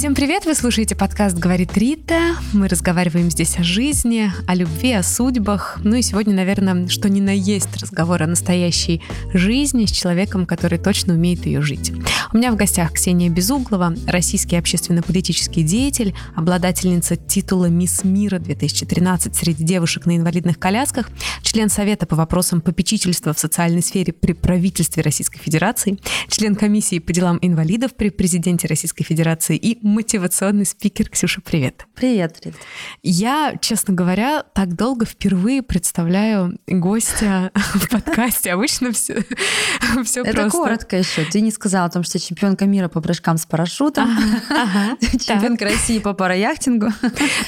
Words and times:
Всем 0.00 0.14
привет! 0.14 0.46
Вы 0.46 0.54
слушаете 0.54 0.96
подкаст 0.96 1.36
«Говорит 1.36 1.76
Рита». 1.76 2.34
Мы 2.54 2.68
разговариваем 2.68 3.30
здесь 3.30 3.58
о 3.58 3.62
жизни, 3.62 4.32
о 4.46 4.54
любви, 4.54 4.92
о 4.94 5.02
судьбах. 5.02 5.78
Ну 5.84 5.94
и 5.94 6.00
сегодня, 6.00 6.34
наверное, 6.34 6.88
что 6.88 7.10
ни 7.10 7.20
на 7.20 7.36
есть 7.36 7.76
разговор 7.76 8.22
о 8.22 8.26
настоящей 8.26 9.02
жизни 9.34 9.84
с 9.84 9.90
человеком, 9.90 10.46
который 10.46 10.78
точно 10.78 11.12
умеет 11.12 11.44
ее 11.44 11.60
жить. 11.60 11.92
У 12.32 12.38
меня 12.38 12.50
в 12.50 12.56
гостях 12.56 12.92
Ксения 12.92 13.28
Безуглова, 13.28 13.94
российский 14.06 14.56
общественно-политический 14.56 15.62
деятель, 15.62 16.14
обладательница 16.34 17.16
титула 17.16 17.66
«Мисс 17.66 18.02
Мира 18.02 18.36
2013» 18.38 19.34
среди 19.34 19.64
девушек 19.64 20.06
на 20.06 20.16
инвалидных 20.16 20.58
колясках, 20.58 21.10
член 21.42 21.68
Совета 21.68 22.06
по 22.06 22.16
вопросам 22.16 22.62
попечительства 22.62 23.34
в 23.34 23.38
социальной 23.38 23.82
сфере 23.82 24.14
при 24.14 24.32
правительстве 24.32 25.02
Российской 25.02 25.40
Федерации, 25.40 25.98
член 26.28 26.54
комиссии 26.54 27.00
по 27.00 27.12
делам 27.12 27.38
инвалидов 27.42 27.94
при 27.94 28.08
президенте 28.08 28.66
Российской 28.66 29.04
Федерации 29.04 29.56
и 29.56 29.78
мотивационный 29.90 30.64
спикер. 30.64 31.08
Ксюша, 31.08 31.40
привет. 31.40 31.86
Привет, 31.94 32.38
Рит. 32.44 32.54
Я, 33.02 33.54
честно 33.60 33.92
говоря, 33.94 34.42
так 34.54 34.74
долго 34.74 35.04
впервые 35.04 35.62
представляю 35.62 36.58
гостя 36.66 37.50
в 37.74 37.88
подкасте. 37.88 38.52
Обычно 38.52 38.92
все, 38.92 39.22
все 40.04 40.22
Это 40.22 40.42
просто. 40.42 40.50
коротко 40.58 40.96
еще. 40.96 41.24
Ты 41.24 41.40
не 41.40 41.50
сказала 41.50 41.86
о 41.86 41.90
том, 41.90 42.02
что 42.04 42.18
чемпионка 42.18 42.66
мира 42.66 42.88
по 42.88 43.00
прыжкам 43.00 43.36
с 43.36 43.46
парашютом, 43.46 44.08
Ага, 44.48 44.96
чемпионка 45.00 45.64
России 45.64 45.98
по 45.98 46.14
параяхтингу, 46.14 46.88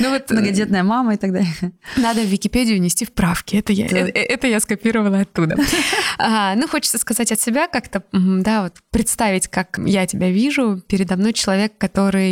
Ну 0.01 0.11
вот 0.11 0.31
многодетная 0.31 0.83
мама 0.83 1.15
и 1.15 1.17
так 1.17 1.33
далее. 1.33 1.53
Надо 1.97 2.23
в 2.23 2.27
Википедию 2.27 2.81
нести 2.81 3.05
вправки. 3.05 3.57
Это 3.57 3.73
я, 3.73 3.89
Да. 3.89 3.99
э- 3.99 4.11
э- 4.11 4.23
это 4.25 4.47
я 4.49 4.59
скопировала 4.61 5.21
оттуда. 5.21 5.57
А, 6.19 6.55
ну, 6.57 6.67
хочется 6.67 6.99
сказать 6.99 7.31
от 7.31 7.41
себя 7.41 7.69
как-то, 7.69 8.03
да, 8.13 8.63
вот 8.65 8.75
представить, 8.91 9.49
как 9.49 9.79
я 9.87 10.07
тебя 10.07 10.31
вижу. 10.31 10.83
Передо 10.89 11.17
мной 11.17 11.33
человек, 11.33 11.79
который 11.79 12.32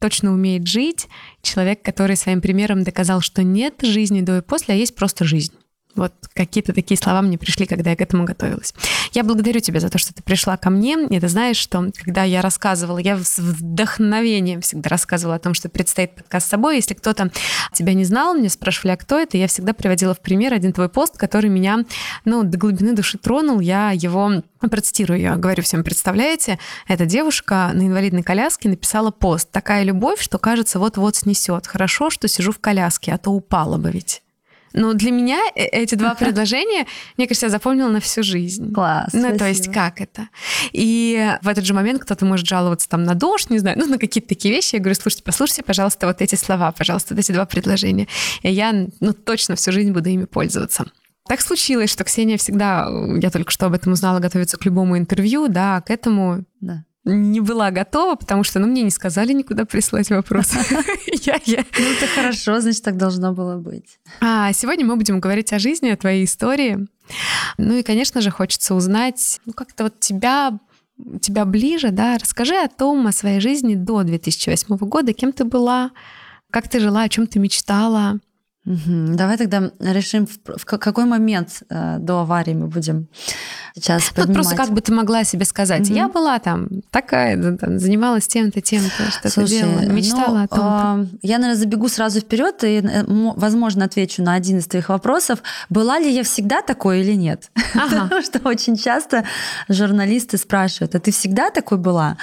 точно 0.00 0.32
умеет 0.32 0.66
жить, 0.66 1.08
человек, 1.42 1.82
который 1.82 2.16
своим 2.16 2.40
примером 2.40 2.84
доказал, 2.84 3.20
что 3.20 3.42
нет 3.42 3.80
жизни 3.82 4.20
до 4.20 4.38
и 4.38 4.42
после, 4.42 4.74
а 4.74 4.76
есть 4.76 4.94
просто 4.94 5.24
жизнь. 5.24 5.54
Вот 5.98 6.12
какие-то 6.32 6.72
такие 6.72 6.96
слова 6.96 7.22
мне 7.22 7.38
пришли, 7.38 7.66
когда 7.66 7.90
я 7.90 7.96
к 7.96 8.00
этому 8.00 8.24
готовилась. 8.24 8.72
Я 9.12 9.24
благодарю 9.24 9.58
тебя 9.58 9.80
за 9.80 9.90
то, 9.90 9.98
что 9.98 10.14
ты 10.14 10.22
пришла 10.22 10.56
ко 10.56 10.70
мне. 10.70 10.96
И 11.10 11.18
ты 11.18 11.28
знаешь, 11.28 11.56
что 11.56 11.90
когда 11.92 12.22
я 12.22 12.40
рассказывала, 12.40 12.98
я 12.98 13.18
с 13.18 13.38
вдохновением 13.38 14.60
всегда 14.60 14.90
рассказывала 14.90 15.36
о 15.36 15.38
том, 15.40 15.54
что 15.54 15.68
предстоит 15.68 16.14
подкаст 16.14 16.46
с 16.46 16.50
собой. 16.50 16.76
Если 16.76 16.94
кто-то 16.94 17.32
тебя 17.72 17.94
не 17.94 18.04
знал, 18.04 18.34
мне 18.34 18.48
спрашивали, 18.48 18.92
а 18.92 18.96
кто 18.96 19.18
это, 19.18 19.36
я 19.36 19.48
всегда 19.48 19.72
приводила 19.72 20.14
в 20.14 20.20
пример 20.20 20.54
один 20.54 20.72
твой 20.72 20.88
пост, 20.88 21.16
который 21.16 21.50
меня 21.50 21.84
ну, 22.24 22.44
до 22.44 22.56
глубины 22.58 22.92
души 22.92 23.18
тронул. 23.18 23.58
Я 23.58 23.90
его 23.90 24.42
процитирую, 24.60 25.20
я 25.20 25.36
говорю 25.36 25.62
всем, 25.62 25.82
представляете, 25.82 26.58
эта 26.86 27.06
девушка 27.06 27.70
на 27.74 27.82
инвалидной 27.82 28.22
коляске 28.22 28.68
написала 28.68 29.10
пост. 29.10 29.50
Такая 29.50 29.82
любовь, 29.82 30.20
что 30.20 30.38
кажется, 30.38 30.78
вот-вот 30.78 31.16
снесет. 31.16 31.66
Хорошо, 31.66 32.10
что 32.10 32.28
сижу 32.28 32.52
в 32.52 32.60
коляске, 32.60 33.12
а 33.12 33.18
то 33.18 33.30
упала 33.30 33.78
бы 33.78 33.90
ведь. 33.90 34.22
Но 34.78 34.92
для 34.92 35.10
меня 35.10 35.40
э- 35.54 35.64
эти 35.64 35.96
два 35.96 36.14
предложения, 36.18 36.86
мне 37.16 37.26
кажется, 37.26 37.46
я 37.46 37.50
запомнила 37.50 37.88
на 37.88 38.00
всю 38.00 38.22
жизнь. 38.22 38.72
Класс, 38.72 39.12
Ну, 39.12 39.36
то 39.36 39.46
есть 39.46 39.72
как 39.72 40.00
это? 40.00 40.28
И 40.72 41.36
в 41.42 41.48
этот 41.48 41.64
же 41.64 41.74
момент 41.74 42.02
кто-то 42.02 42.24
может 42.24 42.46
жаловаться 42.46 42.88
там 42.88 43.02
на 43.02 43.14
дождь, 43.14 43.50
не 43.50 43.58
знаю, 43.58 43.78
ну, 43.78 43.86
на 43.86 43.98
какие-то 43.98 44.28
такие 44.28 44.54
вещи. 44.54 44.76
Я 44.76 44.80
говорю, 44.80 44.94
слушайте, 44.94 45.24
послушайте, 45.24 45.62
пожалуйста, 45.64 46.06
вот 46.06 46.22
эти 46.22 46.36
слова, 46.36 46.72
пожалуйста, 46.72 47.14
вот 47.14 47.20
эти 47.20 47.32
два 47.32 47.44
предложения. 47.44 48.06
И 48.42 48.50
я, 48.52 48.72
ну, 49.00 49.12
точно 49.12 49.56
всю 49.56 49.72
жизнь 49.72 49.92
буду 49.92 50.08
ими 50.08 50.24
пользоваться. 50.26 50.86
Так 51.26 51.40
случилось, 51.42 51.90
что 51.90 52.04
Ксения 52.04 52.38
всегда, 52.38 52.88
я 53.20 53.30
только 53.30 53.50
что 53.50 53.66
об 53.66 53.74
этом 53.74 53.92
узнала, 53.92 54.18
готовится 54.18 54.56
к 54.56 54.64
любому 54.64 54.96
интервью, 54.96 55.48
да, 55.48 55.82
к 55.82 55.90
этому 55.90 56.44
Да. 56.60 56.84
Не 57.14 57.40
была 57.40 57.70
готова, 57.70 58.14
потому 58.16 58.44
что, 58.44 58.58
ну, 58.58 58.66
мне 58.66 58.82
не 58.82 58.90
сказали 58.90 59.32
никуда 59.32 59.64
прислать 59.64 60.10
я- 61.46 61.64
Ну, 61.78 61.84
это 61.84 62.06
хорошо, 62.14 62.60
значит, 62.60 62.82
так 62.82 62.96
должно 62.96 63.32
было 63.32 63.56
быть. 63.56 63.98
а 64.20 64.52
сегодня 64.52 64.84
мы 64.86 64.96
будем 64.96 65.20
говорить 65.20 65.52
о 65.52 65.58
жизни, 65.58 65.90
о 65.90 65.96
твоей 65.96 66.24
истории. 66.24 66.86
Ну 67.56 67.74
и, 67.76 67.82
конечно 67.82 68.20
же, 68.20 68.30
хочется 68.30 68.74
узнать, 68.74 69.40
ну, 69.46 69.52
как-то 69.52 69.84
вот 69.84 69.98
тебя, 70.00 70.58
тебя 71.20 71.44
ближе, 71.44 71.90
да, 71.90 72.18
расскажи 72.18 72.54
о 72.56 72.68
том, 72.68 73.06
о 73.06 73.12
своей 73.12 73.40
жизни 73.40 73.74
до 73.74 74.02
2008 74.02 74.76
года, 74.76 75.12
кем 75.12 75.32
ты 75.32 75.44
была, 75.44 75.90
как 76.50 76.68
ты 76.68 76.80
жила, 76.80 77.02
о 77.02 77.08
чем 77.08 77.26
ты 77.26 77.38
мечтала. 77.38 78.18
Давай 78.74 79.38
тогда 79.38 79.70
решим, 79.80 80.26
в 80.26 80.58
в 80.58 80.64
ка- 80.66 80.78
какой 80.78 81.04
момент 81.06 81.62
э, 81.70 81.96
до 82.00 82.20
аварии 82.20 82.52
мы 82.54 82.66
будем 82.66 83.06
сейчас 83.74 84.02
Ну, 84.10 84.22
поднимать. 84.22 84.34
просто 84.34 84.56
как 84.56 84.70
бы 84.72 84.80
ты 84.82 84.92
могла 84.92 85.24
себе 85.24 85.44
сказать, 85.46 85.86
Мгм. 85.88 85.94
я 85.96 86.08
была 86.08 86.38
там 86.38 86.68
такая, 86.90 87.56
там, 87.56 87.78
занималась 87.78 88.26
тем-то, 88.26 88.60
тем-то, 88.60 89.10
что-то 89.10 89.44
делала, 89.44 89.80
мечтала 89.86 90.38
ну, 90.38 90.42
о 90.44 90.48
том 90.48 90.58
а, 90.60 91.06
Я, 91.22 91.38
наверное, 91.38 91.58
забегу 91.60 91.88
сразу 91.88 92.20
вперед 92.20 92.62
и, 92.64 92.80
э, 92.80 93.04
мо- 93.06 93.34
возможно, 93.36 93.84
отвечу 93.86 94.22
на 94.22 94.34
один 94.34 94.58
из 94.58 94.66
твоих 94.66 94.88
вопросов. 94.90 95.38
Была 95.70 95.98
ли 95.98 96.10
я 96.12 96.22
всегда 96.22 96.60
такой 96.60 97.00
или 97.00 97.12
нет? 97.16 97.50
Ага. 97.74 98.02
Потому 98.08 98.22
что 98.22 98.40
очень 98.48 98.76
часто 98.76 99.24
журналисты 99.68 100.36
спрашивают, 100.38 100.94
а 100.94 101.00
ты 101.00 101.10
всегда 101.10 101.50
такой 101.50 101.78
была? 101.78 102.16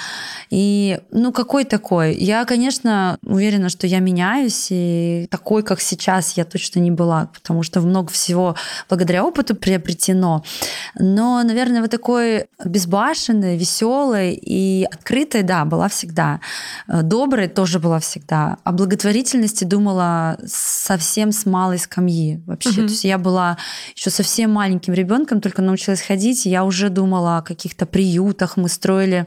И, 0.50 1.00
ну, 1.10 1.32
какой 1.32 1.64
такой? 1.64 2.14
Я, 2.14 2.44
конечно, 2.44 3.18
уверена, 3.24 3.68
что 3.68 3.86
я 3.86 3.98
меняюсь, 4.00 4.68
и 4.70 5.26
такой, 5.30 5.62
как 5.62 5.80
сейчас, 5.80 6.35
я 6.36 6.44
точно 6.44 6.80
не 6.80 6.90
была, 6.90 7.28
потому 7.34 7.62
что 7.62 7.80
много 7.80 8.10
всего 8.10 8.56
благодаря 8.88 9.24
опыту 9.24 9.54
приобретено. 9.54 10.44
Но, 10.98 11.42
наверное, 11.42 11.80
вот 11.80 11.90
такой 11.90 12.46
безбашенной, 12.64 13.56
веселой 13.56 14.34
и 14.34 14.86
открытой, 14.90 15.42
да, 15.42 15.64
была 15.64 15.88
всегда. 15.88 16.40
Э, 16.88 17.02
Доброй 17.02 17.48
тоже 17.48 17.78
была 17.78 17.98
всегда. 18.00 18.58
О 18.64 18.72
благотворительности 18.72 19.64
думала 19.64 20.38
совсем 20.46 21.32
с 21.32 21.46
малой 21.46 21.78
скамьи 21.78 22.40
вообще. 22.46 22.70
Мгм. 22.70 22.86
То 22.86 22.92
есть 22.92 23.04
я 23.04 23.18
была 23.18 23.56
еще 23.94 24.10
совсем 24.10 24.52
маленьким 24.52 24.94
ребенком, 24.94 25.40
только 25.40 25.62
научилась 25.62 26.00
ходить, 26.00 26.46
и 26.46 26.50
я 26.50 26.64
уже 26.64 26.88
думала 26.88 27.38
о 27.38 27.42
каких-то 27.42 27.86
приютах. 27.86 28.56
Мы 28.56 28.68
строили 28.68 29.26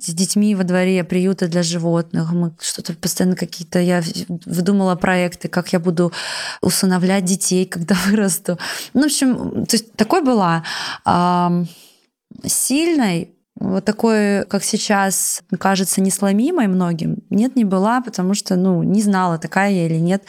с 0.00 0.14
детьми 0.14 0.54
во 0.54 0.64
дворе 0.64 1.04
приюты 1.04 1.48
для 1.48 1.62
животных. 1.62 2.32
Мы 2.32 2.52
что-то 2.60 2.94
постоянно 2.94 3.36
какие-то... 3.36 3.78
Я 3.78 4.02
выдумала 4.46 4.94
проекты, 4.96 5.48
как 5.48 5.72
я 5.72 5.78
буду 5.78 6.12
усыновлять 6.60 7.24
детей, 7.24 7.66
когда 7.66 7.96
вырасту. 8.06 8.58
Ну, 8.94 9.02
в 9.02 9.04
общем, 9.06 9.66
то 9.66 9.76
есть 9.76 9.92
такой 9.94 10.22
была. 10.22 10.64
Сильной, 12.44 13.34
вот 13.60 13.84
такой, 13.84 14.46
как 14.46 14.64
сейчас, 14.64 15.42
кажется, 15.58 16.00
несломимой 16.00 16.66
многим, 16.66 17.18
нет, 17.28 17.56
не 17.56 17.64
была, 17.64 18.00
потому 18.00 18.34
что, 18.34 18.56
ну, 18.56 18.82
не 18.82 19.02
знала, 19.02 19.38
такая 19.38 19.70
я 19.70 19.86
или 19.86 19.98
нет. 19.98 20.24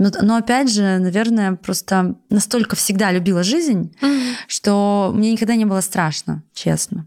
Но, 0.00 0.10
но 0.22 0.36
опять 0.36 0.72
же, 0.72 0.98
наверное, 0.98 1.56
просто 1.56 2.14
настолько 2.30 2.74
всегда 2.74 3.12
любила 3.12 3.42
жизнь, 3.42 3.94
что 4.46 5.12
мне 5.14 5.32
никогда 5.32 5.56
не 5.56 5.66
было 5.66 5.82
страшно, 5.82 6.42
честно. 6.54 7.06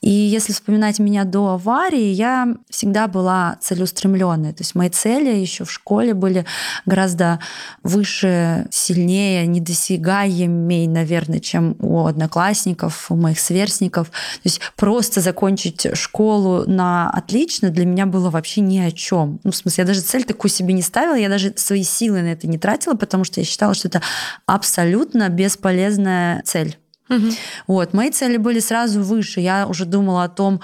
И 0.00 0.10
если 0.10 0.52
вспоминать 0.52 0.98
меня 0.98 1.22
до 1.22 1.50
аварии, 1.50 2.10
я 2.10 2.48
всегда 2.68 3.06
была 3.06 3.58
целеустремленной. 3.60 4.52
То 4.54 4.62
есть 4.62 4.74
мои 4.74 4.88
цели 4.88 5.30
еще 5.30 5.64
в 5.64 5.70
школе 5.70 6.14
были 6.14 6.44
гораздо 6.84 7.38
выше, 7.84 8.66
сильнее, 8.72 9.46
недосягаемей, 9.46 10.88
наверное, 10.88 11.38
чем 11.38 11.76
у 11.78 12.06
одноклассников, 12.06 13.06
у 13.08 13.14
моих 13.14 13.38
сверстников. 13.38 14.08
То 14.08 14.40
есть 14.42 14.60
просто 14.92 15.22
закончить 15.22 15.86
школу 15.96 16.64
на 16.66 17.08
отлично 17.08 17.70
для 17.70 17.86
меня 17.86 18.04
было 18.04 18.28
вообще 18.28 18.60
ни 18.60 18.78
о 18.78 18.90
чем. 18.90 19.40
Ну, 19.42 19.50
в 19.50 19.56
смысле, 19.56 19.84
я 19.84 19.86
даже 19.86 20.02
цель 20.02 20.24
такую 20.24 20.50
себе 20.50 20.74
не 20.74 20.82
ставила, 20.82 21.14
я 21.14 21.30
даже 21.30 21.54
свои 21.56 21.82
силы 21.82 22.20
на 22.20 22.32
это 22.32 22.46
не 22.46 22.58
тратила, 22.58 22.92
потому 22.92 23.24
что 23.24 23.40
я 23.40 23.46
считала, 23.46 23.72
что 23.72 23.88
это 23.88 24.02
абсолютно 24.44 25.30
бесполезная 25.30 26.42
цель. 26.44 26.76
Мгм. 27.08 27.30
Вот, 27.66 27.94
мои 27.94 28.10
цели 28.10 28.36
были 28.36 28.60
сразу 28.60 29.02
выше. 29.02 29.40
Я 29.40 29.66
уже 29.66 29.86
думала 29.86 30.24
о 30.24 30.28
том, 30.28 30.60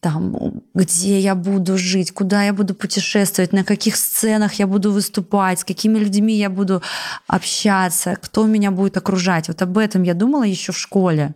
там, 0.00 0.62
где 0.74 1.18
я 1.18 1.34
буду 1.34 1.78
жить, 1.78 2.12
куда 2.12 2.42
я 2.44 2.52
буду 2.52 2.74
путешествовать, 2.74 3.54
на 3.54 3.64
каких 3.64 3.96
сценах 3.96 4.54
я 4.54 4.66
буду 4.66 4.92
выступать, 4.92 5.60
с 5.60 5.64
какими 5.64 5.98
людьми 5.98 6.34
я 6.34 6.50
буду 6.50 6.82
общаться, 7.26 8.18
кто 8.20 8.44
меня 8.44 8.72
будет 8.72 8.98
окружать. 8.98 9.48
Вот 9.48 9.62
об 9.62 9.78
этом 9.78 10.02
я 10.02 10.12
думала 10.12 10.42
еще 10.42 10.72
в 10.72 10.78
школе. 10.78 11.34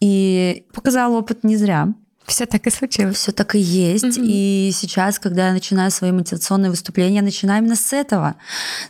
И 0.00 0.66
показал 0.72 1.14
опыт 1.14 1.44
не 1.44 1.56
зря. 1.56 1.88
Все 2.26 2.44
так 2.46 2.66
и 2.66 2.70
случилось. 2.70 3.16
Все 3.16 3.32
так 3.32 3.54
и 3.54 3.58
есть. 3.58 4.18
Мгм. 4.18 4.26
И 4.26 4.70
сейчас, 4.74 5.18
когда 5.18 5.48
я 5.48 5.52
начинаю 5.52 5.90
свои 5.90 6.12
мотивационные 6.12 6.70
выступления, 6.70 7.16
я 7.16 7.22
начинаю 7.22 7.62
именно 7.62 7.76
с 7.76 7.92
этого, 7.92 8.36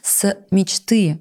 с 0.03 0.37
мечты, 0.51 1.21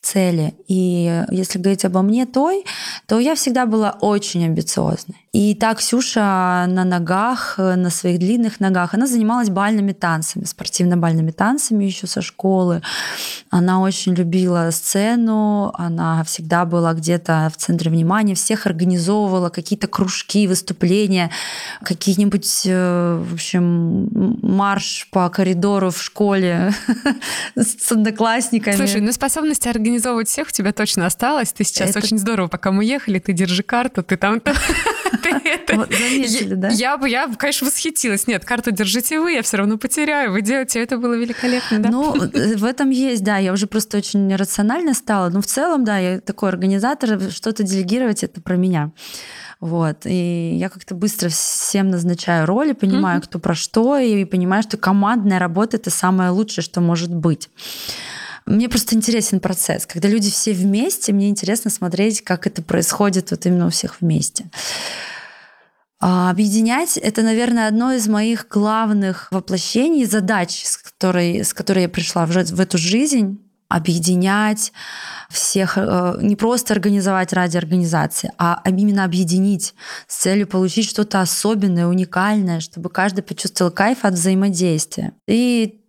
цели. 0.00 0.54
И 0.68 1.24
если 1.30 1.58
говорить 1.58 1.84
обо 1.84 2.02
мне 2.02 2.26
той, 2.26 2.64
то 3.06 3.18
я 3.18 3.34
всегда 3.34 3.66
была 3.66 3.96
очень 4.00 4.44
амбициозной. 4.44 5.16
И 5.32 5.54
так 5.54 5.78
Ксюша 5.78 6.66
на 6.68 6.84
ногах, 6.84 7.54
на 7.56 7.88
своих 7.88 8.18
длинных 8.18 8.60
ногах, 8.60 8.92
она 8.92 9.06
занималась 9.06 9.48
бальными 9.48 9.92
танцами, 9.92 10.44
спортивно-бальными 10.44 11.30
танцами 11.30 11.84
еще 11.86 12.06
со 12.06 12.20
школы. 12.20 12.82
Она 13.48 13.80
очень 13.80 14.14
любила 14.14 14.70
сцену, 14.70 15.72
она 15.74 16.22
всегда 16.24 16.66
была 16.66 16.92
где-то 16.92 17.50
в 17.54 17.56
центре 17.56 17.90
внимания, 17.90 18.34
всех 18.34 18.66
организовывала 18.66 19.48
какие-то 19.48 19.86
кружки, 19.86 20.46
выступления, 20.46 21.30
какие-нибудь, 21.82 22.62
э, 22.66 23.24
в 23.26 23.32
общем, 23.32 24.08
марш 24.42 25.08
по 25.10 25.30
коридору 25.30 25.90
в 25.90 26.02
школе 26.02 26.74
с 27.56 27.90
одноклассниками. 27.90 28.76
Слушай, 28.76 29.00
ну 29.00 29.12
способность 29.12 29.66
организовывать 29.82 30.28
всех 30.28 30.48
у 30.48 30.50
тебя 30.50 30.72
точно 30.72 31.06
осталась. 31.06 31.52
Ты 31.52 31.64
сейчас 31.64 31.90
Это... 31.90 31.98
очень 31.98 32.18
здорово, 32.18 32.46
пока 32.46 32.70
мы 32.70 32.84
ехали, 32.84 33.18
ты 33.18 33.32
держи 33.32 33.62
карту, 33.62 34.02
ты 34.02 34.16
там 34.16 34.40
заметили, 35.68 36.54
да? 36.54 36.68
Я 36.68 36.96
бы, 36.96 37.08
я, 37.08 37.28
конечно, 37.36 37.66
восхитилась. 37.66 38.26
Нет, 38.28 38.44
карту 38.44 38.70
держите 38.70 39.20
вы, 39.20 39.32
я 39.32 39.42
все 39.42 39.56
равно 39.56 39.78
потеряю. 39.78 40.32
Вы 40.32 40.42
делаете, 40.42 40.80
это 40.80 40.98
было 40.98 41.14
великолепно, 41.14 41.80
да? 41.80 41.90
Ну, 41.90 42.14
э, 42.16 42.56
в 42.56 42.64
этом 42.64 42.90
есть, 42.90 43.24
да. 43.24 43.38
Я 43.38 43.52
уже 43.52 43.66
просто 43.66 43.98
очень 43.98 44.34
рационально 44.36 44.94
стала. 44.94 45.28
Но 45.28 45.40
в 45.40 45.46
целом, 45.46 45.84
да, 45.84 45.98
я 45.98 46.20
такой 46.20 46.48
организатор, 46.48 47.20
что-то 47.30 47.64
делегировать 47.64 48.22
это 48.22 48.40
про 48.40 48.56
меня. 48.56 48.92
Вот. 49.60 50.06
И 50.06 50.56
я 50.56 50.68
как-то 50.68 50.94
быстро 50.94 51.28
всем 51.28 51.90
назначаю 51.90 52.46
роли, 52.46 52.72
понимаю, 52.72 53.20
mm-hmm. 53.20 53.24
кто 53.24 53.38
про 53.38 53.54
что, 53.54 53.96
и 53.98 54.24
понимаю, 54.24 54.62
что 54.62 54.76
командная 54.76 55.38
работа 55.38 55.76
это 55.76 55.90
самое 55.90 56.30
лучшее, 56.30 56.64
что 56.64 56.80
может 56.80 57.14
быть. 57.14 57.48
Мне 58.46 58.68
просто 58.68 58.94
интересен 58.94 59.40
процесс. 59.40 59.86
Когда 59.86 60.08
люди 60.08 60.30
все 60.30 60.52
вместе, 60.52 61.12
мне 61.12 61.28
интересно 61.28 61.70
смотреть, 61.70 62.22
как 62.22 62.46
это 62.46 62.62
происходит 62.62 63.30
вот 63.30 63.46
именно 63.46 63.66
у 63.66 63.70
всех 63.70 64.00
вместе. 64.00 64.50
А 66.00 66.30
объединять— 66.30 66.96
это, 67.02 67.22
наверное, 67.22 67.68
одно 67.68 67.92
из 67.92 68.08
моих 68.08 68.48
главных 68.48 69.28
воплощений, 69.30 70.04
задач, 70.04 70.64
с 70.64 70.76
которой, 70.76 71.44
с 71.44 71.54
которой 71.54 71.82
я 71.82 71.88
пришла 71.88 72.26
в, 72.26 72.30
в 72.30 72.60
эту 72.60 72.76
жизнь 72.76 73.38
объединять 73.68 74.72
всех, 75.30 75.78
э, 75.78 76.18
не 76.20 76.36
просто 76.36 76.74
организовать 76.74 77.32
ради 77.32 77.56
организации, 77.56 78.32
а 78.36 78.62
именно 78.66 79.04
объединить 79.04 79.74
с 80.06 80.16
целью 80.16 80.46
получить 80.46 80.88
что-то 80.88 81.20
особенное, 81.20 81.86
уникальное, 81.86 82.60
чтобы 82.60 82.90
каждый 82.90 83.22
почувствовал 83.22 83.70
кайф 83.70 84.04
от 84.04 84.14
взаимодействия. 84.14 85.12
И 85.26 85.81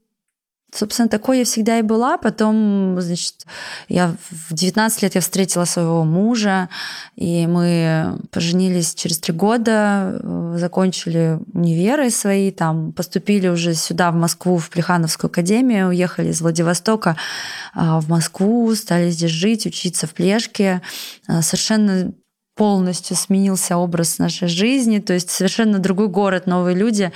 Собственно, 0.73 1.07
такой 1.07 1.39
я 1.39 1.45
всегда 1.45 1.77
и 1.77 1.83
была. 1.83 2.17
Потом, 2.17 2.99
значит, 2.99 3.45
я 3.89 4.15
в 4.31 4.53
19 4.53 5.03
лет 5.03 5.13
я 5.13 5.21
встретила 5.21 5.65
своего 5.65 6.03
мужа, 6.03 6.67
и 7.15 7.45
мы 7.45 8.17
поженились 8.31 8.95
через 8.95 9.19
три 9.19 9.35
года, 9.35 10.19
э, 10.23 10.55
закончили 10.57 11.39
универы 11.53 12.09
свои, 12.09 12.49
там 12.49 12.91
поступили 12.91 13.49
уже 13.49 13.75
сюда, 13.75 14.09
в 14.09 14.15
Москву, 14.15 14.57
в 14.57 14.71
Плехановскую 14.71 15.29
академию, 15.29 15.89
уехали 15.89 16.29
из 16.29 16.41
Владивостока 16.41 17.17
а, 17.75 17.99
в 18.01 18.09
Москву, 18.09 18.73
стали 18.73 19.11
здесь 19.11 19.31
жить, 19.31 19.67
учиться 19.67 20.07
в 20.07 20.13
Плешке. 20.15 20.81
А, 21.27 21.43
совершенно 21.43 22.13
полностью 22.55 23.15
сменился 23.15 23.77
образ 23.77 24.17
нашей 24.17 24.47
жизни, 24.47 24.97
то 24.97 25.13
есть 25.13 25.29
совершенно 25.29 25.77
другой 25.77 26.07
город, 26.07 26.47
новые 26.47 26.75
люди, 26.75 27.11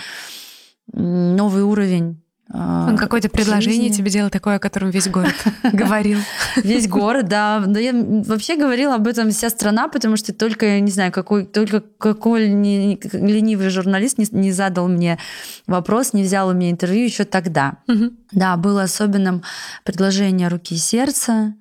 новый 0.93 1.63
уровень 1.63 2.21
он 2.53 2.95
а, 2.95 2.97
какое-то 2.97 3.27
предложение 3.27 3.89
тебе 3.89 4.09
делал 4.09 4.29
такое, 4.29 4.55
о 4.55 4.59
котором 4.59 4.89
весь 4.89 5.09
город 5.09 5.35
говорил. 5.73 6.19
Весь 6.55 6.87
город, 6.87 7.27
да. 7.27 7.61
Да 7.65 7.77
я 7.77 7.91
вообще 7.93 8.55
говорила 8.55 8.95
об 8.95 9.07
этом 9.07 9.31
вся 9.31 9.49
страна, 9.49 9.89
потому 9.89 10.15
что 10.15 10.33
только, 10.33 10.79
не 10.79 10.91
знаю, 10.91 11.11
какой, 11.11 11.45
только 11.45 11.81
какой 11.81 12.47
ленивый 12.47 13.69
журналист 13.69 14.17
не, 14.17 14.27
не 14.31 14.51
задал 14.53 14.87
мне 14.87 15.19
вопрос, 15.67 16.13
не 16.13 16.23
взял 16.23 16.47
у 16.47 16.53
меня 16.53 16.71
интервью 16.71 17.03
еще 17.03 17.25
тогда. 17.25 17.79
Угу. 17.89 18.11
Да, 18.31 18.55
было 18.55 18.83
особенным 18.83 19.43
предложение 19.83 20.47
руки 20.47 20.75
и 20.75 20.77
сердца. 20.77 21.53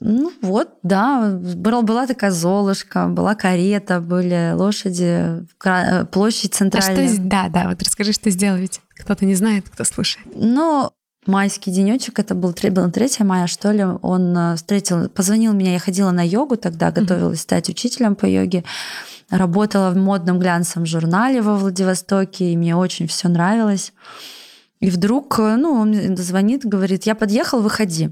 Ну 0.00 0.30
вот, 0.42 0.68
да, 0.82 1.30
была 1.30 2.06
такая 2.06 2.30
Золушка, 2.30 3.06
была 3.08 3.34
карета, 3.34 4.00
были 4.00 4.52
лошади, 4.54 5.46
площадь 6.10 6.52
центральная. 6.52 7.06
А 7.06 7.08
что, 7.08 7.22
да, 7.22 7.48
да, 7.48 7.68
вот 7.68 7.82
расскажи, 7.82 8.12
что 8.12 8.28
сделал, 8.28 8.58
ведь 8.58 8.82
кто-то 8.96 9.24
не 9.24 9.34
знает, 9.34 9.68
кто 9.68 9.84
слушает. 9.84 10.26
Ну, 10.34 10.90
майский 11.26 11.70
денечек, 11.70 12.18
это 12.18 12.34
был, 12.34 12.54
был 12.70 12.90
3 12.90 13.08
мая, 13.20 13.46
что 13.46 13.72
ли, 13.72 13.84
он 13.84 14.36
э, 14.36 14.56
встретил, 14.56 15.08
позвонил 15.08 15.52
меня, 15.52 15.72
я 15.72 15.78
ходила 15.78 16.10
на 16.10 16.26
йогу 16.26 16.56
тогда, 16.56 16.90
готовилась 16.90 17.40
стать 17.40 17.68
учителем 17.68 18.14
по 18.14 18.26
йоге, 18.26 18.64
работала 19.30 19.90
в 19.90 19.96
модном 19.96 20.38
глянцевом 20.38 20.86
журнале 20.86 21.42
во 21.42 21.56
Владивостоке, 21.56 22.52
и 22.52 22.56
мне 22.56 22.76
очень 22.76 23.06
все 23.06 23.28
нравилось. 23.28 23.92
И 24.80 24.90
вдруг, 24.90 25.38
э, 25.38 25.56
ну, 25.56 25.72
он 25.72 26.16
звонит, 26.16 26.64
говорит, 26.64 27.04
я 27.04 27.14
подъехал, 27.14 27.60
выходи. 27.60 28.10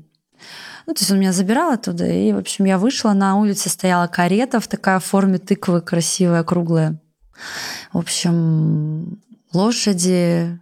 Ну, 0.87 0.95
то 0.95 1.01
есть 1.01 1.13
он 1.13 1.21
меня 1.21 1.33
забирал 1.33 1.73
оттуда, 1.73 2.07
и, 2.07 2.33
в 2.33 2.39
общем, 2.39 2.65
я 2.65 2.77
вышла, 2.77 3.13
на 3.13 3.37
улице 3.37 3.69
стояла 3.69 4.09
карета 4.09 4.59
в 4.59 4.67
такой 4.67 4.99
форме 4.99 5.39
тыквы, 5.39 5.81
красивая, 5.81 6.43
круглая. 6.43 7.01
В 7.93 7.99
общем, 7.99 9.21
лошади, 9.53 10.59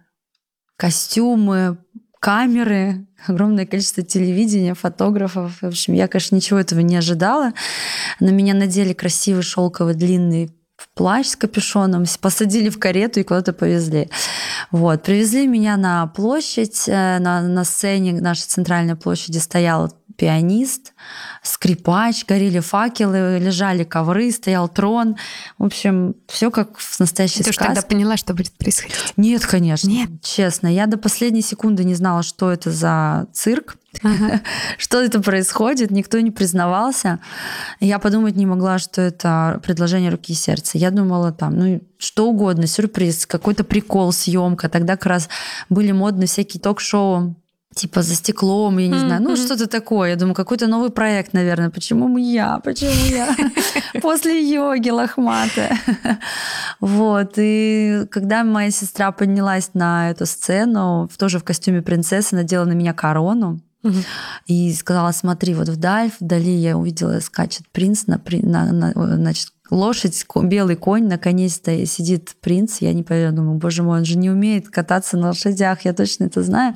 костюмы, 0.81 1.77
камеры, 2.19 3.05
огромное 3.27 3.67
количество 3.67 4.01
телевидения, 4.01 4.73
фотографов. 4.73 5.61
В 5.61 5.67
общем, 5.67 5.93
я, 5.93 6.07
конечно, 6.07 6.35
ничего 6.35 6.57
этого 6.57 6.79
не 6.79 6.95
ожидала. 6.95 7.53
На 8.19 8.31
меня 8.31 8.55
надели 8.55 8.93
красивый 8.93 9.43
шелковый 9.43 9.93
длинный 9.93 10.49
плащ 10.95 11.27
с 11.27 11.35
капюшоном, 11.35 12.05
посадили 12.19 12.69
в 12.69 12.79
карету 12.79 13.19
и 13.19 13.23
куда-то 13.23 13.53
повезли. 13.53 14.09
Вот. 14.71 15.03
Привезли 15.03 15.45
меня 15.45 15.77
на 15.77 16.07
площадь, 16.07 16.85
э, 16.87 17.19
на, 17.19 17.43
на 17.43 17.63
сцене 17.63 18.19
нашей 18.19 18.47
центральной 18.47 18.95
площади 18.95 19.37
стоял 19.37 19.93
пианист, 20.17 20.93
скрипач, 21.43 22.25
горели 22.25 22.59
факелы, 22.59 23.39
лежали 23.39 23.83
ковры, 23.83 24.31
стоял 24.31 24.69
трон. 24.69 25.17
В 25.57 25.65
общем, 25.65 26.15
все 26.27 26.51
как 26.51 26.77
в 26.77 26.99
настоящей 26.99 27.43
Ты 27.43 27.51
сказке. 27.51 27.59
Ты 27.59 27.65
тогда 27.67 27.81
поняла, 27.81 28.17
что 28.17 28.33
будет 28.33 28.53
происходить? 28.53 28.95
Нет, 29.17 29.45
конечно. 29.45 29.87
Нет. 29.87 30.09
Честно, 30.21 30.67
я 30.67 30.87
до 30.87 30.97
последней 30.97 31.41
секунды 31.41 31.83
не 31.83 31.95
знала, 31.95 32.23
что 32.23 32.51
это 32.51 32.71
за 32.71 33.27
цирк. 33.33 33.77
Ага. 34.03 34.41
что 34.77 35.01
это 35.01 35.21
происходит, 35.21 35.91
никто 35.91 36.19
не 36.19 36.31
признавался. 36.31 37.19
Я 37.79 37.99
подумать 37.99 38.35
не 38.35 38.45
могла, 38.45 38.79
что 38.79 39.01
это 39.01 39.59
предложение 39.63 40.11
руки 40.11 40.33
и 40.33 40.35
сердца. 40.35 40.77
Я 40.77 40.91
думала 40.91 41.31
там, 41.31 41.57
ну, 41.57 41.81
что 41.97 42.29
угодно, 42.29 42.67
сюрприз, 42.67 43.25
какой-то 43.25 43.63
прикол, 43.63 44.13
съемка. 44.13 44.69
Тогда 44.69 44.95
как 44.95 45.07
раз 45.07 45.29
были 45.69 45.91
модны 45.91 46.25
всякие 46.25 46.61
ток-шоу 46.61 47.35
типа 47.73 48.01
за 48.01 48.15
стеклом, 48.15 48.77
я 48.79 48.87
не 48.87 48.99
знаю, 48.99 49.21
ну 49.21 49.35
что-то 49.35 49.67
такое. 49.67 50.09
Я 50.09 50.15
думаю, 50.15 50.35
какой-то 50.35 50.67
новый 50.67 50.89
проект, 50.89 51.33
наверное. 51.33 51.69
Почему 51.69 52.17
я? 52.17 52.59
Почему 52.59 53.05
я? 53.09 53.35
После 54.01 54.41
йоги 54.41 54.89
лохматая. 54.89 55.77
Вот. 56.79 57.33
И 57.37 58.05
когда 58.11 58.43
моя 58.43 58.71
сестра 58.71 59.11
поднялась 59.11 59.71
на 59.73 60.09
эту 60.11 60.25
сцену, 60.25 61.09
тоже 61.17 61.39
в 61.39 61.43
костюме 61.43 61.81
принцессы, 61.81 62.35
надела 62.35 62.65
на 62.65 62.73
меня 62.73 62.93
корону, 62.93 63.61
и 64.45 64.71
сказала, 64.73 65.11
смотри, 65.11 65.55
вот 65.55 65.67
вдаль, 65.67 66.11
вдали 66.19 66.51
я 66.51 66.77
увидела, 66.77 67.19
скачет 67.19 67.67
принц 67.71 68.05
на, 68.05 68.21
на, 68.43 68.71
на 68.71 69.15
значит, 69.15 69.47
лошадь, 69.71 70.25
белый 70.43 70.75
конь, 70.75 71.07
наконец-то 71.07 71.85
сидит 71.85 72.35
принц. 72.41 72.77
Я 72.81 72.93
не 72.93 73.03
поверю, 73.03 73.31
думаю, 73.31 73.57
боже 73.57 73.81
мой, 73.81 73.99
он 73.99 74.05
же 74.05 74.17
не 74.17 74.29
умеет 74.29 74.69
кататься 74.69 75.17
на 75.17 75.29
лошадях, 75.29 75.85
я 75.85 75.93
точно 75.93 76.25
это 76.25 76.43
знаю. 76.43 76.75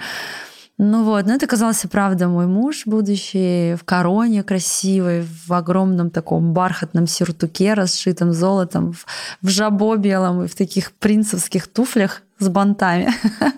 Ну 0.77 1.03
вот, 1.03 1.25
но 1.25 1.33
это 1.33 1.45
оказался, 1.45 1.87
правда, 1.87 2.27
мой 2.27 2.47
муж 2.47 2.83
будущий, 2.85 3.75
в 3.75 3.85
короне 3.85 4.43
красивой, 4.43 5.25
в 5.47 5.53
огромном 5.53 6.09
таком 6.09 6.51
бархатном 6.53 7.07
сюртуке, 7.07 7.73
расшитом 7.73 8.33
золотом, 8.33 8.91
в, 8.91 9.05
в 9.41 9.49
жабо 9.49 9.95
белом 9.95 10.43
и 10.43 10.47
в 10.47 10.55
таких 10.55 10.91
принцевских 10.91 11.67
туфлях 11.67 12.23
с 12.39 12.49
бантами. 12.49 13.09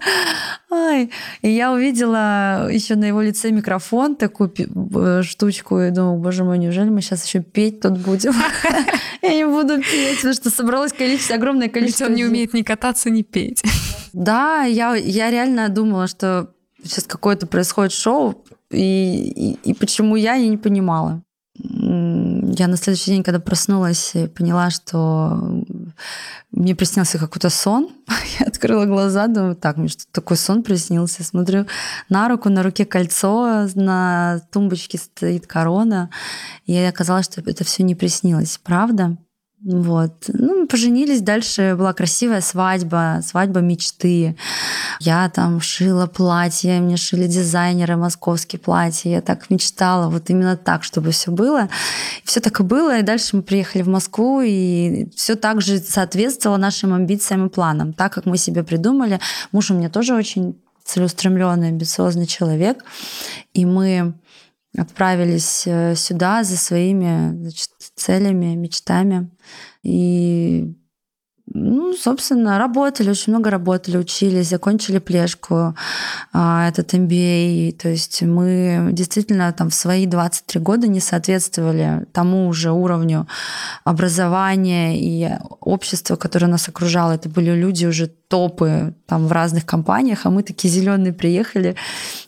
Ай. 0.71 1.09
И 1.41 1.49
я 1.49 1.71
увидела 1.71 2.69
еще 2.69 2.95
на 2.95 3.05
его 3.05 3.23
лице 3.23 3.49
микрофон, 3.49 4.15
такую 4.15 4.53
э, 4.55 5.23
штучку, 5.23 5.79
и 5.79 5.89
думаю, 5.89 6.19
боже 6.19 6.43
мой, 6.43 6.59
неужели 6.59 6.89
мы 6.89 7.01
сейчас 7.01 7.25
еще 7.25 7.39
петь 7.39 7.79
тут 7.79 7.97
будем? 7.97 8.33
Я 9.23 9.33
не 9.33 9.47
буду 9.47 9.81
петь, 9.81 10.17
потому 10.17 10.35
что 10.35 10.51
собралось 10.51 10.93
количество, 10.93 11.35
огромное 11.35 11.69
количество... 11.69 12.03
Ведь 12.03 12.11
он 12.11 12.15
не 12.15 12.25
умеет 12.25 12.53
ни 12.53 12.61
кататься, 12.61 13.09
ни 13.09 13.23
петь. 13.23 13.63
Да, 14.13 14.63
я, 14.63 14.95
я 14.95 15.31
реально 15.31 15.69
думала, 15.69 16.07
что 16.07 16.49
сейчас 16.87 17.05
какое-то 17.05 17.47
происходит 17.47 17.91
шоу, 17.91 18.43
и, 18.71 19.57
и, 19.63 19.69
и 19.69 19.73
почему 19.73 20.15
я, 20.15 20.35
я 20.35 20.47
не 20.49 20.57
понимала. 20.57 21.21
Я 21.59 22.67
на 22.67 22.77
следующий 22.77 23.11
день, 23.11 23.23
когда 23.23 23.39
проснулась, 23.39 24.13
поняла, 24.35 24.69
что 24.69 25.63
мне 26.51 26.75
приснился 26.75 27.17
какой-то 27.17 27.49
сон. 27.49 27.89
Я 28.39 28.45
открыла 28.45 28.85
глаза, 28.85 29.27
думаю, 29.27 29.55
так, 29.55 29.77
мне 29.77 29.87
что 29.87 30.03
такой 30.11 30.37
сон 30.37 30.61
приснился. 30.61 31.23
Смотрю 31.23 31.65
на 32.09 32.27
руку, 32.27 32.49
на 32.49 32.61
руке 32.61 32.85
кольцо, 32.85 33.67
на 33.73 34.41
тумбочке 34.51 34.99
стоит 34.99 35.47
корона. 35.47 36.11
И 36.65 36.77
оказалось, 36.77 37.25
что 37.25 37.41
это 37.41 37.63
все 37.63 37.83
не 37.83 37.95
приснилось. 37.95 38.59
Правда? 38.63 39.17
Вот. 39.63 40.25
Ну, 40.27 40.61
мы 40.61 40.67
поженились, 40.67 41.21
дальше 41.21 41.75
была 41.75 41.91
красивая 41.93 42.41
свадьба, 42.41 43.21
свадьба 43.25 43.59
мечты. 43.59 44.37
Я 44.99 45.29
там 45.29 45.61
шила 45.61 46.05
платья, 46.05 46.79
мне 46.79 46.95
шили 46.95 47.25
дизайнеры 47.25 47.97
московские 47.97 48.59
платья. 48.59 49.09
Я 49.09 49.21
так 49.21 49.49
мечтала, 49.49 50.09
вот 50.09 50.29
именно 50.29 50.57
так, 50.57 50.83
чтобы 50.83 51.09
все 51.09 51.31
было. 51.31 51.69
Все 52.23 52.39
так 52.39 52.59
и 52.59 52.63
было, 52.63 52.99
и 52.99 53.01
дальше 53.01 53.35
мы 53.35 53.41
приехали 53.41 53.81
в 53.81 53.87
Москву, 53.87 54.41
и 54.41 55.09
все 55.15 55.35
так 55.35 55.61
же 55.61 55.79
соответствовало 55.79 56.57
нашим 56.57 56.93
амбициям 56.93 57.47
и 57.47 57.49
планам, 57.49 57.93
так 57.93 58.13
как 58.13 58.25
мы 58.25 58.37
себе 58.37 58.63
придумали. 58.63 59.19
Муж 59.51 59.71
у 59.71 59.73
меня 59.73 59.89
тоже 59.89 60.13
очень 60.13 60.55
целеустремленный, 60.85 61.69
амбициозный 61.69 62.27
человек, 62.27 62.85
и 63.53 63.65
мы 63.65 64.13
отправились 64.77 65.63
э, 65.65 65.95
сюда 65.95 66.43
за 66.43 66.55
своими 66.55 67.35
значит, 67.35 67.69
целями, 67.95 68.55
мечтами. 68.55 69.29
И 69.83 70.73
ну, 71.59 71.93
собственно, 71.93 72.59
работали, 72.59 73.09
очень 73.09 73.33
много 73.33 73.49
работали, 73.49 73.97
учились, 73.97 74.49
закончили 74.49 74.99
плешку, 74.99 75.75
а, 76.33 76.67
этот 76.69 76.93
MBA. 76.93 77.71
То 77.73 77.89
есть 77.89 78.21
мы 78.21 78.89
действительно 78.91 79.51
там 79.53 79.69
в 79.69 79.73
свои 79.73 80.05
23 80.05 80.61
года 80.61 80.87
не 80.87 80.99
соответствовали 80.99 82.05
тому 82.13 82.47
уже 82.47 82.71
уровню 82.71 83.27
образования 83.83 84.99
и 84.99 85.29
общества, 85.59 86.15
которое 86.15 86.47
нас 86.47 86.69
окружало. 86.69 87.13
Это 87.13 87.29
были 87.29 87.51
люди 87.51 87.85
уже 87.85 88.07
топы 88.07 88.93
там 89.07 89.27
в 89.27 89.31
разных 89.31 89.65
компаниях, 89.65 90.25
а 90.25 90.29
мы 90.29 90.43
такие 90.43 90.73
зеленые 90.73 91.13
приехали. 91.13 91.75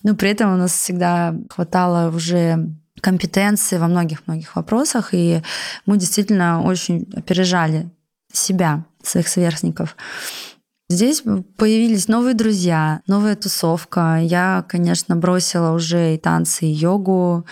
Но 0.03 0.15
при 0.15 0.29
этом 0.31 0.53
у 0.53 0.57
нас 0.57 0.71
всегда 0.71 1.35
хватало 1.49 2.09
уже 2.15 2.69
компетенции 3.01 3.77
во 3.77 3.87
многих-многих 3.87 4.55
вопросах, 4.55 5.13
и 5.13 5.41
мы 5.85 5.97
действительно 5.97 6.63
очень 6.63 7.07
опережали 7.15 7.89
себя, 8.31 8.85
своих 9.03 9.27
сверстников. 9.27 9.95
Здесь 10.91 11.21
появились 11.57 12.07
новые 12.07 12.33
друзья, 12.33 13.01
новая 13.05 13.35
тусовка. 13.35 14.17
Я, 14.21 14.65
конечно, 14.67 15.15
бросила 15.15 15.71
уже 15.71 16.15
и 16.15 16.17
танцы, 16.17 16.65
и 16.65 16.71
йогу. 16.71 17.45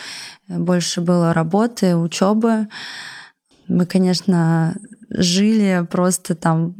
Больше 0.48 1.01
было 1.01 1.34
работы, 1.34 1.96
учебы. 1.96 2.68
Мы, 3.68 3.86
конечно, 3.86 4.75
жили 5.10 5.86
просто 5.89 6.34
там 6.34 6.75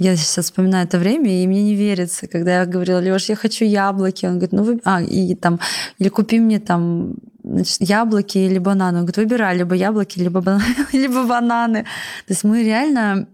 я 0.00 0.16
сейчас 0.16 0.46
вспоминаю 0.46 0.86
это 0.86 0.98
время, 0.98 1.42
и 1.42 1.46
мне 1.46 1.62
не 1.62 1.74
верится, 1.74 2.26
когда 2.26 2.60
я 2.60 2.66
говорила, 2.66 3.00
Леш, 3.00 3.28
я 3.28 3.36
хочу 3.36 3.66
яблоки. 3.66 4.24
Он 4.24 4.38
говорит, 4.38 4.52
ну 4.52 4.62
вы... 4.62 4.80
А, 4.84 5.02
и 5.02 5.34
там, 5.34 5.60
или 5.98 6.08
купи 6.08 6.40
мне 6.40 6.58
там 6.58 7.16
значит, 7.44 7.82
яблоки 7.82 8.38
или 8.38 8.58
бананы. 8.58 9.00
Он 9.00 9.04
говорит, 9.04 9.18
выбирай 9.18 9.58
либо 9.58 9.74
яблоки, 9.74 10.18
либо, 10.18 10.40
бананы. 11.26 11.82
То 11.82 12.32
есть 12.32 12.44
мы 12.44 12.62
реально 12.62 13.28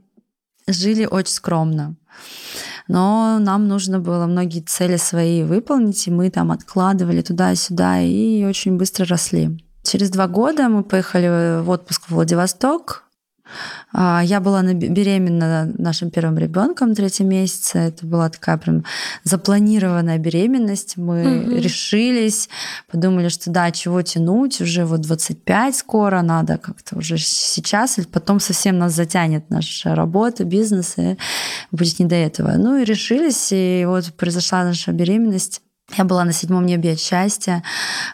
жили 0.67 1.07
очень 1.07 1.33
скромно. 1.33 1.97
Но 2.89 3.39
нам 3.41 3.69
нужно 3.69 3.99
было 3.99 4.27
многие 4.27 4.61
цели 4.61 4.97
свои 4.97 5.43
выполнить, 5.43 6.07
и 6.07 6.11
мы 6.11 6.31
там 6.31 6.53
откладывали 6.53 7.21
туда-сюда 7.21 8.01
и 8.01 8.45
очень 8.45 8.77
быстро 8.77 9.07
росли. 9.07 9.59
Через 9.83 10.11
два 10.11 10.29
года 10.29 10.69
мы 10.69 10.83
поехали 10.83 11.63
в 11.63 11.71
отпуск 11.71 12.03
в 12.07 12.11
Владивосток, 12.13 13.06
я 13.93 14.41
была 14.41 14.63
беременна 14.63 15.73
нашим 15.79 16.11
первым 16.11 16.39
ребенком 16.39 16.95
третьем 16.95 17.29
месяце. 17.29 17.79
Это 17.79 18.07
была 18.07 18.29
такая 18.29 18.57
прям 18.57 18.85
запланированная 19.25 20.19
беременность. 20.19 20.97
Мы 20.97 21.43
угу. 21.43 21.57
решились, 21.57 22.49
подумали, 22.91 23.29
что 23.29 23.51
да, 23.51 23.71
чего 23.71 24.03
тянуть, 24.03 24.61
уже 24.61 24.85
вот 24.85 25.01
25 25.01 25.77
скоро, 25.77 26.23
надо 26.23 26.59
как-то 26.59 26.97
уже 26.97 27.19
сейчас, 27.19 27.99
или 27.99 28.07
потом 28.07 28.41
совсем 28.41 28.79
нас 28.79 28.93
затянет 28.95 29.51
наша 29.51 29.95
работа, 29.95 30.45
бизнес, 30.45 30.95
и 30.99 31.17
будет 31.71 31.99
не 31.99 32.07
до 32.07 32.17
этого. 32.17 32.53
Ну 32.57 32.77
и 32.79 32.85
решились, 32.85 33.49
и 33.53 33.85
вот 33.87 34.13
произошла 34.15 34.65
наша 34.65 34.93
беременность. 34.93 35.63
Я 35.95 36.05
была 36.05 36.25
на 36.25 36.33
седьмом 36.33 36.67
небе 36.67 36.93
от 36.93 36.99
счастья. 36.99 37.63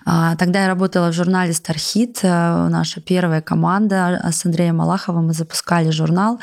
А, 0.05 0.37
тогда 0.37 0.63
я 0.63 0.69
работала 0.69 1.09
в 1.09 1.15
журнале 1.15 1.55
«Стархит». 1.55 2.19
Э, 2.23 2.69
наша 2.69 3.01
первая 3.01 3.41
команда 3.41 4.21
с 4.31 4.45
Андреем 4.45 4.77
Малаховым. 4.77 5.29
Мы 5.29 5.33
запускали 5.33 5.91
журнал 5.91 6.39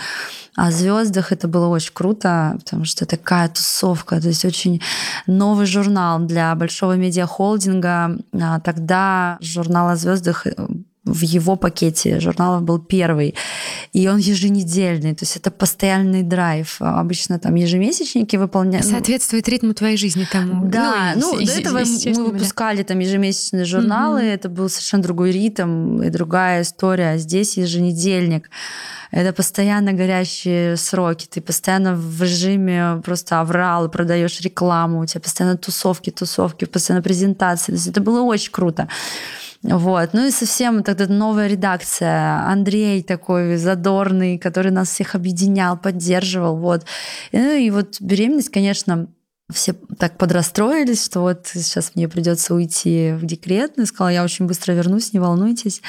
о 0.55 0.71
звездах. 0.71 1.31
Это 1.31 1.47
было 1.47 1.67
очень 1.67 1.93
круто, 1.93 2.57
потому 2.57 2.83
что 2.85 3.05
такая 3.05 3.47
тусовка. 3.47 4.19
То 4.19 4.29
есть 4.29 4.43
очень 4.43 4.81
новый 5.27 5.67
журнал 5.67 6.19
для 6.19 6.55
большого 6.55 6.95
медиахолдинга. 6.95 8.17
А, 8.33 8.59
тогда 8.59 9.37
журнал 9.39 9.89
о 9.89 9.95
звездах 9.95 10.47
э, 10.47 10.55
в 11.13 11.21
его 11.23 11.55
пакете 11.55 12.19
журналов 12.19 12.63
был 12.63 12.79
первый. 12.79 13.35
И 13.93 14.07
он 14.07 14.17
еженедельный, 14.17 15.15
то 15.15 15.23
есть 15.23 15.35
это 15.35 15.51
постоянный 15.51 16.23
драйв. 16.23 16.77
Обычно 16.79 17.39
там 17.39 17.55
ежемесячники 17.55 18.35
выполняют. 18.35 18.85
Ну, 18.85 18.91
Соответствует 18.91 19.47
ритму 19.49 19.73
твоей 19.73 19.97
жизни 19.97 20.25
тому. 20.31 20.67
Да, 20.67 21.13
ну, 21.15 21.35
ну 21.35 21.45
до 21.45 21.51
этого 21.51 21.79
мы 21.79 22.31
выпускали 22.31 22.83
там 22.83 22.99
ежемесячные 22.99 23.65
журналы, 23.65 24.21
угу. 24.21 24.27
это 24.27 24.49
был 24.49 24.69
совершенно 24.69 25.03
другой 25.03 25.31
ритм 25.31 26.01
и 26.01 26.09
другая 26.09 26.61
история. 26.61 27.11
А 27.11 27.17
здесь 27.17 27.57
еженедельник. 27.57 28.49
Это 29.11 29.33
постоянно 29.33 29.93
горящие 29.93 30.77
сроки, 30.77 31.25
ты 31.25 31.41
постоянно 31.41 31.95
в 31.95 32.21
режиме 32.21 33.01
просто 33.03 33.39
аврал, 33.39 33.89
продаешь 33.89 34.39
рекламу, 34.41 34.99
у 34.99 35.05
тебя 35.05 35.19
постоянно 35.19 35.57
тусовки, 35.57 36.11
тусовки, 36.11 36.65
постоянно 36.65 37.01
презентации. 37.01 37.71
То 37.71 37.77
есть 37.77 37.87
это 37.87 38.01
было 38.01 38.21
очень 38.21 38.51
круто. 38.51 38.87
Вот. 39.63 40.09
Ну 40.13 40.27
и 40.27 40.31
совсем 40.31 40.83
тогда 40.83 41.07
новая 41.07 41.47
редакция. 41.47 42.47
Андрей 42.47 43.03
такой 43.03 43.57
задорный, 43.57 44.37
который 44.37 44.71
нас 44.71 44.89
всех 44.89 45.15
объединял, 45.15 45.77
поддерживал. 45.77 46.57
Вот. 46.57 46.85
Ну 47.33 47.51
и 47.55 47.69
вот 47.69 47.99
беременность, 47.99 48.49
конечно, 48.49 49.07
все 49.51 49.73
так 49.97 50.17
подрастроились, 50.17 51.03
что 51.03 51.21
вот 51.21 51.47
сейчас 51.47 51.91
мне 51.95 52.07
придется 52.07 52.53
уйти 52.53 53.13
в 53.13 53.25
декрет. 53.25 53.77
И 53.77 53.85
сказала, 53.85 54.09
я 54.09 54.23
очень 54.23 54.45
быстро 54.45 54.73
вернусь, 54.73 55.11
не 55.11 55.19
волнуйтесь. 55.19 55.81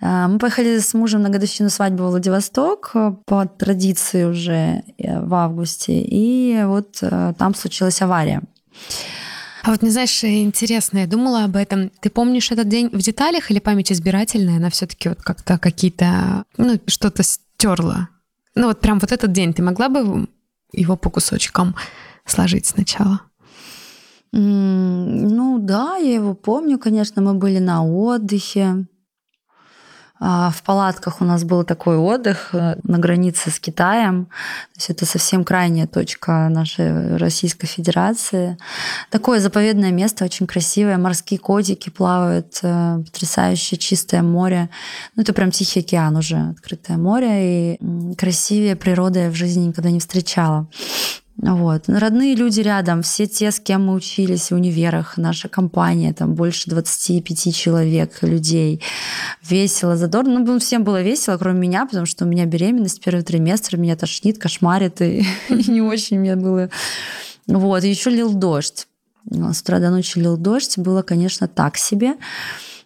А, 0.00 0.28
мы 0.28 0.38
поехали 0.38 0.78
с 0.78 0.94
мужем 0.94 1.22
на 1.22 1.30
годовщину 1.30 1.70
свадьбы 1.70 2.04
в 2.04 2.10
Владивосток 2.10 2.90
э, 2.94 3.14
по 3.24 3.46
традиции 3.46 4.24
уже 4.24 4.82
э, 4.98 5.20
в 5.20 5.32
августе. 5.34 6.00
И 6.00 6.60
вот 6.64 6.98
э, 7.02 7.34
там 7.38 7.54
случилась 7.54 8.02
авария. 8.02 8.42
А 9.62 9.70
вот, 9.70 9.82
не 9.82 9.90
знаешь, 9.90 10.24
интересно, 10.24 10.98
я 10.98 11.06
думала 11.06 11.44
об 11.44 11.54
этом. 11.54 11.90
Ты 12.00 12.10
помнишь 12.10 12.50
этот 12.50 12.68
день 12.68 12.88
в 12.88 12.98
деталях 12.98 13.50
или 13.50 13.60
память 13.60 13.92
избирательная? 13.92 14.56
Она 14.56 14.70
все 14.70 14.86
таки 14.86 15.08
вот 15.08 15.22
как-то 15.22 15.56
какие-то, 15.56 16.44
ну, 16.56 16.80
что-то 16.86 17.22
стерла? 17.22 18.08
Ну, 18.56 18.66
вот 18.66 18.80
прям 18.80 18.98
вот 18.98 19.12
этот 19.12 19.30
день 19.32 19.54
ты 19.54 19.62
могла 19.62 19.88
бы 19.88 20.28
его 20.72 20.96
по 20.96 21.10
кусочкам 21.10 21.76
сложить 22.26 22.66
сначала? 22.66 23.20
Ну 24.32 25.58
да, 25.60 25.96
я 25.96 26.14
его 26.14 26.34
помню, 26.34 26.78
конечно, 26.78 27.22
мы 27.22 27.34
были 27.34 27.58
на 27.58 27.84
отдыхе. 27.84 28.86
А, 30.24 30.50
в 30.50 30.62
палатках 30.62 31.20
у 31.20 31.24
нас 31.24 31.42
был 31.42 31.64
такой 31.64 31.96
отдых 31.96 32.50
э, 32.54 32.76
на 32.84 32.98
границе 32.98 33.50
с 33.50 33.58
Китаем. 33.58 34.26
То 34.26 34.76
есть 34.76 34.90
это 34.90 35.04
совсем 35.04 35.42
крайняя 35.42 35.88
точка 35.88 36.48
нашей 36.48 37.16
Российской 37.16 37.66
Федерации. 37.66 38.56
Такое 39.10 39.40
заповедное 39.40 39.90
место, 39.90 40.24
очень 40.24 40.46
красивое. 40.46 40.96
Морские 40.96 41.40
котики 41.40 41.90
плавают, 41.90 42.60
э, 42.62 43.02
потрясающее 43.04 43.78
чистое 43.78 44.22
море. 44.22 44.70
Ну, 45.16 45.22
это 45.24 45.32
прям 45.32 45.50
Тихий 45.50 45.80
океан 45.80 46.16
уже, 46.16 46.50
открытое 46.50 46.98
море. 46.98 47.74
И 47.74 48.14
красивее 48.16 48.76
природы 48.76 49.18
я 49.18 49.30
в 49.30 49.34
жизни 49.34 49.64
никогда 49.64 49.90
не 49.90 49.98
встречала. 49.98 50.68
Вот. 51.36 51.88
Родные 51.88 52.34
люди 52.34 52.60
рядом, 52.60 53.02
все 53.02 53.26
те, 53.26 53.50
с 53.50 53.58
кем 53.58 53.86
мы 53.86 53.94
учились 53.94 54.50
в 54.50 54.54
универах, 54.54 55.16
наша 55.16 55.48
компания, 55.48 56.12
там 56.12 56.34
больше 56.34 56.68
25 56.68 57.54
человек, 57.54 58.22
людей. 58.22 58.82
Весело, 59.42 59.96
задорно. 59.96 60.40
Ну, 60.40 60.58
всем 60.58 60.84
было 60.84 61.00
весело, 61.02 61.38
кроме 61.38 61.60
меня, 61.60 61.86
потому 61.86 62.06
что 62.06 62.24
у 62.24 62.28
меня 62.28 62.44
беременность, 62.44 63.02
первый 63.02 63.22
триместр, 63.22 63.76
меня 63.76 63.96
тошнит, 63.96 64.38
кошмарит, 64.38 65.00
и, 65.00 65.24
не 65.48 65.80
очень 65.80 66.20
мне 66.20 66.36
было. 66.36 66.68
Вот. 67.46 67.82
Еще 67.82 68.10
лил 68.10 68.34
дождь. 68.34 68.86
С 69.30 69.62
утра 69.62 69.78
до 69.78 69.90
ночи 69.90 70.18
лил 70.18 70.36
дождь. 70.36 70.78
Было, 70.78 71.02
конечно, 71.02 71.48
так 71.48 71.76
себе. 71.76 72.16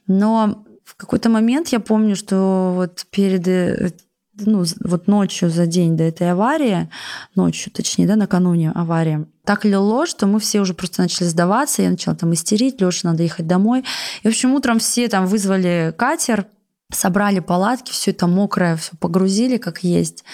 Но 0.07 0.65
в 0.85 0.95
какой-то 0.95 1.29
момент 1.29 1.69
я 1.69 1.81
помню, 1.81 2.15
что 2.15 2.73
вот 2.75 3.07
перед 3.11 3.47
э, 3.49 3.91
ну, 4.39 4.65
вот 4.81 5.07
ночью 5.07 5.51
за 5.51 5.67
день 5.67 5.97
до 5.97 6.05
этой 6.05 6.33
аварии, 6.33 6.89
ночью, 7.35 7.73
точнее, 7.73 8.07
да, 8.07 8.17
накануне 8.17 8.71
аварии, 8.73 9.27
так 9.45 9.65
лило, 9.65 10.07
что 10.07 10.27
мы 10.27 10.41
все 10.41 10.61
уже 10.61 10.75
просто 10.75 11.03
начали 11.03 11.27
сдаваться, 11.27 11.83
я 11.83 11.91
начала 11.91 12.17
там 12.17 12.35
истерить, 12.35 12.81
Леша, 12.81 13.09
надо 13.09 13.23
ехать 13.23 13.47
домой. 13.47 13.85
И, 14.23 14.29
в 14.29 14.31
общем, 14.31 14.55
утром 14.55 14.79
все 14.79 15.09
там 15.09 15.27
вызвали 15.27 15.95
катер, 15.97 16.47
собрали 16.93 17.41
палатки, 17.41 17.93
все 17.93 18.11
это 18.11 18.27
мокрое, 18.27 18.77
все 18.77 18.93
погрузили 18.99 19.57
как 19.57 19.85
есть. 19.85 20.25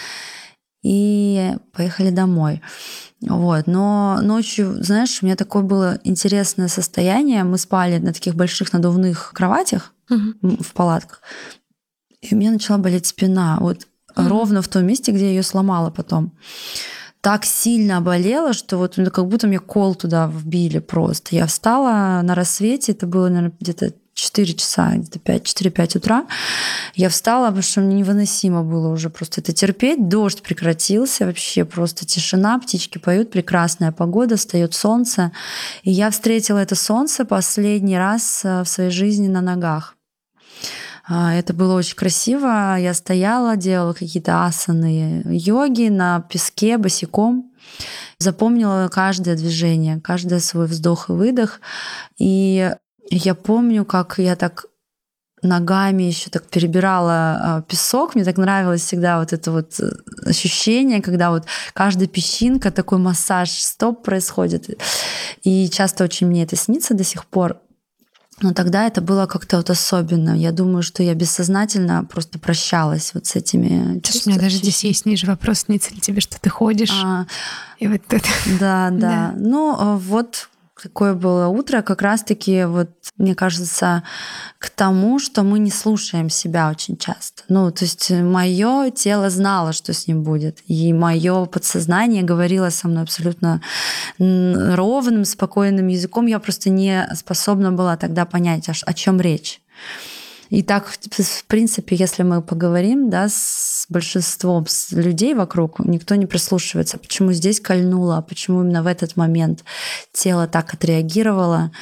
и 0.82 1.54
поехали 1.72 2.10
домой. 2.10 2.60
Вот. 3.20 3.66
Но 3.66 4.18
ночью, 4.20 4.82
знаешь, 4.82 5.22
у 5.22 5.26
меня 5.26 5.36
такое 5.36 5.62
было 5.62 6.00
интересное 6.02 6.68
состояние. 6.68 7.44
Мы 7.44 7.56
спали 7.58 7.98
на 7.98 8.12
таких 8.12 8.34
больших 8.34 8.72
надувных 8.72 9.32
кроватях 9.32 9.94
угу. 10.10 10.56
в 10.60 10.72
палатках. 10.72 11.22
И 12.20 12.34
у 12.34 12.38
меня 12.38 12.50
начала 12.50 12.78
болеть 12.78 13.06
спина. 13.06 13.58
Вот 13.60 13.86
угу. 14.16 14.28
ровно 14.28 14.62
в 14.62 14.68
том 14.68 14.84
месте, 14.84 15.12
где 15.12 15.24
я 15.24 15.30
ее 15.30 15.42
сломала 15.42 15.90
потом. 15.90 16.32
Так 17.20 17.44
сильно 17.44 18.00
болела, 18.00 18.52
что 18.52 18.78
вот 18.78 18.94
ну, 18.96 19.10
как 19.10 19.28
будто 19.28 19.46
мне 19.46 19.60
кол 19.60 19.94
туда 19.94 20.26
вбили 20.26 20.80
просто. 20.80 21.36
Я 21.36 21.46
встала 21.46 22.20
на 22.22 22.34
рассвете, 22.34 22.92
это 22.92 23.06
было, 23.06 23.28
наверное, 23.28 23.52
где-то 23.60 23.92
4 24.14 24.54
часа, 24.54 24.92
где-то 24.94 25.18
5-4-5 25.18 25.98
утра. 25.98 26.26
Я 26.94 27.08
встала, 27.08 27.46
потому 27.46 27.62
что 27.62 27.80
мне 27.80 27.96
невыносимо 27.96 28.62
было 28.62 28.88
уже 28.88 29.08
просто 29.08 29.40
это 29.40 29.52
терпеть. 29.52 30.08
Дождь 30.08 30.42
прекратился, 30.42 31.24
вообще 31.26 31.64
просто 31.64 32.04
тишина, 32.04 32.58
птички 32.58 32.98
поют, 32.98 33.30
прекрасная 33.30 33.92
погода, 33.92 34.36
встает 34.36 34.74
солнце. 34.74 35.32
И 35.82 35.90
я 35.90 36.10
встретила 36.10 36.58
это 36.58 36.74
солнце 36.74 37.24
последний 37.24 37.96
раз 37.96 38.42
э, 38.44 38.62
в 38.62 38.68
своей 38.68 38.90
жизни 38.90 39.28
на 39.28 39.40
ногах. 39.40 39.96
А, 41.04 41.34
это 41.34 41.52
было 41.52 41.74
очень 41.74 41.96
красиво. 41.96 42.76
Я 42.78 42.94
стояла, 42.94 43.56
делала 43.56 43.92
какие-то 43.92 44.44
асаны 44.44 45.22
йоги 45.26 45.88
на 45.88 46.20
песке 46.20 46.78
босиком. 46.78 47.50
Запомнила 48.18 48.88
каждое 48.92 49.36
движение, 49.36 50.00
каждый 50.00 50.40
свой 50.40 50.66
вздох 50.66 51.10
и 51.10 51.12
выдох. 51.12 51.60
И 52.18 52.70
я 53.10 53.34
помню, 53.34 53.84
как 53.84 54.18
я 54.18 54.36
так 54.36 54.66
ногами 55.42 56.04
еще 56.04 56.30
так 56.30 56.46
перебирала 56.46 57.12
а, 57.12 57.62
песок. 57.62 58.14
Мне 58.14 58.24
так 58.24 58.36
нравилось 58.36 58.82
всегда 58.82 59.18
вот 59.18 59.32
это 59.32 59.50
вот 59.50 59.80
э, 59.80 59.90
ощущение, 60.24 61.02
когда 61.02 61.30
вот 61.30 61.46
каждая 61.74 62.06
песчинка, 62.06 62.70
такой 62.70 62.98
массаж 62.98 63.50
стоп 63.50 64.04
происходит. 64.04 64.70
И 65.42 65.68
часто 65.68 66.04
очень 66.04 66.28
мне 66.28 66.44
это 66.44 66.54
снится 66.54 66.94
до 66.94 67.02
сих 67.02 67.26
пор. 67.26 67.60
Но 68.42 68.52
тогда 68.52 68.86
это 68.86 69.00
было 69.00 69.26
как-то 69.26 69.58
вот 69.58 69.70
особенно. 69.70 70.36
Я 70.36 70.52
думаю, 70.52 70.82
что 70.82 71.02
я 71.02 71.14
бессознательно 71.14 72.04
просто 72.04 72.38
прощалась 72.38 73.14
вот 73.14 73.26
с 73.26 73.36
этими 73.36 74.00
чувствами. 74.00 74.34
У 74.34 74.36
меня 74.36 74.44
даже 74.44 74.56
здесь 74.56 74.84
есть 74.84 75.06
ниже 75.06 75.26
вопрос, 75.26 75.60
снится 75.60 75.94
ли 75.94 76.00
тебе, 76.00 76.20
что 76.20 76.40
ты 76.40 76.50
ходишь? 76.50 76.92
А, 76.92 77.26
и 77.78 77.86
вот 77.86 78.00
это. 78.08 78.28
Да, 78.58 78.90
да. 78.92 78.98
да. 78.98 79.34
Ну, 79.36 79.76
а 79.78 79.96
вот 79.96 80.48
такое 80.82 81.14
было 81.14 81.46
утро, 81.46 81.82
как 81.82 82.02
раз-таки, 82.02 82.64
вот, 82.64 82.90
мне 83.16 83.34
кажется, 83.34 84.02
к 84.58 84.68
тому, 84.70 85.18
что 85.18 85.42
мы 85.42 85.58
не 85.58 85.70
слушаем 85.70 86.28
себя 86.28 86.70
очень 86.70 86.96
часто. 86.96 87.44
Ну, 87.48 87.70
то 87.70 87.84
есть 87.84 88.10
мое 88.10 88.90
тело 88.90 89.30
знало, 89.30 89.72
что 89.72 89.92
с 89.92 90.08
ним 90.08 90.22
будет. 90.22 90.58
И 90.66 90.92
мое 90.92 91.44
подсознание 91.46 92.22
говорило 92.22 92.70
со 92.70 92.88
мной 92.88 93.04
абсолютно 93.04 93.60
ровным, 94.18 95.24
спокойным 95.24 95.86
языком. 95.88 96.26
Я 96.26 96.38
просто 96.38 96.70
не 96.70 97.08
способна 97.14 97.72
была 97.72 97.96
тогда 97.96 98.24
понять, 98.24 98.68
о 98.68 98.92
чем 98.94 99.20
речь. 99.20 99.60
И 100.52 100.62
так, 100.62 100.86
в 100.86 101.44
принципе, 101.46 101.96
если 101.96 102.24
мы 102.24 102.42
поговорим 102.42 103.08
да, 103.08 103.26
с 103.30 103.86
большинством 103.88 104.66
людей 104.90 105.32
вокруг, 105.32 105.78
никто 105.78 106.14
не 106.14 106.26
прислушивается, 106.26 106.98
почему 106.98 107.32
здесь 107.32 107.58
кольнуло, 107.58 108.20
почему 108.20 108.62
именно 108.62 108.82
в 108.82 108.86
этот 108.86 109.16
момент 109.16 109.64
тело 110.12 110.46
так 110.46 110.74
отреагировало. 110.74 111.72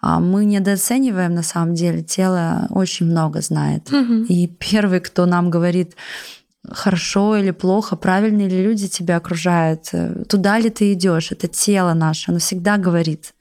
А 0.00 0.20
мы 0.20 0.46
недооцениваем 0.46 1.34
на 1.34 1.42
самом 1.42 1.74
деле, 1.74 2.02
тело 2.02 2.66
очень 2.70 3.04
много 3.04 3.42
знает. 3.42 3.92
Угу. 3.92 4.24
И 4.30 4.46
первый, 4.46 5.00
кто 5.00 5.26
нам 5.26 5.50
говорит, 5.50 5.94
хорошо 6.66 7.36
или 7.36 7.50
плохо, 7.50 7.94
правильные 7.94 8.48
ли 8.48 8.62
люди 8.62 8.88
тебя 8.88 9.18
окружают, 9.18 9.92
туда 10.30 10.58
ли 10.58 10.70
ты 10.70 10.94
идешь, 10.94 11.30
это 11.30 11.46
тело 11.46 11.92
наше, 11.92 12.30
оно 12.30 12.38
всегда 12.38 12.78
говорит. 12.78 13.34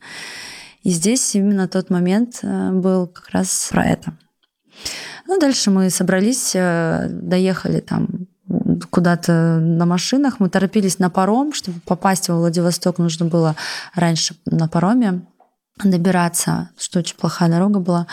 И 0.83 0.89
здесь 0.89 1.35
именно 1.35 1.69
тот 1.69 1.89
момент 1.89 2.39
э, 2.43 2.71
был 2.71 3.07
как 3.07 3.29
раз 3.29 3.69
про 3.71 3.85
это. 3.85 4.17
Ну, 5.27 5.39
дальше 5.39 5.71
мы 5.71 5.89
собрались, 5.89 6.53
э, 6.55 7.07
доехали 7.09 7.79
там 7.79 8.27
куда-то 8.89 9.59
на 9.59 9.85
машинах. 9.85 10.39
Мы 10.39 10.49
торопились 10.49 10.99
на 10.99 11.09
паром, 11.09 11.53
чтобы 11.53 11.79
попасть 11.85 12.29
во 12.29 12.35
Владивосток, 12.35 12.97
нужно 12.97 13.25
было 13.25 13.55
раньше 13.93 14.35
на 14.45 14.67
пароме 14.67 15.21
добираться, 15.83 16.69
что 16.77 16.99
очень 16.99 17.15
плохая 17.15 17.49
дорога 17.49 17.79
была. 17.79 18.07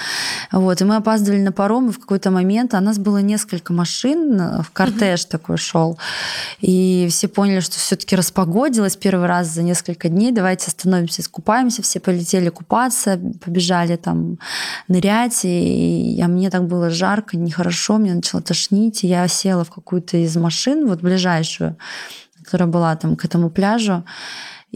Вот, 0.53 0.81
и 0.81 0.85
мы 0.85 0.97
опаздывали 0.97 1.41
на 1.41 1.53
паром, 1.53 1.89
и 1.89 1.93
в 1.93 1.99
какой-то 1.99 2.31
момент 2.31 2.75
а 2.75 2.81
нас 2.81 2.99
было 2.99 3.19
несколько 3.19 3.73
машин, 3.73 4.63
в 4.63 4.71
кортеж 4.73 5.21
mm-hmm. 5.21 5.31
такой 5.31 5.57
шел, 5.57 5.99
и 6.61 7.09
все 7.11 7.29
поняли, 7.29 7.61
что 7.61 7.79
все-таки 7.79 8.17
распогодилось 8.17 8.97
первый 8.97 9.27
раз 9.27 9.49
за 9.49 9.63
несколько 9.63 10.09
дней, 10.09 10.33
давайте 10.33 10.67
остановимся, 10.69 11.23
искупаемся, 11.23 11.83
все 11.83 12.01
полетели 12.01 12.49
купаться, 12.51 13.19
побежали 13.45 13.97
там 13.97 14.39
нырять, 14.89 15.41
и, 15.45 16.21
а 16.23 16.29
мне 16.29 16.51
так 16.51 16.67
было 16.67 16.91
жарко, 16.91 17.37
нехорошо, 17.37 17.99
мне 17.99 18.15
начало 18.15 18.43
тошнить, 18.43 19.05
и 19.05 19.09
я 19.09 19.27
села 19.29 19.65
в 19.65 19.71
какую-то 19.71 20.17
из 20.19 20.37
машин, 20.37 20.87
вот 20.87 21.01
ближайшую, 21.01 21.77
которая 22.43 22.69
была 22.69 22.95
там 22.97 23.17
к 23.17 23.25
этому 23.25 23.51
пляжу, 23.51 24.05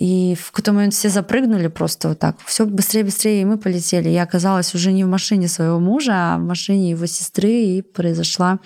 и 0.00 0.36
в 0.36 0.52
какой-то 0.52 0.72
момент 0.72 0.94
все 0.94 1.08
запрыгнули 1.08 1.66
просто 1.66 2.10
вот 2.10 2.20
так. 2.20 2.36
Все 2.46 2.64
быстрее, 2.64 3.02
быстрее, 3.02 3.42
и 3.42 3.44
мы 3.44 3.58
полетели. 3.58 4.08
Я 4.08 4.22
оказалась 4.22 4.72
уже 4.72 4.92
не 4.92 5.02
в 5.02 5.08
машине 5.08 5.48
своего 5.48 5.80
мужа, 5.80 6.12
а 6.14 6.38
в 6.38 6.42
машине 6.42 6.90
его 6.90 7.06
сестры, 7.06 7.50
и 7.50 7.82
произошла 7.82 8.60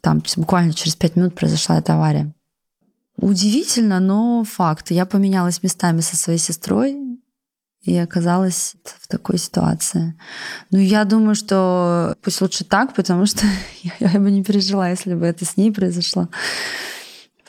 там 0.00 0.22
буквально 0.36 0.72
через 0.72 0.96
пять 0.96 1.16
минут 1.16 1.34
произошла 1.34 1.78
эта 1.78 1.92
авария. 1.92 2.32
Удивительно, 3.18 4.00
но 4.00 4.42
факт. 4.44 4.90
Я 4.90 5.04
поменялась 5.04 5.62
местами 5.62 6.00
со 6.00 6.16
своей 6.16 6.38
сестрой 6.38 6.96
и 7.82 7.98
оказалась 7.98 8.76
в 8.84 9.06
такой 9.06 9.36
ситуации. 9.36 10.18
Ну, 10.70 10.78
я 10.78 11.04
думаю, 11.04 11.34
что 11.34 12.16
пусть 12.22 12.40
лучше 12.40 12.64
так, 12.64 12.94
потому 12.94 13.26
что 13.26 13.44
я, 14.00 14.08
я 14.08 14.18
бы 14.18 14.30
не 14.30 14.42
пережила, 14.42 14.88
если 14.88 15.12
бы 15.12 15.26
это 15.26 15.44
с 15.44 15.58
ней 15.58 15.70
произошло. 15.70 16.30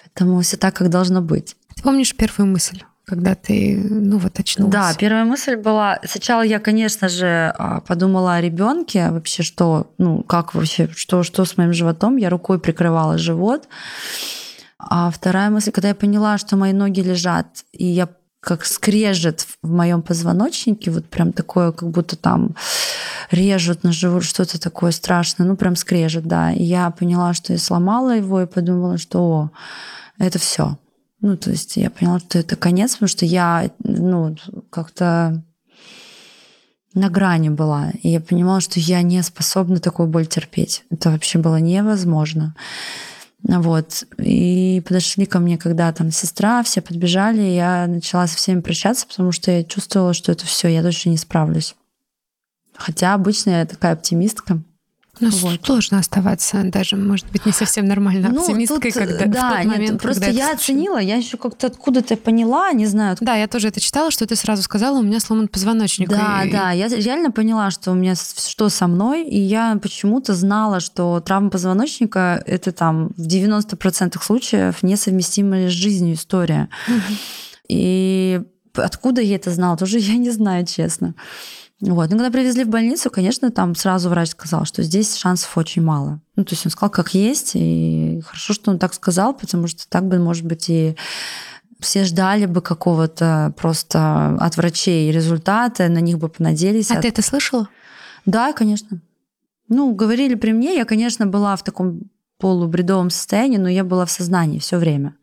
Поэтому 0.04 0.42
все 0.42 0.58
так, 0.58 0.76
как 0.76 0.90
должно 0.90 1.22
быть. 1.22 1.56
Ты 1.78 1.82
помнишь 1.82 2.14
первую 2.14 2.52
мысль? 2.52 2.84
Когда 3.06 3.36
ты, 3.36 3.78
ну 3.78 4.18
вот, 4.18 4.40
очнулась? 4.40 4.72
Да, 4.72 4.94
первая 4.98 5.26
мысль 5.26 5.56
была... 5.56 6.00
Сначала 6.04 6.42
я, 6.42 6.60
конечно 6.60 7.08
же, 7.08 7.54
а, 7.58 7.82
подумала 7.82 8.36
о 8.36 8.42
ребенке, 8.42 9.12
вообще 9.12 9.44
что, 9.44 9.92
ну, 9.98 10.24
как 10.24 10.56
вообще, 10.56 10.90
что, 10.96 11.24
что 11.24 11.46
с 11.46 11.58
моим 11.58 11.74
животом. 11.74 12.18
Я 12.18 12.30
рукой 12.30 12.60
прикрывала 12.60 13.18
живот. 13.18 13.68
А 14.80 15.10
вторая 15.12 15.50
мысль, 15.50 15.72
когда 15.72 15.90
я 15.90 15.96
поняла, 15.96 16.38
что 16.38 16.58
мои 16.58 16.74
ноги 16.74 17.02
лежат, 17.02 17.64
и 17.72 17.86
я 17.86 18.10
как 18.40 18.66
скрежет 18.66 19.48
в 19.62 19.72
моем 19.72 20.02
позвоночнике, 20.02 20.92
вот 20.92 21.06
прям 21.06 21.32
такое, 21.32 21.72
как 21.72 21.90
будто 21.90 22.16
там 22.16 22.56
режут 23.32 23.84
на 23.84 23.92
живот, 23.92 24.24
что-то 24.24 24.60
такое 24.60 24.92
страшное, 24.92 25.48
ну 25.48 25.56
прям 25.56 25.76
скрежет, 25.76 26.26
да. 26.26 26.52
И 26.52 26.64
я 26.64 26.90
поняла, 26.92 27.34
что 27.34 27.54
я 27.54 27.60
сломала 27.60 28.16
его 28.16 28.42
и 28.42 28.48
подумала, 28.48 28.98
что 28.98 29.20
о, 29.20 29.50
это 30.18 30.40
все 30.40 30.78
ну, 31.22 31.38
то 31.38 31.52
есть 31.52 31.78
я 31.78 31.90
поняла, 31.90 32.20
что 32.20 32.40
это 32.40 32.56
конец, 32.56 32.94
потому 32.94 33.08
что 33.08 33.26
я, 33.26 33.72
ну, 33.80 34.36
как-то 34.70 35.44
на 36.94 37.10
грани 37.10 37.50
была. 37.50 37.92
И 38.02 38.10
я 38.10 38.22
понимала, 38.22 38.62
что 38.62 38.80
я 38.80 39.02
не 39.02 39.22
способна 39.22 39.80
такую 39.80 40.08
боль 40.08 40.28
терпеть. 40.28 40.84
Это 40.90 41.12
вообще 41.12 41.40
было 41.40 41.58
невозможно. 41.58 42.56
Вот. 43.44 44.06
И 44.18 44.82
подошли 44.88 45.26
ко 45.26 45.40
мне, 45.40 45.58
когда 45.58 45.92
там 45.94 46.12
сестра, 46.12 46.64
все 46.64 46.82
подбежали, 46.82 47.42
и 47.42 47.56
я 47.56 47.86
начала 47.88 48.28
со 48.28 48.38
всеми 48.38 48.62
прощаться, 48.62 49.06
потому 49.06 49.32
что 49.32 49.52
я 49.52 49.64
чувствовала, 49.64 50.14
что 50.14 50.32
это 50.32 50.46
все, 50.46 50.70
я 50.70 50.82
точно 50.82 51.10
не 51.10 51.18
справлюсь. 51.18 51.76
Хотя 52.74 53.14
обычно 53.14 53.52
я 53.52 53.66
такая 53.66 53.94
оптимистка. 53.94 54.62
Ну, 55.20 55.30
вот. 55.30 55.66
сложно 55.66 56.00
оставаться, 56.00 56.64
даже, 56.64 56.98
может 56.98 57.28
быть, 57.32 57.46
не 57.46 57.52
совсем 57.52 57.86
нормально 57.86 58.30
ну, 58.30 58.42
оптимисткой, 58.42 58.92
тут, 58.92 59.02
когда 59.02 59.26
да, 59.26 59.50
в 59.50 59.56
тот 59.56 59.66
момент, 59.66 59.92
нет, 59.92 60.02
просто 60.02 60.30
я 60.30 60.52
оценила, 60.52 60.98
я 60.98 61.16
еще 61.16 61.38
как-то 61.38 61.68
откуда-то 61.68 62.18
поняла, 62.18 62.72
не 62.74 62.86
знаю. 62.86 63.16
Да, 63.22 63.36
я 63.36 63.48
тоже 63.48 63.70
это 63.70 63.80
читала, 63.80 64.12
что 64.12 64.26
ты 64.26 64.36
сразу 64.36 64.64
сказала, 64.64 65.00
у 65.00 65.04
меня 65.04 65.20
сломан 65.20 65.48
позвоночник. 65.48 66.10
Да, 66.10 66.44
и... 66.44 66.52
да, 66.52 66.72
я 66.72 66.88
реально 66.88 67.32
поняла, 67.32 67.72
что 67.72 67.92
у 67.92 67.96
меня 67.96 68.16
что 68.16 68.70
со 68.70 68.88
мной, 68.88 69.24
и 69.24 69.40
я 69.40 69.78
почему-то 69.82 70.34
знала, 70.34 70.80
что 70.80 71.20
травма 71.20 71.50
позвоночника 71.50 72.44
это 72.46 72.72
там 72.72 73.10
в 73.18 73.28
90% 73.28 74.22
случаев 74.22 74.84
несовместимая 74.84 75.70
с 75.70 75.72
жизнью 75.72 76.16
история. 76.16 76.70
И 77.68 78.42
откуда 78.74 79.22
я 79.22 79.36
это 79.36 79.52
знала, 79.52 79.78
тоже 79.78 80.00
я 80.00 80.16
не 80.16 80.30
знаю, 80.32 80.66
честно. 80.66 81.16
Вот. 81.82 82.10
Но 82.10 82.18
когда 82.18 82.32
привезли 82.32 82.64
в 82.64 82.70
больницу, 82.70 83.10
конечно, 83.10 83.52
там 83.52 83.76
сразу 83.76 84.10
врач 84.10 84.30
сказал, 84.30 84.66
что 84.66 84.82
здесь 84.82 85.16
шансов 85.16 85.58
очень 85.58 85.82
мало. 85.82 86.22
Ну, 86.36 86.46
то 86.46 86.54
есть 86.54 86.66
он 86.66 86.72
сказал, 86.72 86.90
как 86.90 87.14
есть, 87.14 87.52
и 87.56 88.22
хорошо, 88.26 88.54
что 88.54 88.72
он 88.72 88.80
так 88.80 88.94
сказал, 88.94 89.34
потому 89.34 89.68
что 89.68 89.88
так 89.90 90.08
бы, 90.08 90.18
может 90.20 90.46
быть, 90.46 90.70
и 90.70 90.96
все 91.82 92.06
ждали 92.06 92.46
бы 92.46 92.62
какого-то 92.62 93.54
просто 93.58 94.38
от 94.40 94.56
врачей 94.56 95.12
результата, 95.12 95.90
на 95.90 96.00
них 96.00 96.18
бы 96.18 96.30
понадеялись. 96.30 96.92
А 96.92 96.96
от... 96.96 97.02
ты 97.02 97.10
это 97.10 97.22
слышала? 97.22 97.68
Да, 98.26 98.54
конечно. 98.54 99.02
Ну, 99.68 99.94
говорили 99.94 100.36
при 100.36 100.52
мне, 100.52 100.76
я, 100.76 100.86
конечно, 100.86 101.26
была 101.26 101.56
в 101.56 101.64
таком 101.64 102.04
полубредовом 102.38 103.10
состоянии, 103.10 103.58
но 103.58 103.70
я 103.70 103.84
была 103.84 104.06
в 104.06 104.12
сознании 104.12 104.60
все 104.60 104.78
время. 104.78 105.16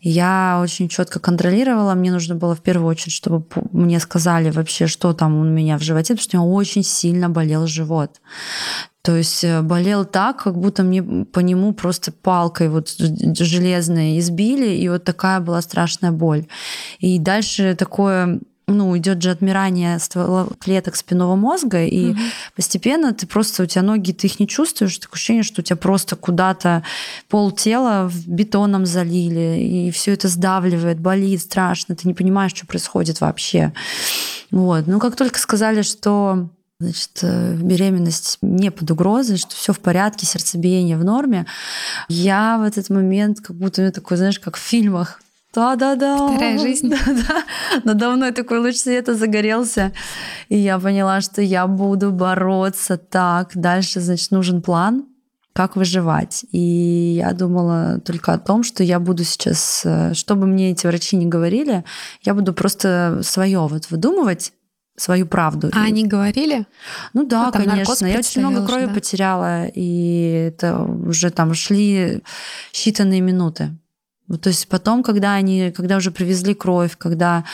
Я 0.00 0.60
очень 0.62 0.88
четко 0.88 1.20
контролировала. 1.20 1.94
Мне 1.94 2.10
нужно 2.10 2.34
было 2.34 2.54
в 2.54 2.60
первую 2.60 2.88
очередь, 2.88 3.14
чтобы 3.14 3.46
мне 3.72 4.00
сказали 4.00 4.50
вообще, 4.50 4.86
что 4.86 5.12
там 5.12 5.38
у 5.38 5.44
меня 5.44 5.78
в 5.78 5.82
животе, 5.82 6.14
потому 6.14 6.22
что 6.22 6.38
у 6.38 6.40
меня 6.42 6.52
очень 6.52 6.82
сильно 6.82 7.28
болел 7.28 7.66
живот. 7.66 8.20
То 9.02 9.16
есть 9.16 9.42
э, 9.42 9.62
болел 9.62 10.04
так, 10.04 10.44
как 10.44 10.56
будто 10.56 10.84
мне 10.84 11.02
по 11.02 11.40
нему 11.40 11.74
просто 11.74 12.12
палкой 12.12 12.68
вот 12.68 12.88
железной 12.88 14.18
избили, 14.18 14.76
и 14.76 14.88
вот 14.88 15.04
такая 15.04 15.40
была 15.40 15.60
страшная 15.60 16.12
боль. 16.12 16.46
И 17.00 17.18
дальше 17.18 17.74
такое 17.76 18.40
ну, 18.66 18.96
идет 18.96 19.22
же 19.22 19.30
отмирание 19.30 19.98
клеток 20.60 20.96
спинного 20.96 21.36
мозга, 21.36 21.84
и 21.84 22.10
угу. 22.10 22.18
постепенно 22.56 23.12
ты 23.12 23.26
просто, 23.26 23.64
у 23.64 23.66
тебя 23.66 23.82
ноги, 23.82 24.12
ты 24.12 24.26
их 24.26 24.40
не 24.40 24.46
чувствуешь, 24.46 24.98
такое 24.98 25.14
ощущение, 25.14 25.42
что 25.42 25.60
у 25.60 25.64
тебя 25.64 25.76
просто 25.76 26.16
куда-то 26.16 26.82
пол 27.28 27.50
тела 27.50 28.10
бетоном 28.26 28.86
залили, 28.86 29.60
и 29.60 29.90
все 29.90 30.12
это 30.12 30.28
сдавливает, 30.28 31.00
болит 31.00 31.40
страшно, 31.40 31.96
ты 31.96 32.06
не 32.06 32.14
понимаешь, 32.14 32.54
что 32.54 32.66
происходит 32.66 33.20
вообще. 33.20 33.72
Вот. 34.50 34.86
Ну, 34.86 35.00
как 35.00 35.16
только 35.16 35.38
сказали, 35.38 35.82
что 35.82 36.48
значит, 36.82 37.18
э, 37.22 37.54
беременность 37.54 38.38
не 38.42 38.70
под 38.70 38.90
угрозой, 38.90 39.36
что 39.36 39.54
все 39.54 39.72
в 39.72 39.78
порядке, 39.78 40.26
сердцебиение 40.26 40.98
в 40.98 41.04
норме, 41.04 41.46
я 42.08 42.58
в 42.58 42.62
этот 42.62 42.90
момент 42.90 43.40
как 43.40 43.56
будто 43.56 43.90
такой, 43.92 44.16
знаешь, 44.16 44.40
как 44.40 44.56
в 44.56 44.60
фильмах, 44.60 45.21
да-да-да. 45.52 46.28
Вторая 46.28 46.58
жизнь. 46.58 46.88
Да-да. 47.06 47.44
Надо 47.84 48.10
мной 48.10 48.32
такой 48.32 48.58
луч 48.58 48.76
света 48.76 49.14
загорелся. 49.14 49.92
И 50.48 50.56
я 50.56 50.78
поняла, 50.78 51.20
что 51.20 51.42
я 51.42 51.66
буду 51.66 52.10
бороться 52.10 52.96
так. 52.96 53.50
Дальше, 53.54 54.00
значит, 54.00 54.30
нужен 54.30 54.62
план, 54.62 55.04
как 55.52 55.76
выживать. 55.76 56.44
И 56.52 57.16
я 57.18 57.32
думала 57.32 58.00
только 58.04 58.32
о 58.32 58.38
том, 58.38 58.62
что 58.62 58.82
я 58.82 58.98
буду 58.98 59.24
сейчас, 59.24 59.82
э, 59.84 60.14
что 60.14 60.36
бы 60.36 60.46
мне 60.46 60.70
эти 60.70 60.86
врачи 60.86 61.16
не 61.16 61.26
говорили, 61.26 61.84
я 62.22 62.34
буду 62.34 62.54
просто 62.54 63.20
свое 63.22 63.60
вот 63.66 63.90
выдумывать, 63.90 64.52
свою 64.96 65.26
правду. 65.26 65.70
А 65.72 65.84
они 65.84 66.06
говорили? 66.06 66.66
Ну 67.12 67.26
да, 67.26 67.46
ну, 67.46 67.52
конечно. 67.52 68.06
Я 68.06 68.18
очень 68.18 68.40
много 68.46 68.66
крови 68.66 68.86
да? 68.86 68.94
потеряла, 68.94 69.66
и 69.66 70.48
это 70.48 70.82
уже 70.82 71.30
там 71.30 71.54
шли 71.54 72.22
считанные 72.72 73.20
минуты. 73.20 73.76
То 74.40 74.48
есть 74.48 74.68
потом, 74.68 75.02
когда 75.02 75.34
они, 75.34 75.72
когда 75.72 75.96
уже 75.96 76.10
привезли 76.10 76.54
кровь, 76.54 76.96
когда 76.96 77.44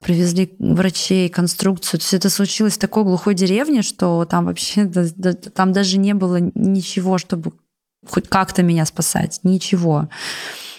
привезли 0.00 0.54
врачей, 0.58 1.28
конструкцию, 1.28 2.00
то 2.00 2.04
есть 2.04 2.14
это 2.14 2.30
случилось 2.30 2.74
в 2.74 2.78
такой 2.78 3.04
глухой 3.04 3.34
деревне, 3.34 3.82
что 3.82 4.24
там 4.24 4.46
вообще, 4.46 4.86
там 4.86 5.72
даже 5.72 5.98
не 5.98 6.14
было 6.14 6.38
ничего, 6.54 7.18
чтобы 7.18 7.52
хоть 8.06 8.28
как-то 8.28 8.62
меня 8.62 8.86
спасать, 8.86 9.40
ничего. 9.42 10.08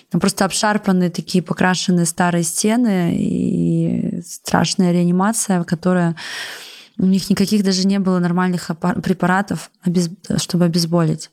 Там 0.10 0.22
просто 0.22 0.46
обшарпанные 0.46 1.10
такие 1.12 1.44
покрашенные 1.44 2.06
старые 2.06 2.44
стены 2.44 3.16
и 3.16 4.22
страшная 4.26 4.92
реанимация, 4.92 5.64
которая 5.64 6.16
у 6.98 7.06
них 7.06 7.30
никаких 7.30 7.64
даже 7.64 7.86
не 7.86 8.00
было 8.00 8.20
нормальных 8.20 8.72
препаратов, 9.04 9.72
чтобы 10.38 10.66
обезболить. 10.66 11.30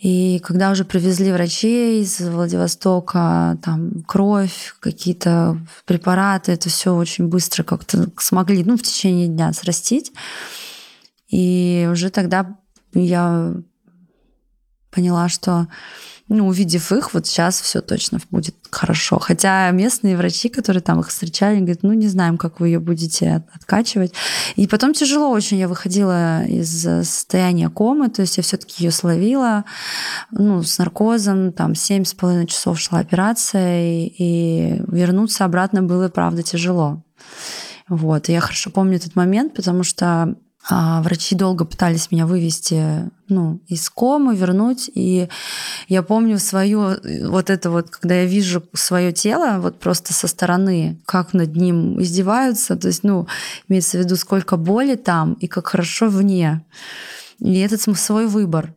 И 0.00 0.38
когда 0.44 0.70
уже 0.70 0.84
привезли 0.84 1.32
врачей 1.32 2.02
из 2.02 2.20
Владивостока, 2.20 3.58
там 3.64 4.04
кровь, 4.04 4.76
какие-то 4.78 5.58
препараты, 5.86 6.52
это 6.52 6.68
все 6.68 6.94
очень 6.94 7.26
быстро 7.26 7.64
как-то 7.64 8.08
смогли, 8.16 8.62
ну, 8.62 8.76
в 8.76 8.82
течение 8.82 9.26
дня 9.26 9.52
срастить. 9.52 10.12
И 11.28 11.88
уже 11.90 12.10
тогда 12.10 12.56
я 12.94 13.54
поняла, 14.92 15.28
что 15.28 15.66
ну, 16.28 16.46
увидев 16.46 16.92
их, 16.92 17.14
вот 17.14 17.26
сейчас 17.26 17.60
все 17.60 17.80
точно 17.80 18.20
будет 18.30 18.54
хорошо. 18.70 19.18
Хотя 19.18 19.70
местные 19.70 20.16
врачи, 20.16 20.48
которые 20.48 20.82
там 20.82 21.00
их 21.00 21.08
встречали, 21.08 21.58
говорят, 21.58 21.82
ну, 21.82 21.92
не 21.94 22.06
знаем, 22.08 22.36
как 22.36 22.60
вы 22.60 22.68
ее 22.68 22.80
будете 22.80 23.44
откачивать. 23.54 24.12
И 24.56 24.66
потом 24.66 24.92
тяжело 24.92 25.30
очень. 25.30 25.58
Я 25.58 25.68
выходила 25.68 26.44
из 26.44 26.82
состояния 26.82 27.70
комы, 27.70 28.08
то 28.10 28.22
есть 28.22 28.36
я 28.36 28.42
все-таки 28.42 28.84
ее 28.84 28.90
словила, 28.90 29.64
ну, 30.30 30.62
с 30.62 30.78
наркозом, 30.78 31.52
там, 31.52 31.74
семь 31.74 32.04
с 32.04 32.12
половиной 32.12 32.46
часов 32.46 32.78
шла 32.78 32.98
операция, 32.98 33.82
и, 33.82 34.14
и 34.18 34.82
вернуться 34.88 35.44
обратно 35.44 35.82
было, 35.82 36.08
правда, 36.08 36.42
тяжело. 36.42 37.02
Вот. 37.88 38.28
И 38.28 38.32
я 38.32 38.40
хорошо 38.40 38.70
помню 38.70 38.96
этот 38.96 39.16
момент, 39.16 39.54
потому 39.54 39.82
что 39.82 40.36
а 40.66 41.00
врачи 41.02 41.34
долго 41.34 41.64
пытались 41.64 42.10
меня 42.10 42.26
вывести 42.26 43.10
ну, 43.28 43.60
из 43.68 43.88
комы, 43.90 44.34
вернуть. 44.34 44.90
И 44.94 45.28
я 45.88 46.02
помню 46.02 46.38
свое, 46.38 46.98
вот 47.26 47.50
это 47.50 47.70
вот, 47.70 47.90
когда 47.90 48.16
я 48.16 48.24
вижу 48.26 48.62
свое 48.74 49.12
тело, 49.12 49.60
вот 49.60 49.78
просто 49.78 50.12
со 50.12 50.26
стороны, 50.26 51.00
как 51.06 51.32
над 51.32 51.54
ним 51.56 52.00
издеваются, 52.02 52.76
то 52.76 52.88
есть, 52.88 53.04
ну, 53.04 53.26
имеется 53.68 53.98
в 53.98 54.00
виду, 54.00 54.16
сколько 54.16 54.56
боли 54.56 54.96
там 54.96 55.34
и 55.34 55.46
как 55.46 55.68
хорошо 55.68 56.08
вне. 56.08 56.64
И 57.38 57.58
этот 57.60 57.80
свой 57.98 58.26
выбор 58.26 58.74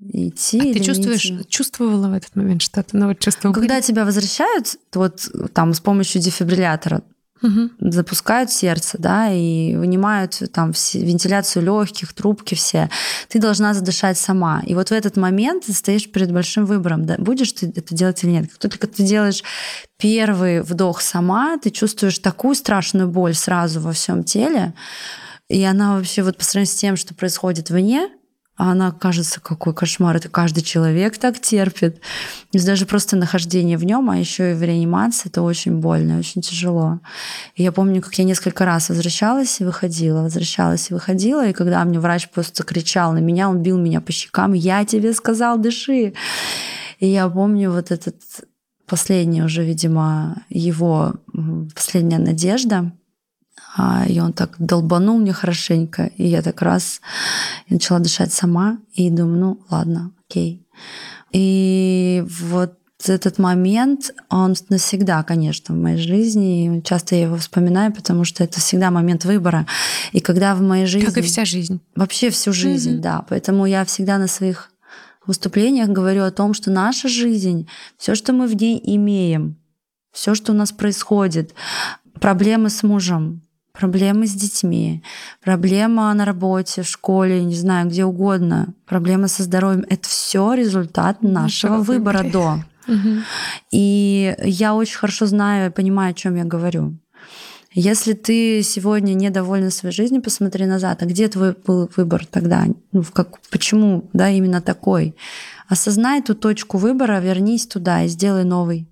идти. 0.00 0.70
А 0.70 0.74
ты 0.74 0.80
чувствуешь, 0.80 1.26
идти. 1.26 1.48
чувствовала 1.48 2.08
в 2.08 2.12
этот 2.12 2.36
момент 2.36 2.62
что-то? 2.62 2.96
Ну, 2.96 3.08
вот 3.08 3.18
чувство 3.18 3.52
Когда 3.52 3.80
тебя 3.80 4.04
возвращают, 4.04 4.76
вот 4.94 5.28
там 5.52 5.74
с 5.74 5.80
помощью 5.80 6.20
дефибриллятора, 6.20 7.02
угу. 7.42 7.70
запускают 7.80 8.50
сердце, 8.50 8.96
да, 8.98 9.30
и 9.32 9.76
вынимают 9.76 10.42
там 10.52 10.72
все, 10.72 11.00
вентиляцию 11.00 11.64
легких, 11.64 12.12
трубки 12.12 12.54
все. 12.54 12.90
Ты 13.28 13.38
должна 13.38 13.74
задышать 13.74 14.18
сама. 14.18 14.62
И 14.66 14.74
вот 14.74 14.88
в 14.88 14.92
этот 14.92 15.16
момент 15.16 15.66
ты 15.66 15.72
стоишь 15.72 16.10
перед 16.10 16.32
большим 16.32 16.66
выбором, 16.66 17.06
да, 17.06 17.16
будешь 17.18 17.52
ты 17.52 17.72
это 17.74 17.94
делать 17.94 18.22
или 18.24 18.30
нет. 18.30 18.50
Как 18.50 18.58
только 18.58 18.86
ты 18.86 19.02
делаешь 19.02 19.42
первый 19.98 20.62
вдох 20.62 21.00
сама, 21.00 21.58
ты 21.58 21.70
чувствуешь 21.70 22.18
такую 22.18 22.54
страшную 22.54 23.08
боль 23.08 23.34
сразу 23.34 23.80
во 23.80 23.92
всем 23.92 24.24
теле, 24.24 24.74
и 25.48 25.62
она 25.64 25.96
вообще 25.96 26.22
вот 26.22 26.36
по 26.36 26.44
сравнению 26.44 26.74
с 26.74 26.78
тем, 26.78 26.96
что 26.96 27.14
происходит 27.14 27.70
вне, 27.70 28.08
а 28.58 28.72
она 28.72 28.90
кажется, 28.90 29.40
какой 29.40 29.72
кошмар. 29.72 30.16
Это 30.16 30.28
каждый 30.28 30.62
человек 30.62 31.16
так 31.16 31.40
терпит. 31.40 32.00
То 32.50 32.66
даже 32.66 32.86
просто 32.86 33.16
нахождение 33.16 33.78
в 33.78 33.84
нем, 33.84 34.10
а 34.10 34.18
еще 34.18 34.50
и 34.50 34.54
в 34.54 34.62
реанимации, 34.62 35.28
это 35.28 35.42
очень 35.42 35.76
больно, 35.78 36.18
очень 36.18 36.42
тяжело. 36.42 36.98
И 37.54 37.62
я 37.62 37.70
помню, 37.70 38.02
как 38.02 38.14
я 38.14 38.24
несколько 38.24 38.64
раз 38.64 38.88
возвращалась 38.88 39.60
и 39.60 39.64
выходила, 39.64 40.22
возвращалась 40.22 40.90
и 40.90 40.94
выходила, 40.94 41.46
и 41.46 41.52
когда 41.52 41.84
мне 41.84 42.00
врач 42.00 42.28
просто 42.28 42.64
кричал 42.64 43.12
на 43.12 43.18
меня, 43.18 43.48
он 43.48 43.62
бил 43.62 43.78
меня 43.78 44.00
по 44.00 44.10
щекам, 44.10 44.54
я 44.54 44.84
тебе 44.84 45.12
сказал, 45.12 45.56
дыши. 45.56 46.14
И 46.98 47.06
я 47.06 47.28
помню 47.28 47.70
вот 47.70 47.92
этот 47.92 48.16
последний 48.88 49.42
уже, 49.42 49.62
видимо, 49.62 50.42
его 50.48 51.14
последняя 51.76 52.18
надежда, 52.18 52.90
и 54.08 54.20
он 54.20 54.32
так 54.32 54.56
долбанул 54.58 55.18
мне 55.18 55.32
хорошенько, 55.32 56.10
и 56.16 56.26
я 56.26 56.42
так 56.42 56.62
раз 56.62 57.00
начала 57.68 58.00
дышать 58.00 58.32
сама, 58.32 58.78
и 58.94 59.10
думаю, 59.10 59.38
ну 59.38 59.60
ладно, 59.70 60.12
окей. 60.26 60.66
И 61.32 62.24
вот 62.26 62.74
этот 63.06 63.38
момент, 63.38 64.10
он 64.28 64.56
навсегда, 64.70 65.22
конечно, 65.22 65.74
в 65.74 65.78
моей 65.78 65.98
жизни. 65.98 66.78
И 66.78 66.82
часто 66.82 67.14
я 67.14 67.22
его 67.22 67.36
вспоминаю, 67.36 67.92
потому 67.92 68.24
что 68.24 68.42
это 68.42 68.58
всегда 68.58 68.90
момент 68.90 69.24
выбора. 69.24 69.66
И 70.12 70.20
когда 70.20 70.54
в 70.54 70.62
моей 70.62 70.86
жизни... 70.86 71.06
Как 71.06 71.18
и 71.18 71.22
вся 71.22 71.44
жизнь. 71.44 71.80
Вообще 71.94 72.30
всю 72.30 72.52
жизнь, 72.52 72.96
mm-hmm. 72.96 73.00
да. 73.00 73.24
Поэтому 73.28 73.66
я 73.66 73.84
всегда 73.84 74.18
на 74.18 74.26
своих 74.26 74.72
выступлениях 75.26 75.88
говорю 75.90 76.24
о 76.24 76.32
том, 76.32 76.54
что 76.54 76.70
наша 76.70 77.08
жизнь, 77.08 77.68
все, 77.98 78.14
что 78.14 78.32
мы 78.32 78.48
в 78.48 78.56
ней 78.56 78.80
имеем, 78.82 79.56
все, 80.10 80.34
что 80.34 80.52
у 80.52 80.56
нас 80.56 80.72
происходит, 80.72 81.54
проблемы 82.20 82.70
с 82.70 82.82
мужем, 82.82 83.42
проблемы 83.78 84.26
с 84.26 84.32
детьми, 84.32 85.02
проблема 85.40 86.12
на 86.14 86.24
работе, 86.24 86.82
в 86.82 86.88
школе, 86.88 87.44
не 87.44 87.54
знаю, 87.54 87.88
где 87.88 88.04
угодно, 88.04 88.74
проблемы 88.86 89.28
со 89.28 89.44
здоровьем. 89.44 89.84
Это 89.88 90.08
все 90.08 90.54
результат 90.54 91.22
нашего, 91.22 91.76
нашего 91.76 91.82
выбора 91.82 92.24
до. 92.24 92.64
И 93.70 94.34
я 94.42 94.74
очень 94.74 94.98
хорошо 94.98 95.26
знаю 95.26 95.70
и 95.70 95.72
понимаю, 95.72 96.10
о 96.10 96.14
чем 96.14 96.36
я 96.36 96.44
говорю. 96.44 96.98
Если 97.74 98.14
ты 98.14 98.62
сегодня 98.62 99.12
недовольна 99.12 99.70
своей 99.70 99.94
жизнью, 99.94 100.22
посмотри 100.22 100.66
назад, 100.66 101.02
а 101.02 101.06
где 101.06 101.28
твой 101.28 101.54
был 101.66 101.90
выбор 101.96 102.26
тогда? 102.26 102.64
Ну, 102.92 103.04
как, 103.12 103.38
почему 103.50 104.08
да, 104.14 104.30
именно 104.30 104.60
такой? 104.60 105.14
Осознай 105.68 106.22
ту 106.22 106.34
точку 106.34 106.78
выбора, 106.78 107.20
вернись 107.20 107.66
туда 107.66 108.02
и 108.02 108.08
сделай 108.08 108.44
новый 108.44 108.88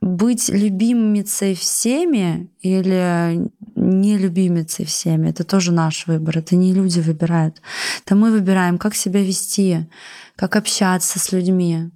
быть 0.00 0.48
любимицей 0.48 1.54
всеми 1.54 2.50
или 2.60 3.50
не 3.76 4.18
любимицей 4.18 4.84
всеми, 4.84 5.28
это 5.28 5.44
тоже 5.44 5.72
наш 5.72 6.06
выбор. 6.06 6.38
Это 6.38 6.56
не 6.56 6.72
люди 6.72 7.00
выбирают. 7.00 7.60
Это 8.04 8.14
мы 8.14 8.30
выбираем, 8.30 8.78
как 8.78 8.94
себя 8.94 9.22
вести, 9.22 9.86
как 10.36 10.56
общаться 10.56 11.18
с 11.18 11.32
людьми, 11.32 11.90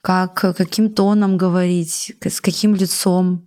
как, 0.00 0.34
каким 0.34 0.90
тоном 0.90 1.36
говорить, 1.36 2.16
с 2.24 2.40
каким 2.40 2.74
лицом. 2.74 3.46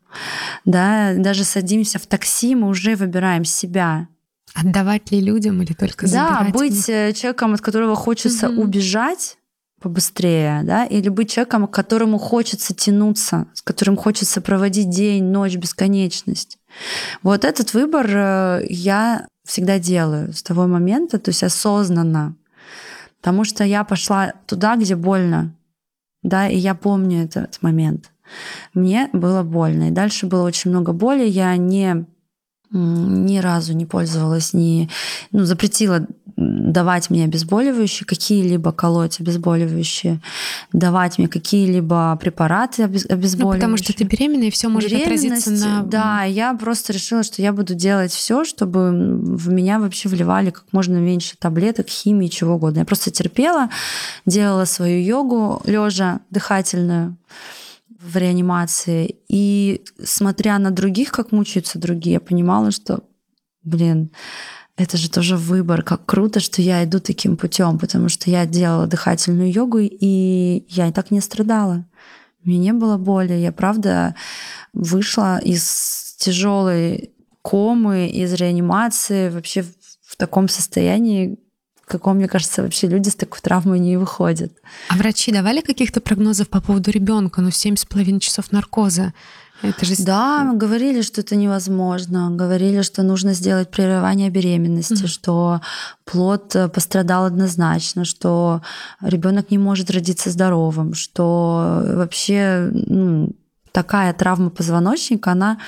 Да? 0.66 1.14
Даже 1.16 1.44
садимся 1.44 1.98
в 1.98 2.06
такси, 2.06 2.56
мы 2.56 2.68
уже 2.68 2.96
выбираем 2.96 3.46
себя. 3.46 4.08
Отдавать 4.54 5.12
ли 5.12 5.22
людям 5.22 5.62
или 5.62 5.74
только 5.74 6.08
забирать? 6.08 6.52
Да, 6.52 6.60
быть 6.60 6.90
э, 6.90 7.14
человеком, 7.14 7.54
от 7.54 7.62
которого 7.62 7.96
хочется 7.96 8.50
угу. 8.50 8.64
убежать 8.64 9.38
побыстрее, 9.82 10.62
да, 10.64 10.86
или 10.86 11.10
быть 11.10 11.32
человеком, 11.32 11.68
к 11.68 11.72
которому 11.72 12.18
хочется 12.18 12.74
тянуться, 12.74 13.48
с 13.54 13.62
которым 13.62 13.98
хочется 13.98 14.40
проводить 14.40 14.90
день, 14.90 15.26
ночь, 15.26 15.56
бесконечность. 15.56 16.58
Вот 17.24 17.44
этот 17.44 17.74
выбор 17.74 18.08
э, 18.08 18.66
я 18.70 19.28
всегда 19.44 19.80
делаю 19.80 20.34
с 20.34 20.44
того 20.44 20.68
момента, 20.68 21.18
то 21.18 21.30
есть 21.30 21.44
осознанно, 21.44 22.36
потому 23.20 23.44
что 23.44 23.64
я 23.64 23.84
пошла 23.84 24.34
туда, 24.46 24.76
где 24.76 24.96
больно, 24.96 25.56
да, 26.22 26.48
и 26.48 26.58
я 26.58 26.76
помню 26.76 27.24
этот 27.24 27.62
момент. 27.62 28.12
Мне 28.74 29.10
было 29.14 29.44
больно, 29.44 29.90
и 29.90 29.92
дальше 29.92 30.28
было 30.28 30.44
очень 30.44 30.70
много 30.70 30.94
боли, 30.94 31.26
я 31.26 31.58
не 31.58 32.06
ни 32.74 33.40
разу 33.40 33.74
не 33.74 33.86
пользовалась, 33.86 34.54
не, 34.54 34.90
ну, 35.32 35.44
запретила 35.44 36.08
давать 36.72 37.10
мне 37.10 37.26
обезболивающие, 37.26 38.06
какие-либо 38.06 38.72
колоть 38.72 39.20
обезболивающие, 39.20 40.22
давать 40.72 41.18
мне 41.18 41.28
какие-либо 41.28 42.18
препараты 42.20 42.84
обезболивающие. 42.84 43.46
Ну, 43.46 43.52
потому 43.52 43.78
что 43.78 43.94
ты 43.94 44.04
беременна, 44.04 44.46
и 44.46 44.52
все 44.52 44.70
может 44.70 44.92
отразиться 44.92 45.52
на... 45.52 45.84
Да, 45.84 46.24
я 46.24 46.54
просто 46.54 46.94
решила, 46.94 47.24
что 47.24 47.42
я 47.42 47.54
буду 47.54 47.76
делать 47.76 48.12
все, 48.12 48.44
чтобы 48.44 48.92
в 48.92 49.50
меня 49.50 49.80
вообще 49.80 50.10
вливали 50.10 50.50
как 50.52 50.66
можно 50.72 50.98
меньше 50.98 51.36
таблеток, 51.38 51.88
химии, 51.88 52.28
чего 52.28 52.56
угодно. 52.56 52.80
Я 52.80 52.86
просто 52.86 53.12
терпела, 53.12 53.70
делала 54.26 54.66
свою 54.66 55.04
йогу 55.04 55.62
лежа 55.66 56.20
дыхательную, 56.30 57.18
в 58.02 58.18
реанимации. 58.18 59.18
И 59.28 59.84
смотря 60.04 60.58
на 60.60 60.72
других, 60.72 61.12
как 61.12 61.32
мучаются 61.32 61.80
другие, 61.80 62.14
я 62.14 62.20
понимала, 62.20 62.72
что, 62.72 63.04
блин, 63.64 64.10
это 64.84 64.98
же 64.98 65.10
тоже 65.10 65.38
выбор. 65.38 65.84
Как 65.84 66.06
круто, 66.06 66.40
что 66.40 66.62
я 66.62 66.84
иду 66.84 67.00
таким 67.00 67.38
путем, 67.38 67.80
потому 67.80 68.10
что 68.10 68.30
я 68.30 68.46
делала 68.46 68.88
дыхательную 68.88 69.52
йогу, 69.52 69.80
и 69.80 70.66
я 70.70 70.88
и 70.88 70.92
так 70.92 71.12
не 71.12 71.22
страдала. 71.22 71.86
Мне 72.44 72.58
не 72.58 72.74
было 72.74 72.98
боли. 72.98 73.34
Я, 73.34 73.52
правда, 73.52 74.16
вышла 74.74 75.40
из 75.40 76.16
тяжелой 76.18 77.12
комы, 77.42 78.08
из 78.08 78.34
реанимации 78.34 79.30
вообще 79.30 79.64
в 79.64 80.16
таком 80.18 80.48
состоянии, 80.48 81.40
каком, 81.92 82.18
мне 82.18 82.28
кажется, 82.28 82.64
вообще 82.64 82.88
люди 82.88 83.10
с 83.10 83.16
такой 83.16 83.40
травмой 83.42 83.80
не 83.80 83.98
выходят. 83.98 84.54
А 84.88 84.96
врачи 84.96 85.32
давали 85.32 85.62
каких-то 85.62 86.00
прогнозов 86.00 86.48
по 86.50 86.62
поводу 86.62 86.90
ребенка? 86.90 87.42
Ну, 87.42 87.52
семь 87.52 87.76
с 87.76 87.86
половиной 87.86 88.22
часов 88.22 88.52
наркоза. 88.52 89.14
Это 89.62 89.86
же... 89.86 89.94
Да, 90.00 90.44
мы 90.44 90.58
говорили, 90.58 91.02
что 91.02 91.22
это 91.22 91.36
невозможно. 91.36 92.32
Говорили, 92.32 92.82
что 92.82 93.04
нужно 93.04 93.34
сделать 93.34 93.70
прерывание 93.70 94.30
беременности, 94.30 95.04
mm-hmm. 95.04 95.08
что 95.08 95.62
плод 96.06 96.56
э, 96.56 96.68
пострадал 96.70 97.26
однозначно, 97.26 98.06
что 98.06 98.62
ребенок 99.02 99.52
не 99.52 99.58
может 99.58 99.92
родиться 99.92 100.30
здоровым, 100.30 100.94
что 100.94 101.84
вообще 101.86 102.70
ну, 102.72 103.36
такая 103.72 104.14
травма 104.14 104.50
позвоночника, 104.50 105.32
она 105.32 105.60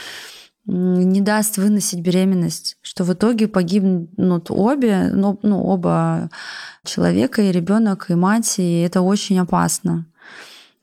не 0.65 1.19
даст 1.19 1.57
выносить 1.57 1.99
беременность, 1.99 2.77
что 2.81 3.03
в 3.03 3.13
итоге 3.13 3.47
погибнут 3.49 4.49
обе, 4.49 5.09
ну, 5.13 5.37
ну 5.43 5.61
оба 5.61 6.29
человека, 6.85 7.41
и 7.41 7.51
ребенок, 7.51 8.09
и 8.09 8.15
мать, 8.15 8.55
и 8.59 8.79
это 8.79 9.01
очень 9.01 9.39
опасно. 9.39 10.05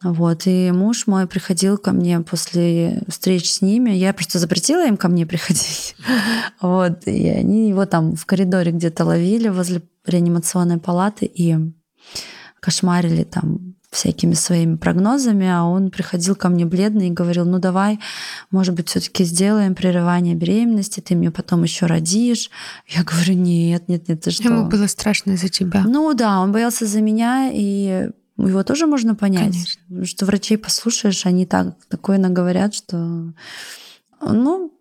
Вот. 0.03 0.47
И 0.47 0.71
муж 0.73 1.07
мой 1.07 1.27
приходил 1.27 1.77
ко 1.77 1.93
мне 1.93 2.21
после 2.21 3.03
встреч 3.09 3.53
с 3.53 3.61
ними. 3.61 3.91
Я 3.91 4.13
просто 4.13 4.39
запретила 4.39 4.87
им 4.87 4.97
ко 4.97 5.09
мне 5.09 5.27
приходить. 5.27 5.97
Вот. 6.61 7.07
И 7.07 7.29
они 7.29 7.69
его 7.69 7.87
там 7.87 8.15
в 8.17 8.27
коридоре 8.27 8.73
где-то 8.73 9.05
ловили 9.05 9.49
возле 9.49 9.83
реанимационной 10.07 10.79
палаты 10.79 11.25
и 11.27 11.57
кошмарили 12.61 13.25
там 13.25 13.77
всякими 13.91 14.35
своими 14.35 14.77
прогнозами, 14.77 15.49
а 15.49 15.65
он 15.65 15.91
приходил 15.91 16.37
ко 16.37 16.49
мне 16.49 16.65
бледный 16.65 17.09
и 17.09 17.13
говорил, 17.13 17.45
ну 17.45 17.59
давай, 17.59 17.99
может 18.51 18.75
быть, 18.75 18.89
все-таки 18.89 19.25
сделаем 19.25 19.75
прерывание 19.75 20.35
беременности, 20.35 21.01
ты 21.01 21.17
мне 21.17 21.31
потом 21.31 21.65
еще 21.65 21.87
родишь. 21.87 22.51
Я 22.87 23.03
говорю, 23.03 23.35
нет, 23.35 23.89
нет, 23.89 24.09
нет, 24.09 24.21
ты 24.21 24.31
что? 24.31 24.45
Ему 24.45 24.69
было 24.69 24.87
страшно 24.87 25.37
за 25.37 25.49
тебя. 25.49 25.83
Ну 25.85 26.15
да, 26.15 26.41
он 26.41 26.53
боялся 26.53 26.87
за 26.87 27.01
меня, 27.01 27.51
и 27.53 28.11
его 28.47 28.63
тоже 28.63 28.87
можно 28.87 29.15
понять, 29.15 29.77
Конечно. 29.89 30.05
что 30.05 30.27
врачей 30.27 30.59
послушаешь, 30.59 31.27
они 31.27 31.47
так 31.47 31.75
такое 31.89 32.19
наговорят, 32.19 32.75
что, 32.75 33.33
ну, 34.21 34.73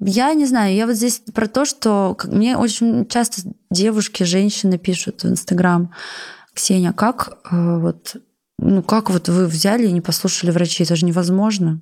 я 0.00 0.32
не 0.34 0.46
знаю, 0.46 0.74
я 0.74 0.86
вот 0.86 0.96
здесь 0.96 1.22
про 1.34 1.46
то, 1.46 1.64
что 1.64 2.16
мне 2.24 2.56
очень 2.56 3.06
часто 3.06 3.42
девушки, 3.70 4.22
женщины 4.22 4.78
пишут 4.78 5.22
в 5.22 5.28
Инстаграм, 5.28 5.92
Ксения, 6.54 6.92
как 6.92 7.38
э, 7.50 7.78
вот 7.78 8.16
ну 8.58 8.82
как 8.82 9.10
вот 9.10 9.28
вы 9.28 9.46
взяли 9.46 9.86
и 9.86 9.92
не 9.92 10.00
послушали 10.00 10.50
врачей? 10.50 10.84
Это 10.84 10.96
же 10.96 11.06
невозможно. 11.06 11.80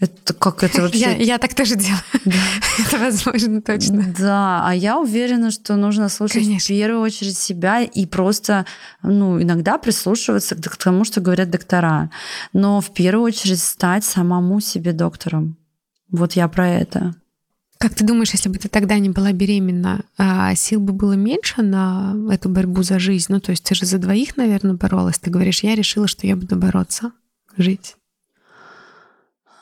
Это 0.00 0.32
как 0.32 0.62
это 0.62 0.82
вообще? 0.82 1.00
Я, 1.00 1.16
я 1.16 1.38
так 1.38 1.54
тоже 1.54 1.74
делаю. 1.74 2.00
Да. 2.24 2.36
это 2.78 2.98
возможно 2.98 3.60
точно. 3.60 4.14
Да, 4.16 4.62
а 4.64 4.72
я 4.72 4.98
уверена, 4.98 5.50
что 5.50 5.74
нужно 5.74 6.08
слушать 6.08 6.44
Конечно. 6.44 6.64
в 6.64 6.68
первую 6.68 7.00
очередь 7.00 7.36
себя 7.36 7.82
и 7.82 8.06
просто, 8.06 8.64
ну, 9.02 9.42
иногда 9.42 9.76
прислушиваться 9.76 10.54
к 10.54 10.76
тому, 10.76 11.04
что 11.04 11.20
говорят 11.20 11.50
доктора. 11.50 12.10
Но 12.52 12.80
в 12.80 12.92
первую 12.92 13.24
очередь 13.24 13.60
стать 13.60 14.04
самому 14.04 14.60
себе 14.60 14.92
доктором. 14.92 15.56
Вот 16.10 16.34
я 16.34 16.46
про 16.46 16.68
это. 16.68 17.14
Как 17.78 17.94
ты 17.94 18.04
думаешь, 18.04 18.32
если 18.32 18.48
бы 18.48 18.58
ты 18.58 18.68
тогда 18.68 18.98
не 18.98 19.08
была 19.08 19.32
беременна, 19.32 20.04
а 20.16 20.54
сил 20.54 20.80
бы 20.80 20.92
было 20.92 21.12
меньше 21.14 21.62
на 21.62 22.14
эту 22.30 22.48
борьбу 22.48 22.82
за 22.82 22.98
жизнь? 23.00 23.32
Ну, 23.32 23.40
то 23.40 23.50
есть 23.50 23.64
ты 23.64 23.74
же 23.74 23.84
за 23.84 23.98
двоих, 23.98 24.36
наверное, 24.36 24.74
боролась. 24.74 25.18
Ты 25.18 25.30
говоришь, 25.30 25.62
я 25.62 25.74
решила, 25.74 26.06
что 26.06 26.26
я 26.26 26.36
буду 26.36 26.56
бороться, 26.56 27.12
жить. 27.56 27.96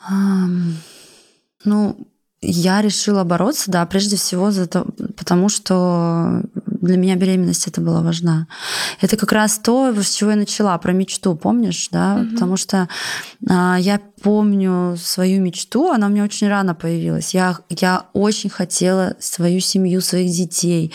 Ну, 0.09 2.07
я 2.41 2.81
решила 2.81 3.23
бороться, 3.23 3.71
да, 3.71 3.85
прежде 3.85 4.15
всего 4.15 4.51
за 4.51 4.67
то, 4.67 4.85
потому 5.17 5.49
что 5.49 6.43
для 6.81 6.97
меня 6.97 7.15
беременность 7.15 7.67
это 7.67 7.81
была 7.81 8.01
важна. 8.01 8.47
Это 9.01 9.17
как 9.17 9.31
раз 9.31 9.59
то, 9.59 9.93
с 9.93 10.15
чего 10.15 10.31
я 10.31 10.35
начала, 10.35 10.77
про 10.77 10.93
мечту, 10.93 11.35
помнишь, 11.35 11.89
да? 11.91 12.17
Mm-hmm. 12.17 12.33
Потому 12.33 12.57
что 12.57 12.87
а, 13.49 13.77
я 13.79 13.99
помню 14.21 14.95
свою 14.97 15.41
мечту, 15.41 15.91
она 15.91 16.07
у 16.07 16.09
меня 16.09 16.23
очень 16.23 16.47
рано 16.47 16.75
появилась. 16.75 17.33
Я, 17.33 17.57
я 17.69 18.05
очень 18.13 18.49
хотела 18.49 19.15
свою 19.19 19.59
семью, 19.59 20.01
своих 20.01 20.31
детей. 20.31 20.93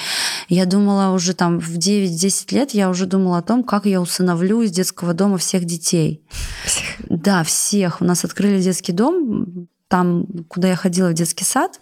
Я 0.48 0.66
думала 0.66 1.14
уже 1.14 1.34
там 1.34 1.60
в 1.60 1.76
9-10 1.76 2.54
лет, 2.54 2.70
я 2.72 2.90
уже 2.90 3.06
думала 3.06 3.38
о 3.38 3.42
том, 3.42 3.62
как 3.62 3.86
я 3.86 4.00
усыновлю 4.00 4.62
из 4.62 4.70
детского 4.70 5.14
дома 5.14 5.38
всех 5.38 5.64
детей. 5.64 6.22
Всех. 6.64 6.84
Да, 7.08 7.44
всех. 7.44 8.00
У 8.00 8.04
нас 8.04 8.24
открыли 8.24 8.60
детский 8.60 8.92
дом 8.92 9.68
там, 9.92 10.24
куда 10.48 10.68
я 10.68 10.74
ходила 10.74 11.10
в 11.10 11.12
детский 11.12 11.44
сад, 11.44 11.78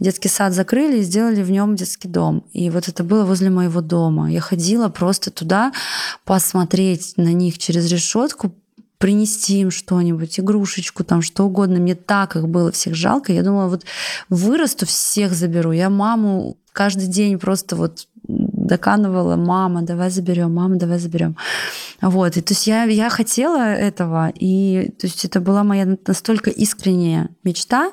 детский 0.00 0.28
сад 0.28 0.52
закрыли 0.52 0.98
и 0.98 1.02
сделали 1.02 1.40
в 1.40 1.52
нем 1.52 1.76
детский 1.76 2.08
дом. 2.08 2.42
И 2.52 2.68
вот 2.68 2.88
это 2.88 3.04
было 3.04 3.24
возле 3.24 3.48
моего 3.48 3.80
дома. 3.80 4.28
Я 4.28 4.40
ходила 4.40 4.88
просто 4.88 5.30
туда 5.30 5.72
посмотреть 6.24 7.12
на 7.16 7.32
них 7.32 7.58
через 7.58 7.88
решетку, 7.92 8.56
принести 8.98 9.60
им 9.60 9.70
что-нибудь, 9.70 10.40
игрушечку, 10.40 11.04
там 11.04 11.22
что 11.22 11.44
угодно. 11.44 11.78
Мне 11.78 11.94
так 11.94 12.34
их 12.34 12.48
было 12.48 12.72
всех 12.72 12.96
жалко. 12.96 13.32
Я 13.32 13.44
думала, 13.44 13.68
вот 13.68 13.84
вырасту, 14.28 14.84
всех 14.84 15.32
заберу. 15.32 15.70
Я 15.70 15.90
маму 15.90 16.56
каждый 16.72 17.06
день 17.06 17.38
просто 17.38 17.76
вот 17.76 18.08
доканывала, 18.64 19.36
мама, 19.36 19.82
давай 19.82 20.10
заберем, 20.10 20.54
мама, 20.54 20.76
давай 20.76 20.98
заберем. 20.98 21.36
Вот, 22.00 22.36
и 22.36 22.40
то 22.40 22.52
есть 22.52 22.66
я, 22.66 22.84
я 22.84 23.08
хотела 23.10 23.62
этого, 23.62 24.32
и 24.34 24.90
то 24.98 25.06
есть 25.06 25.24
это 25.24 25.40
была 25.40 25.62
моя 25.64 25.96
настолько 26.06 26.50
искренняя 26.50 27.28
мечта, 27.44 27.92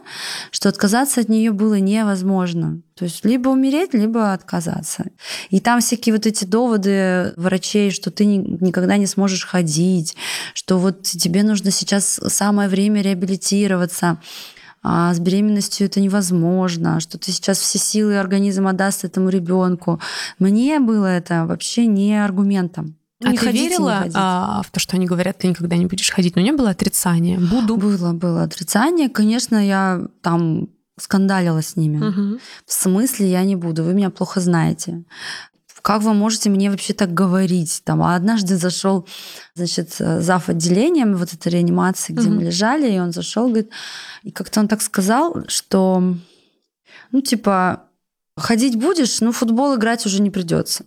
что 0.50 0.70
отказаться 0.70 1.22
от 1.22 1.30
нее 1.30 1.52
было 1.52 1.80
невозможно. 1.80 2.82
То 2.96 3.06
есть 3.06 3.26
либо 3.26 3.50
умереть, 3.50 3.94
либо 3.94 4.34
отказаться. 4.34 5.06
И 5.50 5.60
там 5.60 5.80
всякие 5.80 6.14
вот 6.14 6.26
эти 6.26 6.46
доводы 6.46 7.34
врачей, 7.36 7.92
что 7.92 8.12
ты 8.12 8.26
никогда 8.26 8.98
не 8.98 9.08
сможешь 9.08 9.46
ходить, 9.46 10.16
что 10.54 10.78
вот 10.78 11.04
тебе 11.04 11.44
нужно 11.44 11.72
сейчас 11.72 12.20
самое 12.28 12.70
время 12.70 13.02
реабилитироваться 13.02 14.20
а 14.84 15.14
с 15.14 15.20
беременностью 15.20 15.88
это 15.88 16.00
невозможно, 16.00 17.00
что 17.00 17.18
ты 17.18 17.32
сейчас 17.32 17.60
все 17.60 17.78
силы 17.78 18.18
организм 18.18 18.68
отдаст 18.68 19.06
этому 19.06 19.30
ребенку. 19.30 20.00
Мне 20.40 20.80
было 20.80 21.06
это 21.06 21.46
вообще 21.46 21.86
не 21.86 22.24
аргументом. 22.24 22.96
Ну, 23.20 23.30
а 23.30 23.32
не 23.32 23.38
ты 23.38 23.46
ходите, 23.46 23.70
верила 23.70 24.06
а, 24.16 24.64
в 24.64 24.72
то, 24.72 24.80
что 24.80 24.98
они 24.98 25.06
говорят, 25.06 25.38
ты 25.38 25.48
никогда 25.48 25.78
не 25.78 25.86
будешь 25.86 26.10
ходить? 26.10 26.36
Но 26.36 26.42
не 26.42 26.52
было 26.52 26.72
отрицания? 26.72 27.40
Буду. 27.40 27.78
Было, 27.78 28.14
было 28.14 28.44
отрицание. 28.44 29.10
Конечно, 29.10 29.64
я 29.64 30.08
там 30.22 30.70
скандалила 31.00 31.62
с 31.62 31.76
ними. 31.76 31.98
Угу. 32.04 32.40
В 32.66 32.74
смысле 32.74 33.30
я 33.30 33.44
не 33.44 33.56
буду? 33.56 33.84
Вы 33.84 33.94
меня 33.94 34.10
плохо 34.10 34.40
знаете 34.40 35.04
как 35.82 36.02
вы 36.02 36.14
можете 36.14 36.50
мне 36.50 36.70
вообще 36.70 36.94
так 36.94 37.14
говорить? 37.14 37.82
Там, 37.84 38.02
а 38.02 38.16
однажды 38.16 38.58
зашел, 38.58 39.08
значит, 39.56 39.96
зав. 39.98 40.50
отделением 40.50 41.16
вот 41.16 41.34
этой 41.34 41.52
реанимации, 41.52 42.14
где 42.14 42.28
mm 42.28 42.32
мы 42.32 42.44
лежали, 42.44 42.92
и 42.92 43.00
он 43.00 43.12
зашел, 43.12 43.48
говорит, 43.48 43.70
и 44.24 44.32
как-то 44.32 44.60
он 44.60 44.68
так 44.68 44.82
сказал, 44.82 45.44
что, 45.48 46.16
ну, 47.12 47.22
типа, 47.22 47.84
ходить 48.38 48.76
будешь, 48.76 49.22
ну, 49.22 49.32
футбол 49.32 49.76
играть 49.76 50.06
уже 50.06 50.22
не 50.22 50.30
придется. 50.30 50.86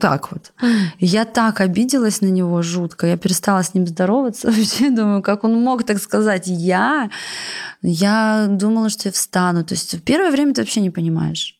Так 0.00 0.32
вот. 0.32 0.52
Я 0.98 1.24
так 1.24 1.60
обиделась 1.60 2.20
на 2.20 2.26
него 2.26 2.60
жутко. 2.62 3.06
Я 3.06 3.16
перестала 3.16 3.62
с 3.62 3.74
ним 3.74 3.86
здороваться. 3.86 4.50
Вообще 4.50 4.90
думаю, 4.90 5.22
как 5.22 5.44
он 5.44 5.62
мог 5.62 5.84
так 5.84 5.98
сказать. 5.98 6.44
Я, 6.46 7.10
я 7.82 8.46
думала, 8.50 8.88
что 8.88 9.08
я 9.08 9.12
встану. 9.12 9.64
То 9.64 9.74
есть 9.74 9.94
в 9.94 10.02
первое 10.02 10.30
время 10.30 10.54
ты 10.54 10.62
вообще 10.62 10.80
не 10.80 10.90
понимаешь. 10.90 11.55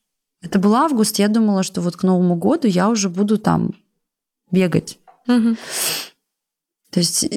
Это 0.47 0.59
был 0.61 0.75
август, 0.77 1.19
я 1.19 1.29
думала, 1.29 1.63
что 1.63 1.81
вот 1.81 1.97
к 1.97 2.03
Новому 2.05 2.37
году 2.37 2.69
я 2.69 2.89
уже 2.89 3.09
буду 3.09 3.37
там 3.39 3.73
бегать. 4.51 4.99
Мгм. 5.27 5.57
То 6.91 7.01
есть 7.01 7.29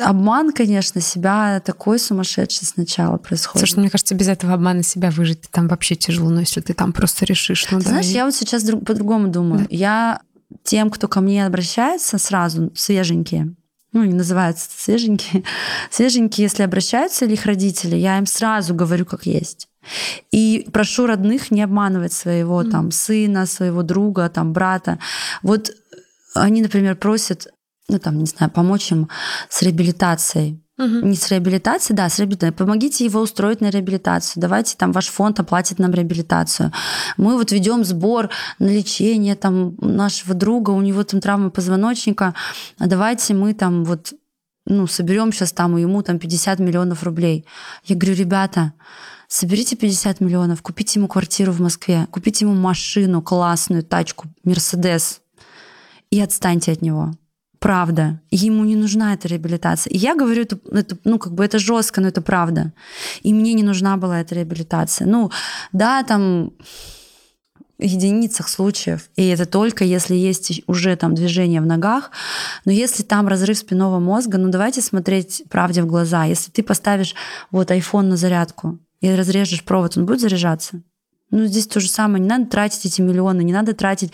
обман, 0.00 0.52
конечно, 0.52 1.00
себя 1.00 1.60
такой 1.64 1.98
сумасшедший 1.98 2.66
сначала 2.66 3.16
происходит. 3.16 3.58
Слушай, 3.58 3.74
ну, 3.76 3.80
мне 3.82 3.90
кажется, 3.90 4.14
без 4.14 4.28
этого 4.28 4.52
обмана 4.54 4.84
себя 4.84 5.10
выжить 5.10 5.42
там 5.50 5.66
вообще 5.66 5.96
тяжело, 5.96 6.30
но 6.30 6.40
если 6.40 6.60
ты 6.60 6.72
там 6.72 6.92
просто 6.92 7.24
решишь, 7.24 7.66
ну 7.72 7.78
Ты 7.78 7.84
да. 7.84 7.90
знаешь, 7.90 8.06
и- 8.06 8.12
я 8.12 8.24
вот 8.24 8.34
сейчас 8.34 8.62
друг- 8.62 8.84
по-другому 8.84 9.28
думаю. 9.28 9.66
Я 9.70 10.20
тем, 10.62 10.90
кто 10.90 11.08
ко 11.08 11.20
мне 11.20 11.44
обращается 11.46 12.18
сразу, 12.18 12.70
свеженькие, 12.76 13.54
ну, 13.94 14.02
они 14.02 14.12
называются 14.12 14.68
свеженькие, 14.76 15.44
свеженькие, 15.90 16.44
если 16.44 16.64
обращаются 16.64 17.24
или 17.24 17.32
их 17.34 17.46
родители, 17.46 17.96
я 17.96 18.18
им 18.18 18.26
сразу 18.26 18.74
говорю, 18.74 19.06
как 19.06 19.24
есть. 19.24 19.68
И 20.32 20.66
прошу 20.72 21.06
родных 21.06 21.50
не 21.50 21.62
обманывать 21.62 22.12
своего 22.12 22.60
Мгм. 22.60 22.70
там 22.70 22.90
сына, 22.90 23.46
своего 23.46 23.82
друга, 23.82 24.28
там 24.28 24.52
брата. 24.52 24.98
Вот 25.42 25.70
они, 26.34 26.62
например, 26.62 26.96
просят, 26.96 27.46
ну 27.88 27.98
там, 27.98 28.18
не 28.18 28.26
знаю, 28.26 28.50
помочь 28.50 28.90
им 28.92 29.08
с 29.48 29.62
реабилитацией. 29.62 30.63
Мгм. 30.76 31.10
Не 31.10 31.16
с 31.16 31.30
реабилитацией, 31.30 31.96
да, 31.96 32.08
с 32.08 32.18
реабилитацией. 32.18 32.56
Помогите 32.56 33.04
его 33.04 33.20
устроить 33.20 33.60
на 33.60 33.70
реабилитацию. 33.70 34.40
Давайте 34.40 34.76
там 34.76 34.90
ваш 34.90 35.06
фонд 35.06 35.38
оплатит 35.38 35.78
нам 35.78 35.92
реабилитацию. 35.92 36.72
Мы 37.16 37.36
вот 37.36 37.52
ведем 37.52 37.84
сбор 37.84 38.30
на 38.58 38.66
лечение 38.66 39.36
там 39.36 39.76
нашего 39.78 40.34
друга, 40.34 40.70
у 40.70 40.80
него 40.80 41.04
там 41.04 41.20
травма 41.20 41.50
позвоночника. 41.50 42.34
А 42.78 42.86
давайте 42.88 43.34
мы 43.34 43.54
там 43.54 43.84
вот 43.84 44.14
ну, 44.66 44.86
соберем 44.86 45.32
сейчас 45.32 45.52
там 45.52 45.76
ему 45.76 46.02
там 46.02 46.18
50 46.18 46.58
миллионов 46.58 47.02
рублей. 47.02 47.46
Я 47.84 47.96
говорю, 47.96 48.16
ребята, 48.16 48.72
соберите 49.28 49.76
50 49.76 50.20
миллионов, 50.20 50.62
купите 50.62 50.98
ему 50.98 51.06
квартиру 51.06 51.52
в 51.52 51.60
Москве, 51.60 52.06
купите 52.10 52.46
ему 52.46 52.54
машину, 52.54 53.22
классную 53.22 53.82
тачку, 53.82 54.26
Мерседес, 54.42 55.20
и 56.10 56.20
отстаньте 56.20 56.72
от 56.72 56.82
него. 56.82 57.12
Правда. 57.64 58.20
Ему 58.30 58.62
не 58.64 58.76
нужна 58.76 59.14
эта 59.14 59.26
реабилитация. 59.26 59.90
И 59.90 59.96
я 59.96 60.14
говорю, 60.14 60.42
это, 60.42 60.58
это, 60.70 60.98
ну, 61.04 61.18
как 61.18 61.32
бы 61.32 61.42
это 61.42 61.58
жестко, 61.58 62.02
но 62.02 62.08
это 62.08 62.20
правда. 62.20 62.74
И 63.22 63.32
мне 63.32 63.54
не 63.54 63.62
нужна 63.62 63.96
была 63.96 64.20
эта 64.20 64.34
реабилитация. 64.34 65.06
Ну, 65.06 65.30
да, 65.72 66.02
там 66.02 66.52
единицах 67.78 68.50
случаев, 68.50 69.08
и 69.16 69.26
это 69.28 69.46
только 69.46 69.82
если 69.82 70.14
есть 70.14 70.60
уже 70.66 70.94
там 70.96 71.14
движение 71.14 71.62
в 71.62 71.66
ногах, 71.66 72.10
но 72.66 72.72
если 72.72 73.02
там 73.02 73.28
разрыв 73.28 73.56
спинного 73.56 73.98
мозга, 73.98 74.36
ну 74.36 74.50
давайте 74.50 74.82
смотреть 74.82 75.44
правде 75.48 75.82
в 75.82 75.86
глаза. 75.86 76.24
Если 76.24 76.50
ты 76.50 76.62
поставишь 76.62 77.14
вот 77.50 77.70
iPhone 77.70 78.08
на 78.08 78.18
зарядку 78.18 78.78
и 79.00 79.10
разрежешь 79.14 79.64
провод, 79.64 79.96
он 79.96 80.04
будет 80.04 80.20
заряжаться? 80.20 80.82
Ну, 81.30 81.46
здесь 81.46 81.66
то 81.66 81.80
же 81.80 81.88
самое. 81.88 82.22
Не 82.22 82.28
надо 82.28 82.46
тратить 82.46 82.86
эти 82.86 83.00
миллионы, 83.00 83.42
не 83.42 83.52
надо 83.52 83.74
тратить. 83.74 84.12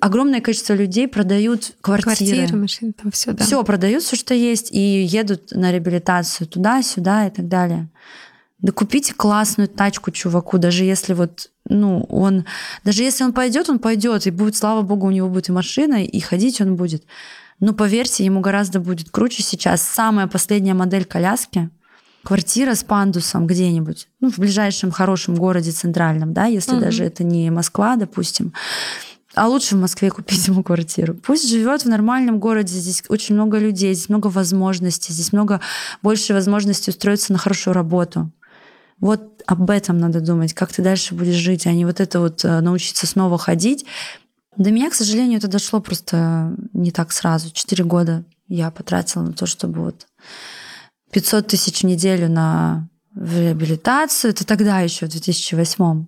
Огромное 0.00 0.40
количество 0.40 0.74
людей 0.74 1.06
продают 1.06 1.74
квартиры. 1.80 2.16
Квартиры, 2.16 2.56
машины, 2.56 2.92
там 2.92 3.10
все, 3.12 3.32
да. 3.32 3.44
Все, 3.44 3.62
продают 3.62 4.02
все, 4.02 4.16
что 4.16 4.34
есть, 4.34 4.72
и 4.72 5.02
едут 5.02 5.52
на 5.52 5.70
реабилитацию 5.70 6.46
туда-сюда 6.46 7.26
и 7.26 7.30
так 7.30 7.48
далее. 7.48 7.88
Да 8.60 8.72
купите 8.72 9.14
классную 9.14 9.68
тачку 9.68 10.10
чуваку, 10.10 10.58
даже 10.58 10.82
если 10.82 11.12
вот, 11.12 11.50
ну, 11.68 12.02
он, 12.08 12.44
даже 12.82 13.04
если 13.04 13.22
он 13.22 13.32
пойдет, 13.32 13.70
он 13.70 13.78
пойдет, 13.78 14.26
и 14.26 14.32
будет, 14.32 14.56
слава 14.56 14.82
богу, 14.82 15.06
у 15.06 15.10
него 15.12 15.28
будет 15.28 15.48
и 15.48 15.52
машина, 15.52 16.02
и 16.02 16.18
ходить 16.18 16.60
он 16.60 16.74
будет. 16.74 17.04
Но 17.60 17.72
поверьте, 17.72 18.24
ему 18.24 18.40
гораздо 18.40 18.80
будет 18.80 19.10
круче 19.10 19.44
сейчас. 19.44 19.82
Самая 19.82 20.26
последняя 20.26 20.74
модель 20.74 21.04
коляски, 21.04 21.70
квартира 22.24 22.74
с 22.74 22.84
пандусом 22.84 23.46
где-нибудь, 23.46 24.08
ну, 24.20 24.30
в 24.30 24.38
ближайшем 24.38 24.90
хорошем 24.90 25.36
городе 25.36 25.70
центральном, 25.70 26.32
да, 26.32 26.46
если 26.46 26.72
Мгм. 26.72 26.80
даже 26.80 27.04
это 27.04 27.24
не 27.24 27.50
Москва, 27.50 27.96
допустим. 27.96 28.52
А 29.34 29.46
лучше 29.46 29.76
в 29.76 29.80
Москве 29.80 30.10
купить 30.10 30.48
ему 30.48 30.62
квартиру. 30.62 31.14
Пусть 31.14 31.48
живет 31.48 31.84
в 31.84 31.88
нормальном 31.88 32.40
городе, 32.40 32.74
здесь 32.74 33.02
очень 33.08 33.34
много 33.34 33.58
людей, 33.58 33.94
здесь 33.94 34.08
много 34.08 34.26
возможностей, 34.28 35.12
здесь 35.12 35.32
много 35.32 35.60
больше 36.02 36.34
возможностей 36.34 36.90
устроиться 36.90 37.32
на 37.32 37.38
хорошую 37.38 37.74
работу. 37.74 38.30
Вот 39.00 39.42
об 39.46 39.70
этом 39.70 39.98
надо 39.98 40.20
думать, 40.20 40.54
как 40.54 40.72
ты 40.72 40.82
дальше 40.82 41.14
будешь 41.14 41.36
жить, 41.36 41.66
а 41.66 41.72
не 41.72 41.84
вот 41.84 42.00
это 42.00 42.18
вот 42.18 42.44
э, 42.44 42.60
научиться 42.60 43.06
снова 43.06 43.38
ходить. 43.38 43.84
До 44.56 44.72
меня, 44.72 44.90
к 44.90 44.94
сожалению, 44.94 45.38
это 45.38 45.46
дошло 45.46 45.80
просто 45.80 46.56
не 46.72 46.90
так 46.90 47.12
сразу. 47.12 47.52
Четыре 47.52 47.84
года 47.84 48.24
я 48.48 48.72
потратила 48.72 49.22
на 49.22 49.32
то, 49.32 49.46
чтобы 49.46 49.82
вот 49.84 50.06
500 51.12 51.46
тысяч 51.46 51.80
в 51.80 51.84
неделю 51.84 52.28
на 52.28 52.88
реабилитацию. 53.14 54.30
Это 54.30 54.46
тогда 54.46 54.80
еще, 54.80 55.06
в 55.06 55.10
2008 55.10 56.06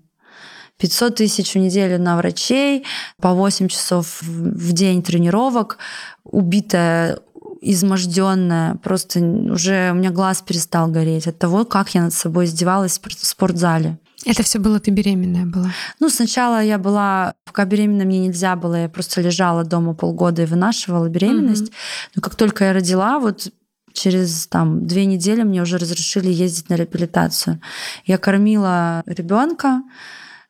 500 0.81 1.15
тысяч 1.15 1.53
в 1.53 1.59
неделю 1.59 1.99
на 1.99 2.17
врачей, 2.17 2.85
по 3.21 3.35
8 3.35 3.69
часов 3.69 4.23
в 4.23 4.73
день 4.73 5.03
тренировок, 5.03 5.77
убитая, 6.25 7.19
изможденная, 7.61 8.77
просто 8.77 9.21
уже 9.21 9.91
у 9.93 9.95
меня 9.95 10.11
глаз 10.11 10.43
перестал 10.43 10.89
гореть 10.89 11.27
от 11.27 11.39
того, 11.39 11.67
как 11.67 11.95
я 11.95 12.03
над 12.03 12.15
собой 12.15 12.47
издевалась 12.47 12.93
в 12.93 12.95
спор- 12.95 13.15
в 13.15 13.27
спортзале. 13.27 13.99
Это 14.27 14.43
все 14.43 14.59
было, 14.59 14.81
ты 14.81 14.91
беременная 14.91 15.47
была. 15.47 15.71
Ну, 15.99 16.11
сначала 16.11 16.63
я 16.63 16.79
была, 16.79 17.35
пока 17.45 17.65
беременна 17.65 18.05
мне 18.05 18.19
нельзя 18.19 18.55
было, 18.57 18.83
я 18.83 18.89
просто 18.89 19.21
лежала 19.23 19.65
дома 19.65 19.95
полгода 19.95 20.43
и 20.43 20.47
вынашивала 20.47 21.09
беременность. 21.09 21.73
Но 22.15 22.23
как 22.23 22.35
только 22.35 22.65
я 22.65 22.73
родила, 22.73 23.19
вот 23.19 23.51
через 23.93 24.47
там 24.47 24.87
две 24.87 25.07
недели 25.07 25.43
мне 25.43 25.63
уже 25.63 25.79
разрешили 25.79 26.31
ездить 26.31 26.69
на 26.69 26.75
реабилитацию. 26.75 27.61
Я 28.07 28.19
кормила 28.19 29.03
ребенка 29.07 29.83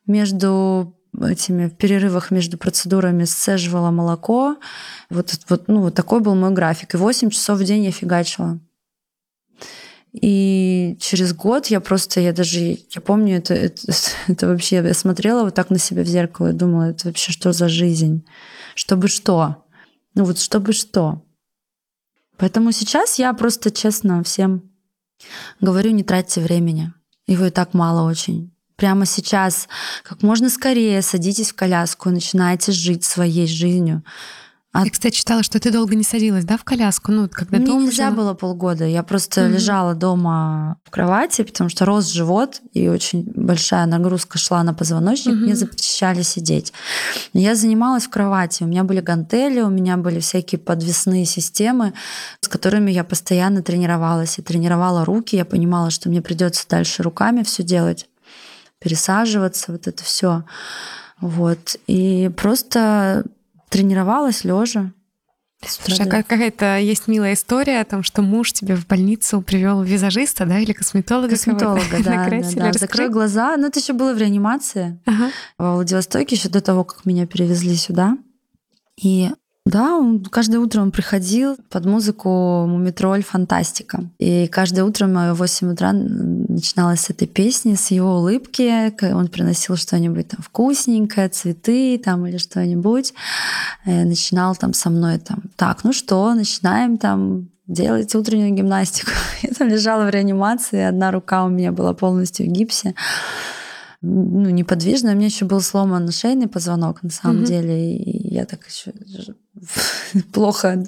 между 0.05 0.95
этими 1.19 1.67
перерывах 1.69 2.31
между 2.31 2.57
процедурами 2.57 3.25
сцеживала 3.25 3.91
молоко. 3.91 4.57
Вот, 5.09 5.37
вот, 5.49 5.67
ну, 5.67 5.81
вот 5.81 5.95
такой 5.95 6.21
был 6.21 6.35
мой 6.35 6.51
график. 6.51 6.93
И 6.93 6.97
8 6.97 7.29
часов 7.29 7.59
в 7.59 7.63
день 7.63 7.83
я 7.83 7.91
фигачила. 7.91 8.59
И 10.13 10.97
через 10.99 11.33
год 11.33 11.67
я 11.67 11.79
просто, 11.79 12.19
я 12.19 12.33
даже, 12.33 12.59
я 12.59 13.01
помню, 13.01 13.37
это, 13.37 13.53
это, 13.53 13.93
это 14.27 14.47
вообще, 14.47 14.77
я 14.77 14.93
смотрела 14.93 15.43
вот 15.43 15.55
так 15.55 15.69
на 15.69 15.77
себя 15.77 16.03
в 16.03 16.07
зеркало 16.07 16.49
и 16.49 16.53
думала, 16.53 16.89
это 16.89 17.07
вообще 17.07 17.31
что 17.31 17.53
за 17.53 17.69
жизнь? 17.69 18.25
Чтобы 18.75 19.07
что? 19.07 19.63
Ну 20.13 20.25
вот 20.25 20.39
чтобы 20.39 20.73
что? 20.73 21.23
Поэтому 22.41 22.71
сейчас 22.71 23.19
я 23.19 23.31
просто 23.33 23.69
честно 23.69 24.23
всем 24.23 24.63
говорю, 25.59 25.91
не 25.91 26.03
тратьте 26.03 26.41
времени. 26.41 26.91
Его 27.27 27.45
и 27.45 27.49
так 27.51 27.75
мало 27.75 28.09
очень. 28.09 28.51
Прямо 28.77 29.05
сейчас, 29.05 29.67
как 30.01 30.23
можно 30.23 30.49
скорее 30.49 31.03
садитесь 31.03 31.51
в 31.51 31.55
коляску 31.55 32.09
и 32.09 32.13
начинайте 32.13 32.71
жить 32.71 33.03
своей 33.03 33.45
жизнью. 33.45 34.03
А- 34.73 34.85
Я, 34.85 34.89
кстати, 34.89 35.15
читала, 35.15 35.43
что 35.43 35.59
ты 35.59 35.69
долго 35.69 35.95
не 35.95 36.03
садилась, 36.03 36.45
да, 36.45 36.55
в 36.57 36.63
коляску? 36.63 37.11
Ну, 37.11 37.27
когда 37.29 37.57
Мне 37.57 37.65
дома 37.65 37.81
нельзя 37.83 38.05
жила. 38.09 38.15
было 38.23 38.33
полгода. 38.33 38.85
Я 38.85 39.03
просто 39.03 39.41
Мгм. 39.41 39.53
лежала 39.53 39.95
дома 39.95 40.77
в 40.85 40.89
кровати, 40.91 41.43
потому 41.43 41.69
что 41.69 41.83
рос 41.83 42.07
живот, 42.07 42.61
и 42.71 42.87
очень 42.87 43.23
большая 43.35 43.85
нагрузка 43.85 44.37
шла 44.37 44.63
на 44.63 44.73
позвоночник, 44.73 45.33
Мгм. 45.33 45.43
мне 45.43 45.55
запрещали 45.57 46.21
сидеть. 46.21 46.71
Но 47.33 47.41
я 47.41 47.55
занималась 47.55 48.05
в 48.05 48.09
кровати. 48.09 48.63
У 48.63 48.67
меня 48.67 48.85
были 48.85 49.01
гантели, 49.01 49.59
у 49.59 49.69
меня 49.69 49.97
были 49.97 50.21
всякие 50.21 50.59
подвесные 50.59 51.25
системы, 51.25 51.91
с 52.39 52.47
которыми 52.47 52.91
я 52.91 53.03
постоянно 53.03 53.61
тренировалась. 53.63 54.39
И 54.39 54.41
тренировала 54.41 55.03
руки. 55.03 55.35
Я 55.35 55.43
понимала, 55.43 55.89
что 55.91 56.07
мне 56.07 56.21
придется 56.21 56.65
дальше 56.69 57.03
руками 57.03 57.43
все 57.43 57.63
делать, 57.63 58.07
пересаживаться, 58.79 59.73
вот 59.73 59.87
это 59.87 60.01
все. 60.03 60.43
Вот. 61.19 61.75
И 61.87 62.31
просто 62.37 63.25
тренировалась 63.71 64.43
лежа. 64.43 64.91
Слушай, 65.65 66.07
а 66.07 66.09
как- 66.09 66.27
какая-то 66.27 66.79
есть 66.79 67.07
милая 67.07 67.33
история 67.33 67.81
о 67.81 67.85
том, 67.85 68.01
что 68.03 68.21
муж 68.23 68.51
тебе 68.51 68.75
в 68.75 68.87
больницу 68.87 69.41
привел 69.41 69.83
визажиста, 69.83 70.45
да, 70.47 70.57
или 70.59 70.73
косметолога? 70.73 71.29
Косметолога, 71.29 71.81
да, 72.03 72.27
да, 72.29 72.41
да. 72.55 72.73
Закрой 72.73 73.09
глаза. 73.09 73.55
Ну, 73.57 73.67
это 73.67 73.79
еще 73.79 73.93
было 73.93 74.13
в 74.13 74.17
реанимации 74.17 74.99
Ага. 75.05 75.29
во 75.59 75.75
Владивостоке, 75.75 76.35
еще 76.35 76.49
до 76.49 76.61
того, 76.61 76.83
как 76.83 77.05
меня 77.05 77.27
перевезли 77.27 77.75
сюда. 77.75 78.17
И 78.99 79.29
да, 79.65 79.95
он, 79.95 80.23
каждое 80.25 80.59
утро 80.59 80.81
он 80.81 80.91
приходил 80.91 81.55
под 81.69 81.85
музыку 81.85 82.65
Мумитроль 82.67 83.23
Фантастика. 83.23 84.03
И 84.17 84.47
каждое 84.47 84.83
утро 84.83 85.05
мое 85.05 85.33
в 85.35 85.37
8 85.37 85.71
утра 85.71 85.93
начиналось 85.93 87.01
с 87.01 87.09
этой 87.11 87.27
песни, 87.27 87.75
с 87.75 87.91
его 87.91 88.17
улыбки. 88.17 88.91
Он 89.13 89.27
приносил 89.27 89.75
что-нибудь 89.75 90.29
там 90.29 90.39
вкусненькое, 90.41 91.29
цветы 91.29 92.01
там 92.03 92.25
или 92.25 92.37
что-нибудь. 92.37 93.13
Э, 93.85 94.03
Начинал 94.03 94.55
там 94.55 94.73
со 94.73 94.89
мной 94.89 95.19
там, 95.19 95.43
так, 95.55 95.83
ну 95.83 95.93
что, 95.93 96.33
начинаем 96.33 96.97
там 96.97 97.49
делать 97.67 98.15
утреннюю 98.15 98.55
гимнастику. 98.55 99.11
Я 99.43 99.51
там 99.51 99.67
лежала 99.67 100.05
в 100.05 100.09
реанимации, 100.09 100.81
одна 100.81 101.11
рука 101.11 101.45
у 101.45 101.49
меня 101.49 101.71
была 101.71 101.93
полностью 101.93 102.47
в 102.47 102.49
гипсе. 102.49 102.95
ну, 104.01 104.49
неподвижная. 104.49 105.13
У 105.13 105.15
меня 105.15 105.27
еще 105.27 105.45
был 105.45 105.61
сломан 105.61 106.11
шейный 106.11 106.47
позвонок, 106.47 107.03
на 107.03 107.11
самом 107.11 107.37
угу. 107.37 107.45
деле. 107.45 107.95
И 107.95 108.33
я 108.33 108.45
так 108.45 108.67
еще 108.67 108.91
плохо 110.33 110.83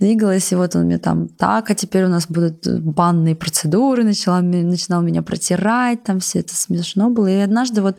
двигалась. 0.00 0.52
И 0.52 0.56
вот 0.56 0.74
он 0.76 0.84
мне 0.84 0.98
там 0.98 1.28
так, 1.28 1.70
а 1.70 1.74
теперь 1.74 2.04
у 2.04 2.08
нас 2.08 2.26
будут 2.26 2.66
банные 2.82 3.36
процедуры. 3.36 4.04
Начала, 4.04 4.40
начинал 4.40 5.02
меня 5.02 5.22
протирать, 5.22 6.02
там 6.02 6.20
все 6.20 6.40
это 6.40 6.54
смешно 6.54 7.10
было. 7.10 7.28
И 7.28 7.36
однажды 7.36 7.82
вот 7.82 7.98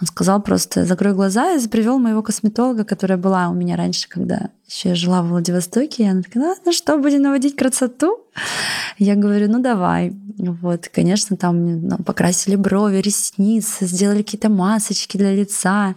он 0.00 0.06
сказал 0.06 0.40
просто 0.42 0.84
закрой 0.84 1.12
глаза 1.12 1.54
и 1.54 1.68
привел 1.68 1.98
моего 1.98 2.22
косметолога, 2.22 2.84
которая 2.84 3.18
была 3.18 3.48
у 3.48 3.54
меня 3.54 3.76
раньше, 3.76 4.08
когда 4.08 4.50
еще 4.68 4.90
я 4.90 4.94
жила 4.94 5.22
в 5.22 5.28
Владивостоке. 5.28 6.04
И 6.04 6.06
она 6.06 6.22
такая, 6.22 6.54
ну, 6.64 6.72
что, 6.72 6.98
будем 6.98 7.22
наводить 7.22 7.56
красоту? 7.56 8.20
Я 8.98 9.16
говорю, 9.16 9.50
ну 9.50 9.60
давай. 9.60 10.12
Вот, 10.38 10.88
конечно, 10.88 11.36
там 11.36 11.88
ну, 11.88 11.98
покрасили 11.98 12.54
брови, 12.54 12.98
ресницы, 12.98 13.86
сделали 13.86 14.22
какие-то 14.22 14.48
масочки 14.50 15.16
для 15.16 15.34
лица. 15.34 15.96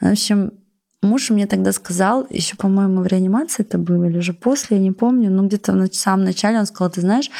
В 0.00 0.12
общем, 0.12 0.52
Муж 1.02 1.30
мне 1.30 1.46
тогда 1.46 1.72
сказал, 1.72 2.26
еще, 2.28 2.56
по-моему, 2.56 3.00
в 3.00 3.06
реанимации 3.06 3.62
это 3.62 3.78
было, 3.78 4.04
или 4.04 4.18
уже 4.18 4.34
после, 4.34 4.76
я 4.76 4.82
не 4.82 4.92
помню, 4.92 5.30
но 5.30 5.46
где-то 5.46 5.72
в 5.72 5.94
самом 5.94 6.24
начале 6.24 6.58
он 6.58 6.66
сказал, 6.66 6.90
ты 6.90 7.00
знаешь, 7.00 7.30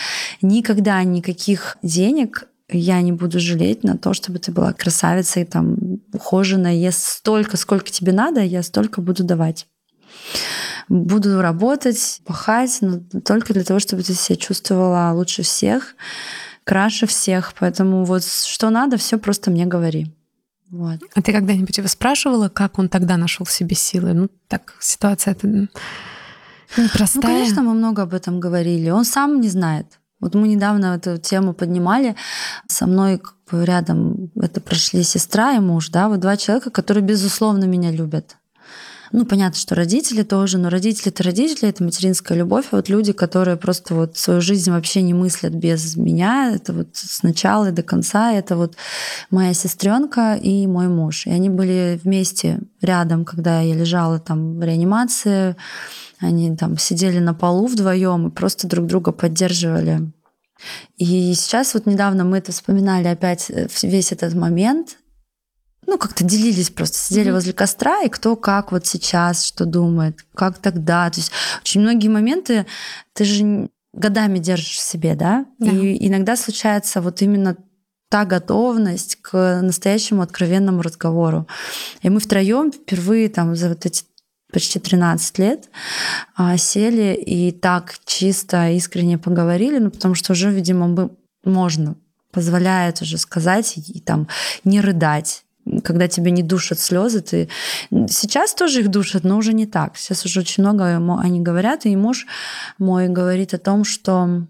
никогда 0.40 1.02
никаких 1.04 1.76
денег 1.82 2.48
я 2.72 3.00
не 3.02 3.12
буду 3.12 3.40
жалеть 3.40 3.82
на 3.84 3.98
то, 3.98 4.14
чтобы 4.14 4.38
ты 4.38 4.52
была 4.52 4.72
красавицей, 4.72 5.44
там, 5.44 5.76
ухоженная. 6.12 6.74
Я 6.74 6.92
столько, 6.92 7.56
сколько 7.56 7.90
тебе 7.90 8.12
надо, 8.12 8.40
я 8.40 8.62
столько 8.62 9.00
буду 9.00 9.24
давать. 9.24 9.66
Буду 10.88 11.40
работать, 11.40 12.20
пахать, 12.24 12.78
но 12.80 13.00
только 13.24 13.52
для 13.52 13.64
того, 13.64 13.80
чтобы 13.80 14.02
ты 14.02 14.14
себя 14.14 14.36
чувствовала 14.36 15.12
лучше 15.12 15.42
всех, 15.42 15.94
краше 16.64 17.06
всех. 17.06 17.54
Поэтому 17.58 18.04
вот 18.04 18.24
что 18.24 18.70
надо, 18.70 18.96
все 18.96 19.18
просто 19.18 19.50
мне 19.50 19.66
говори. 19.66 20.14
Вот. 20.70 21.00
А 21.14 21.22
ты 21.22 21.32
когда-нибудь 21.32 21.76
его 21.76 21.88
спрашивала, 21.88 22.48
как 22.48 22.78
он 22.78 22.88
тогда 22.88 23.16
нашел 23.16 23.44
в 23.44 23.50
себе 23.50 23.74
силы? 23.74 24.12
Ну, 24.12 24.28
так, 24.48 24.74
ситуация 24.80 25.32
это 25.32 25.68
непростая. 26.76 27.22
Ну, 27.22 27.22
конечно, 27.22 27.62
мы 27.62 27.74
много 27.74 28.02
об 28.02 28.14
этом 28.14 28.38
говорили. 28.38 28.90
Он 28.90 29.04
сам 29.04 29.40
не 29.40 29.48
знает. 29.48 29.98
Вот 30.20 30.34
мы 30.34 30.48
недавно 30.48 30.94
эту 30.94 31.18
тему 31.18 31.54
поднимали. 31.54 32.14
Со 32.68 32.86
мной 32.86 33.18
как 33.18 33.34
бы 33.50 33.64
рядом 33.64 34.30
это 34.36 34.60
прошли 34.60 35.02
сестра 35.02 35.54
и 35.54 35.60
муж, 35.60 35.88
да, 35.88 36.08
вот 36.08 36.20
два 36.20 36.36
человека, 36.36 36.70
которые, 36.70 37.02
безусловно, 37.02 37.64
меня 37.64 37.90
любят. 37.90 38.36
Ну, 39.12 39.24
понятно, 39.24 39.58
что 39.58 39.74
родители 39.74 40.22
тоже, 40.22 40.58
но 40.58 40.68
родители 40.68 41.08
это 41.08 41.24
родители, 41.24 41.68
это 41.68 41.82
материнская 41.82 42.38
любовь. 42.38 42.66
А 42.70 42.76
вот 42.76 42.88
люди, 42.88 43.12
которые 43.12 43.56
просто 43.56 43.94
вот 43.94 44.16
свою 44.16 44.40
жизнь 44.40 44.70
вообще 44.70 45.02
не 45.02 45.14
мыслят 45.14 45.52
без 45.52 45.96
меня, 45.96 46.52
это 46.54 46.72
вот 46.72 46.88
с 46.92 47.24
начала 47.24 47.70
и 47.70 47.72
до 47.72 47.82
конца, 47.82 48.32
это 48.32 48.56
вот 48.56 48.76
моя 49.30 49.52
сестренка 49.52 50.34
и 50.34 50.66
мой 50.68 50.86
муж. 50.86 51.26
И 51.26 51.30
они 51.30 51.48
были 51.50 52.00
вместе 52.04 52.61
рядом, 52.80 53.24
когда 53.24 53.61
я 53.61 53.74
лежала 53.74 54.20
там 54.20 54.61
в 54.61 54.62
реанимации. 54.62 55.56
Они 56.20 56.56
там 56.56 56.78
сидели 56.78 57.18
на 57.18 57.34
полу 57.34 57.66
вдвоем 57.66 58.28
и 58.28 58.30
просто 58.30 58.68
друг 58.68 58.86
друга 58.86 59.11
поддерживали. 59.11 60.12
И 60.98 61.34
сейчас 61.34 61.74
вот 61.74 61.86
недавно 61.86 62.24
мы 62.24 62.38
это 62.38 62.52
вспоминали 62.52 63.08
опять 63.08 63.50
э, 63.50 63.66
весь 63.82 64.12
этот 64.12 64.34
момент, 64.34 64.98
ну, 65.91 65.99
как-то 65.99 66.22
делились 66.22 66.70
просто, 66.70 66.97
сидели 66.97 67.30
mm-hmm. 67.30 67.34
возле 67.34 67.53
костра, 67.53 68.03
и 68.03 68.09
кто 68.09 68.36
как 68.36 68.70
вот 68.70 68.86
сейчас, 68.86 69.45
что 69.45 69.64
думает, 69.64 70.24
как 70.36 70.59
тогда. 70.59 71.11
То 71.11 71.18
есть 71.18 71.32
очень 71.62 71.80
многие 71.80 72.07
моменты 72.07 72.64
ты 73.12 73.24
же 73.24 73.68
годами 73.93 74.38
держишь 74.38 74.76
в 74.76 74.80
себе, 74.80 75.16
да? 75.16 75.47
да. 75.59 75.68
И 75.68 76.07
иногда 76.07 76.36
случается 76.36 77.01
вот 77.01 77.22
именно 77.22 77.57
та 78.09 78.24
готовность 78.24 79.16
к 79.20 79.61
настоящему 79.62 80.22
откровенному 80.22 80.80
разговору. 80.82 81.49
И 82.03 82.09
мы 82.09 82.20
втроем 82.20 82.70
впервые 82.70 83.28
там 83.28 83.57
за 83.57 83.68
вот 83.68 83.84
эти 83.84 84.05
почти 84.53 84.78
13 84.78 85.38
лет 85.38 85.70
а, 86.36 86.57
сели 86.57 87.14
и 87.14 87.51
так 87.51 87.97
чисто, 88.05 88.70
искренне 88.70 89.18
поговорили, 89.18 89.78
ну, 89.78 89.91
потому 89.91 90.14
что 90.14 90.34
уже, 90.34 90.53
видимо, 90.53 91.11
можно, 91.45 91.97
позволяет 92.30 93.03
уже 93.03 93.18
сказать 93.18 93.76
и, 93.76 93.80
и 93.80 94.01
там 94.01 94.28
не 94.62 94.80
рыдать, 94.80 95.45
когда 95.84 96.08
тебя 96.08 96.30
не 96.30 96.42
душат 96.42 96.78
слезы, 96.78 97.20
ты 97.20 97.48
сейчас 98.08 98.54
тоже 98.54 98.80
их 98.80 98.88
душат, 98.88 99.24
но 99.24 99.36
уже 99.36 99.52
не 99.52 99.66
так. 99.66 99.96
Сейчас 99.96 100.24
уже 100.24 100.40
очень 100.40 100.62
много 100.62 100.96
они 101.20 101.40
говорят, 101.40 101.86
и 101.86 101.96
муж 101.96 102.26
мой 102.78 103.08
говорит 103.08 103.54
о 103.54 103.58
том, 103.58 103.84
что 103.84 104.46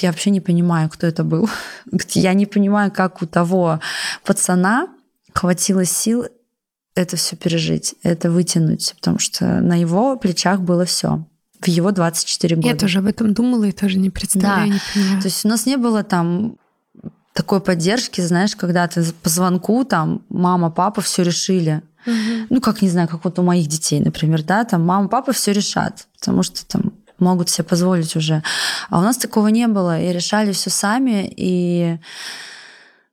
я 0.00 0.10
вообще 0.10 0.30
не 0.30 0.40
понимаю, 0.40 0.88
кто 0.90 1.06
это 1.06 1.24
был. 1.24 1.48
Я 2.14 2.34
не 2.34 2.44
понимаю, 2.44 2.92
как 2.92 3.22
у 3.22 3.26
того 3.26 3.80
пацана 4.24 4.88
хватило 5.32 5.84
сил 5.86 6.26
это 6.94 7.16
все 7.16 7.36
пережить, 7.36 7.94
это 8.02 8.30
вытянуть, 8.30 8.94
потому 8.96 9.18
что 9.18 9.60
на 9.60 9.80
его 9.80 10.16
плечах 10.16 10.60
было 10.60 10.84
все 10.84 11.24
в 11.60 11.68
его 11.68 11.92
24 11.92 12.56
года. 12.56 12.68
Я 12.68 12.74
тоже 12.74 12.98
об 12.98 13.06
этом 13.06 13.34
думала 13.34 13.64
и 13.64 13.72
тоже 13.72 13.98
не 13.98 14.10
представляю, 14.10 14.68
да. 14.68 14.74
не 14.74 14.80
понимаю. 14.94 15.22
То 15.22 15.28
есть 15.28 15.44
у 15.44 15.48
нас 15.48 15.66
не 15.66 15.76
было 15.76 16.02
там 16.02 16.56
такой 17.40 17.62
поддержки, 17.62 18.20
знаешь, 18.20 18.54
когда 18.54 18.86
ты 18.86 19.02
по 19.22 19.30
звонку 19.30 19.84
там 19.84 20.20
мама, 20.28 20.70
папа 20.70 21.00
все 21.00 21.22
решили. 21.22 21.80
Угу. 22.06 22.46
Ну, 22.50 22.60
как, 22.60 22.82
не 22.82 22.90
знаю, 22.90 23.08
как 23.08 23.24
вот 23.24 23.38
у 23.38 23.42
моих 23.42 23.66
детей, 23.66 23.98
например, 23.98 24.42
да, 24.42 24.64
там 24.64 24.84
мама, 24.84 25.08
папа 25.08 25.32
все 25.32 25.52
решат, 25.52 26.06
потому 26.18 26.42
что 26.42 26.66
там 26.66 26.92
могут 27.18 27.48
себе 27.48 27.64
позволить 27.64 28.14
уже. 28.14 28.42
А 28.90 28.98
у 28.98 29.02
нас 29.02 29.16
такого 29.16 29.48
не 29.48 29.66
было, 29.68 29.98
и 29.98 30.12
решали 30.12 30.52
все 30.52 30.68
сами, 30.68 31.32
и 31.34 31.98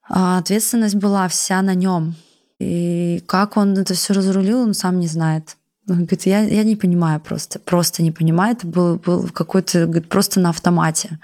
а, 0.10 0.40
ответственность 0.40 0.96
была 0.96 1.30
вся 1.30 1.62
на 1.62 1.74
нем. 1.74 2.16
И 2.60 3.24
как 3.28 3.56
он 3.56 3.78
это 3.78 3.94
все 3.94 4.14
разрулил, 4.14 4.60
он 4.60 4.74
сам 4.74 5.00
не 5.00 5.08
знает. 5.08 5.56
Он 5.90 6.00
говорит, 6.00 6.26
я, 6.26 6.42
я 6.42 6.64
не 6.64 6.76
понимаю 6.76 7.22
просто, 7.22 7.60
просто 7.60 8.04
не 8.04 8.12
понимаю. 8.12 8.56
Это 8.56 8.68
был, 8.68 8.98
был 8.98 9.30
какой-то, 9.30 9.88
просто 10.10 10.42
на 10.42 10.50
автомате. 10.50 11.20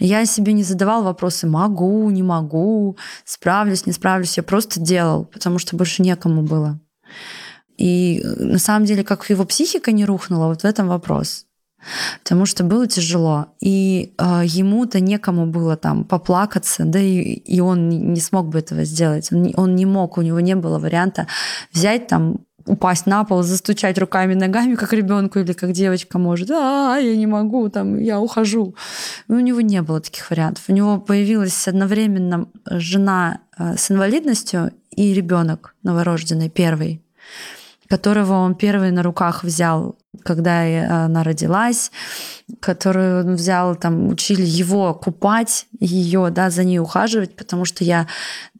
Я 0.00 0.26
себе 0.26 0.52
не 0.52 0.64
задавал 0.64 1.04
вопросы, 1.04 1.46
могу, 1.46 2.10
не 2.10 2.22
могу, 2.22 2.96
справлюсь, 3.24 3.86
не 3.86 3.92
справлюсь. 3.92 4.36
Я 4.36 4.42
просто 4.42 4.80
делал, 4.80 5.24
потому 5.24 5.58
что 5.58 5.76
больше 5.76 6.02
некому 6.02 6.42
было. 6.42 6.80
И 7.76 8.20
э, 8.22 8.44
на 8.44 8.58
самом 8.58 8.84
деле, 8.84 9.04
как 9.04 9.30
его 9.30 9.44
психика 9.44 9.92
не 9.92 10.04
рухнула, 10.04 10.48
вот 10.48 10.62
в 10.62 10.64
этом 10.64 10.88
вопрос 10.88 11.46
потому 12.22 12.46
что 12.46 12.64
было 12.64 12.86
тяжело. 12.86 13.46
И 13.60 14.14
э, 14.18 14.42
ему-то 14.44 15.00
некому 15.00 15.46
было 15.46 15.76
там 15.76 16.04
поплакаться, 16.04 16.84
да 16.84 16.98
и, 16.98 17.20
и 17.20 17.60
он 17.60 17.88
не 17.88 18.20
смог 18.20 18.48
бы 18.48 18.58
этого 18.58 18.84
сделать. 18.84 19.32
Он 19.32 19.42
не, 19.42 19.54
он 19.56 19.74
не 19.74 19.86
мог, 19.86 20.18
у 20.18 20.22
него 20.22 20.40
не 20.40 20.54
было 20.54 20.78
варианта 20.78 21.26
взять 21.72 22.06
там 22.06 22.40
упасть 22.70 23.06
на 23.06 23.24
пол, 23.24 23.42
застучать 23.42 23.98
руками, 23.98 24.34
ногами, 24.34 24.74
как 24.76 24.92
ребенку 24.92 25.40
или 25.40 25.52
как 25.52 25.72
девочка 25.72 26.18
может. 26.18 26.50
А, 26.50 26.96
я 26.98 27.16
не 27.16 27.26
могу, 27.26 27.68
там, 27.68 27.98
я 27.98 28.20
ухожу. 28.20 28.74
Но 29.28 29.36
у 29.36 29.40
него 29.40 29.60
не 29.60 29.82
было 29.82 30.00
таких 30.00 30.30
вариантов. 30.30 30.64
У 30.68 30.72
него 30.72 30.98
появилась 30.98 31.68
одновременно 31.68 32.46
жена 32.66 33.40
э, 33.58 33.76
с 33.76 33.90
инвалидностью 33.90 34.72
и 34.90 35.12
ребенок 35.14 35.74
новорожденный 35.82 36.48
первый 36.48 37.02
которого 37.88 38.34
он 38.34 38.54
первый 38.54 38.92
на 38.92 39.02
руках 39.02 39.42
взял, 39.42 39.98
когда 40.22 40.60
она 41.06 41.24
родилась, 41.24 41.90
которую 42.60 43.26
он 43.26 43.34
взял, 43.34 43.74
там, 43.74 44.06
учили 44.06 44.42
его 44.46 44.94
купать, 44.94 45.66
ее, 45.80 46.30
да, 46.30 46.50
за 46.50 46.62
ней 46.62 46.78
ухаживать, 46.78 47.34
потому 47.34 47.64
что 47.64 47.82
я, 47.82 48.06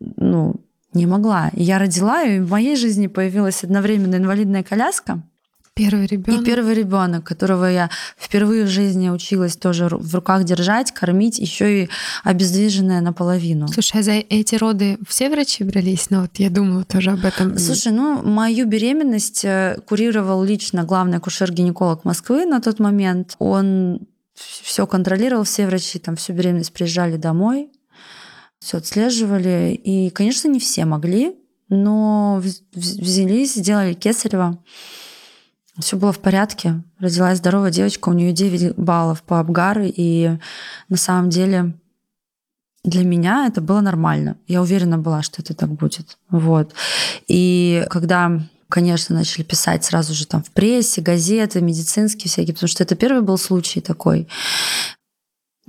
ну, 0.01 0.57
не 0.93 1.07
могла. 1.07 1.51
И 1.55 1.63
я 1.63 1.79
родила, 1.79 2.23
и 2.23 2.41
в 2.41 2.51
моей 2.51 2.77
жизни 2.77 3.07
появилась 3.07 3.65
одновременно 3.65 4.17
инвалидная 4.17 4.63
коляска, 4.63 5.23
Первый 5.75 6.07
ребенок. 6.07 6.43
И 6.43 6.45
первый 6.45 6.75
ребенок, 6.75 7.25
которого 7.25 7.65
я 7.65 7.91
впервые 8.19 8.65
в 8.65 8.69
жизни 8.69 9.09
училась 9.09 9.57
тоже 9.57 9.87
в 9.87 10.15
руках 10.15 10.45
держать, 10.45 10.93
кормить, 10.93 11.39
еще 11.39 11.85
и 11.85 11.89
обездвиженная 12.25 13.01
наполовину. 13.01 13.69
Слушай, 13.69 14.01
а 14.01 14.03
за 14.03 14.13
эти 14.13 14.57
роды 14.57 14.99
все 15.09 15.31
врачи 15.31 15.65
брались? 15.65 16.11
Ну 16.11 16.23
вот 16.23 16.33
я 16.37 16.51
думала 16.51 16.85
тоже 16.85 17.13
об 17.13 17.25
этом. 17.25 17.57
Слушай, 17.59 17.93
ну 17.93 18.23
мою 18.23 18.67
беременность 18.67 19.45
э, 19.45 19.79
курировал 19.87 20.43
лично 20.45 20.85
главный 20.85 21.19
акушер-гинеколог 21.19 22.05
Москвы 22.05 22.45
на 22.45 22.61
тот 22.61 22.79
момент. 22.79 23.37
Он 23.39 24.01
все 24.35 24.87
контролировал, 24.87 25.45
все 25.45 25.67
врачи 25.67 25.99
там 25.99 26.17
всю 26.17 26.33
беременность 26.33 26.73
приезжали 26.73 27.17
домой, 27.17 27.71
все 28.61 28.79
отслеживали. 28.79 29.73
И, 29.73 30.11
конечно, 30.11 30.49
не 30.49 30.61
все 30.61 30.85
могли, 30.85 31.37
но 31.69 32.41
взялись, 32.75 33.55
сделали 33.55 33.95
кесарево. 33.95 34.63
Все 35.79 35.97
было 35.97 36.13
в 36.13 36.19
порядке. 36.19 36.83
Родилась 36.99 37.39
здоровая 37.39 37.71
девочка, 37.71 38.11
у 38.11 38.13
нее 38.13 38.33
9 38.33 38.77
баллов 38.77 39.23
по 39.23 39.41
Абгару, 39.41 39.85
и 39.85 40.33
на 40.89 40.97
самом 40.97 41.31
деле 41.31 41.75
для 42.85 43.05
меня 43.05 43.47
это 43.47 43.61
было 43.61 43.81
нормально. 43.81 44.37
Я 44.47 44.63
уверена 44.63 44.99
была, 44.99 45.23
что 45.23 45.43
это 45.43 45.55
так 45.55 45.71
будет. 45.73 46.19
Вот. 46.29 46.75
И 47.29 47.87
когда 47.91 48.41
конечно, 48.71 49.17
начали 49.17 49.43
писать 49.43 49.85
сразу 49.85 50.15
же 50.15 50.27
там 50.27 50.43
в 50.43 50.51
прессе, 50.53 51.03
газеты, 51.03 51.61
медицинские 51.61 52.31
всякие, 52.31 52.55
потому 52.55 52.69
что 52.69 52.85
это 52.85 52.95
первый 52.95 53.21
был 53.21 53.37
случай 53.37 53.81
такой. 53.81 54.29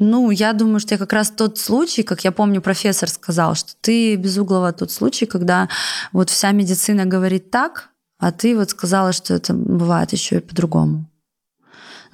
Ну, 0.04 0.32
я 0.32 0.54
думаю, 0.54 0.80
что 0.80 0.96
я 0.96 0.98
как 0.98 1.14
раз 1.14 1.30
тот 1.30 1.60
случай, 1.60 2.02
как 2.02 2.24
я 2.24 2.32
помню, 2.32 2.60
профессор 2.60 3.08
сказал, 3.08 3.54
что 3.54 3.74
ты 3.82 4.16
без 4.16 4.36
углова 4.36 4.74
тот 4.74 4.92
случай, 4.92 5.28
когда 5.28 5.70
вот 6.12 6.32
вся 6.32 6.52
медицина 6.52 7.06
говорит 7.06 7.52
так, 7.52 7.90
а 8.18 8.32
ты 8.32 8.58
вот 8.58 8.72
сказала, 8.72 9.14
что 9.14 9.36
это 9.36 9.54
бывает 9.54 10.12
еще 10.12 10.38
и 10.38 10.40
по-другому. 10.40 11.06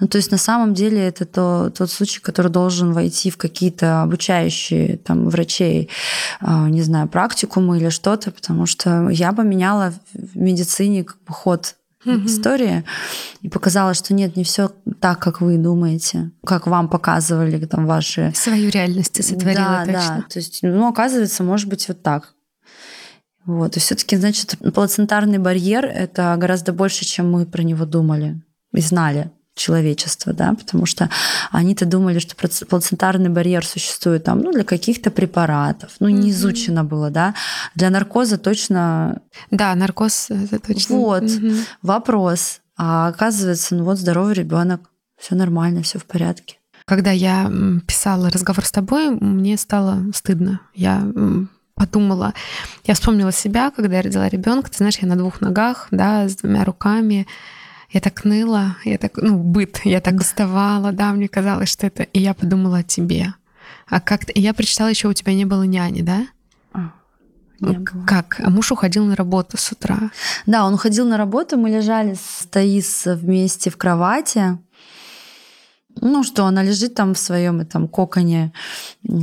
Ну, 0.02 0.08
то 0.10 0.18
есть 0.18 0.32
на 0.32 0.38
самом 0.38 0.74
деле 0.74 1.08
это 1.08 1.26
то, 1.26 1.70
тот 1.70 1.90
случай, 1.90 2.20
который 2.20 2.52
должен 2.52 2.92
войти 2.92 3.32
в 3.32 3.38
какие-то 3.38 4.02
обучающие 4.02 4.98
там, 4.98 5.30
врачей, 5.30 5.90
а, 6.42 6.68
не 6.68 6.82
знаю, 6.82 7.08
практикумы 7.08 7.78
или 7.78 7.88
что-то, 7.88 8.32
потому 8.32 8.66
что 8.66 9.08
я 9.08 9.32
поменяла 9.32 9.94
в 10.14 10.36
медицине 10.36 11.06
как 11.06 11.24
бы 11.26 11.34
ход 11.34 11.76
истории 12.26 12.84
и 13.42 13.50
показала, 13.50 13.94
что 13.94 14.14
нет, 14.14 14.36
не 14.36 14.44
все 14.44 14.72
так, 15.00 15.20
как 15.20 15.42
вы 15.42 15.58
думаете, 15.58 16.32
как 16.46 16.68
вам 16.68 16.90
показывали 16.90 17.66
там 17.66 17.86
ваши... 17.86 18.32
Свою 18.36 18.70
реальность 18.70 19.24
сотворила 19.24 19.84
да, 19.86 19.86
точно. 19.86 20.16
Да, 20.18 20.26
то 20.30 20.40
есть, 20.40 20.60
ну, 20.64 20.88
оказывается, 20.88 21.44
может 21.44 21.70
быть 21.70 21.88
вот 21.88 22.02
так. 22.02 22.34
Вот. 23.46 23.78
И 23.78 23.80
все-таки, 23.80 24.18
значит, 24.18 24.56
плацентарный 24.74 25.38
барьер 25.38 25.86
это 25.86 26.36
гораздо 26.38 26.74
больше, 26.74 27.06
чем 27.06 27.32
мы 27.32 27.46
про 27.46 27.64
него 27.64 27.86
думали 27.86 28.42
и 28.74 28.82
знали 28.82 29.32
человечества, 29.58 30.34
да, 30.34 30.54
потому 30.54 30.86
что 30.86 31.10
они-то 31.52 31.86
думали, 31.86 32.20
что 32.20 32.36
плацентарный 32.66 33.30
барьер 33.30 33.66
существует 33.66 34.24
там, 34.24 34.40
ну, 34.40 34.52
для 34.52 34.64
каких-то 34.64 35.12
препаратов, 35.12 35.92
ну, 36.00 36.08
не 36.10 36.32
изучено 36.32 36.84
было, 36.84 37.10
да, 37.10 37.34
для 37.76 37.90
наркоза 37.90 38.38
точно... 38.38 39.22
Да, 39.52 39.76
наркоз 39.76 40.30
это 40.30 40.60
точно. 40.60 40.96
Вот, 40.96 41.24
угу. 41.24 41.54
вопрос. 41.82 42.62
А 42.78 43.08
оказывается, 43.08 43.76
ну 43.76 43.84
вот 43.84 43.98
здоровый 43.98 44.36
ребенок, 44.36 44.82
все 45.18 45.36
нормально, 45.36 45.82
все 45.82 45.98
в 45.98 46.06
порядке. 46.06 46.58
Когда 46.86 47.12
я 47.12 47.52
писала 47.86 48.30
разговор 48.30 48.64
с 48.64 48.72
тобой, 48.72 49.10
мне 49.10 49.58
стало 49.58 50.04
стыдно. 50.14 50.62
Я 50.74 51.04
подумала, 51.74 52.34
я 52.86 52.94
вспомнила 52.94 53.32
себя, 53.32 53.72
когда 53.72 53.98
я 53.98 54.02
родила 54.02 54.30
ребенка. 54.30 54.70
Ты 54.70 54.78
знаешь, 54.78 54.98
я 55.00 55.08
на 55.08 55.16
двух 55.16 55.42
ногах, 55.42 55.88
да, 55.92 56.28
с 56.28 56.38
двумя 56.38 56.64
руками 56.64 57.28
я 57.90 58.02
так 58.02 58.26
ныла, 58.26 58.78
я 58.84 58.98
так, 58.98 59.18
ну, 59.18 59.38
быт, 59.38 59.82
я 59.86 60.02
так 60.02 60.16
уставала, 60.16 60.92
да, 60.92 61.14
мне 61.14 61.28
казалось, 61.28 61.70
что 61.70 61.88
это... 61.88 62.04
И 62.04 62.20
я 62.20 62.34
подумала 62.34 62.80
о 62.80 62.84
тебе. 62.84 63.34
А 63.88 64.02
как 64.02 64.26
ты... 64.26 64.34
Я 64.36 64.54
прочитала 64.54 64.90
еще, 64.90 65.08
у 65.08 65.14
тебя 65.14 65.34
не 65.34 65.46
было 65.46 65.64
няни, 65.64 66.02
да? 66.02 66.28
А, 66.74 66.92
не 67.62 67.78
было. 67.78 68.06
Как? 68.06 68.42
А 68.44 68.50
муж 68.50 68.72
уходил 68.72 69.06
на 69.06 69.16
работу 69.16 69.58
с 69.58 69.72
утра. 69.72 70.12
Да, 70.46 70.66
он 70.66 70.74
уходил 70.74 71.08
на 71.08 71.18
работу, 71.18 71.58
мы 71.58 71.70
лежали 71.70 72.16
с 72.16 72.46
Таис 72.48 73.06
вместе 73.06 73.70
в 73.70 73.78
кровати. 73.78 74.58
Ну 76.02 76.24
что, 76.24 76.46
она 76.46 76.64
лежит 76.64 76.94
там 76.94 77.14
в 77.14 77.20
своем 77.20 77.62
этом 77.62 77.88
коконе, 77.88 78.52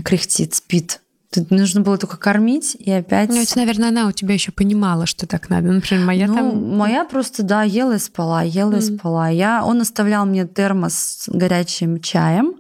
кряхтит, 0.05 0.55
спит. 0.55 1.01
Тут 1.35 1.51
нужно 1.51 1.81
было 1.81 1.99
только 1.99 2.17
кормить 2.17 2.77
и 2.79 2.93
опять... 2.93 3.29
Ну, 3.29 3.43
это, 3.43 3.59
наверное, 3.59 3.89
она 3.89 4.07
у 4.07 4.13
тебя 4.13 4.35
еще 4.35 4.53
понимала, 4.53 5.05
что 5.05 5.27
так 5.27 5.51
надо. 5.51 5.73
Например, 5.73 6.07
моя 6.07 6.27
ну, 6.29 6.35
там... 6.35 6.77
Моя 6.77 7.05
просто, 7.05 7.43
да, 7.43 7.65
ела 7.65 7.97
и 7.97 7.99
спала, 7.99 8.43
ела 8.43 8.75
mm. 8.75 8.79
и 8.79 8.81
спала. 8.81 9.29
Я... 9.31 9.65
Он 9.65 9.81
оставлял 9.81 10.27
мне 10.27 10.47
термос 10.47 10.95
с 10.95 11.29
горячим 11.29 12.01
чаем 12.01 12.55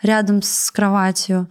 рядом 0.00 0.40
с 0.40 0.70
кроватью. 0.70 1.50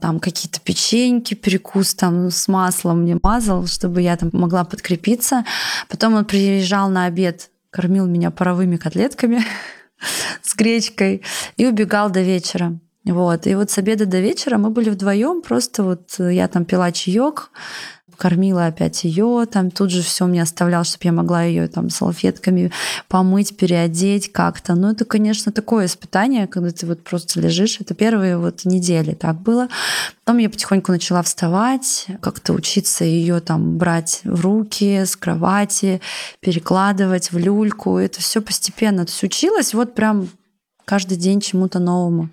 Там 0.00 0.20
какие-то 0.20 0.60
печеньки, 0.60 1.34
перекус 1.34 1.92
там 1.94 2.30
с 2.30 2.46
маслом 2.46 3.02
мне 3.02 3.18
мазал, 3.20 3.66
чтобы 3.66 4.00
я 4.00 4.16
там 4.16 4.30
могла 4.32 4.62
подкрепиться. 4.62 5.44
Потом 5.88 6.14
он 6.14 6.24
приезжал 6.24 6.88
на 6.88 7.06
обед, 7.06 7.50
кормил 7.70 8.06
меня 8.06 8.30
паровыми 8.30 8.76
котлетками 8.76 9.42
с 10.42 10.54
гречкой 10.54 11.24
и 11.56 11.66
убегал 11.66 12.10
до 12.10 12.22
вечера. 12.22 12.78
Вот. 13.04 13.46
И 13.46 13.54
вот 13.54 13.70
с 13.70 13.78
обеда 13.78 14.06
до 14.06 14.20
вечера 14.20 14.58
мы 14.58 14.70
были 14.70 14.90
вдвоем, 14.90 15.42
просто 15.42 15.82
вот 15.82 16.14
э, 16.18 16.34
я 16.34 16.46
там 16.46 16.64
пила 16.64 16.92
чаек, 16.92 17.50
кормила 18.22 18.66
опять 18.66 19.02
ее, 19.02 19.46
там 19.50 19.72
тут 19.72 19.90
же 19.90 20.00
все 20.02 20.26
мне 20.26 20.42
оставлял, 20.42 20.84
чтобы 20.84 21.06
я 21.06 21.12
могла 21.12 21.42
ее 21.42 21.66
там 21.66 21.90
салфетками 21.90 22.70
помыть, 23.08 23.56
переодеть 23.56 24.30
как-то. 24.30 24.76
Ну, 24.76 24.92
это, 24.92 25.04
конечно, 25.04 25.50
такое 25.50 25.86
испытание, 25.86 26.46
когда 26.46 26.70
ты 26.70 26.86
вот 26.86 27.02
просто 27.02 27.40
лежишь. 27.40 27.80
Это 27.80 27.94
первые 27.94 28.38
вот 28.38 28.64
недели 28.64 29.14
так 29.14 29.40
было. 29.40 29.68
Потом 30.24 30.38
я 30.38 30.48
потихоньку 30.48 30.92
начала 30.92 31.20
вставать, 31.24 32.06
как-то 32.20 32.52
учиться 32.52 33.04
ее 33.04 33.40
там 33.40 33.76
брать 33.76 34.20
в 34.22 34.40
руки 34.40 35.04
с 35.04 35.16
кровати, 35.16 36.00
перекладывать 36.38 37.32
в 37.32 37.38
люльку. 37.38 37.98
Это 37.98 38.20
все 38.20 38.40
постепенно. 38.40 39.04
То 39.04 39.10
есть 39.10 39.24
училась 39.24 39.74
вот 39.74 39.96
прям 39.96 40.28
каждый 40.84 41.16
день 41.16 41.40
чему-то 41.40 41.80
новому. 41.80 42.30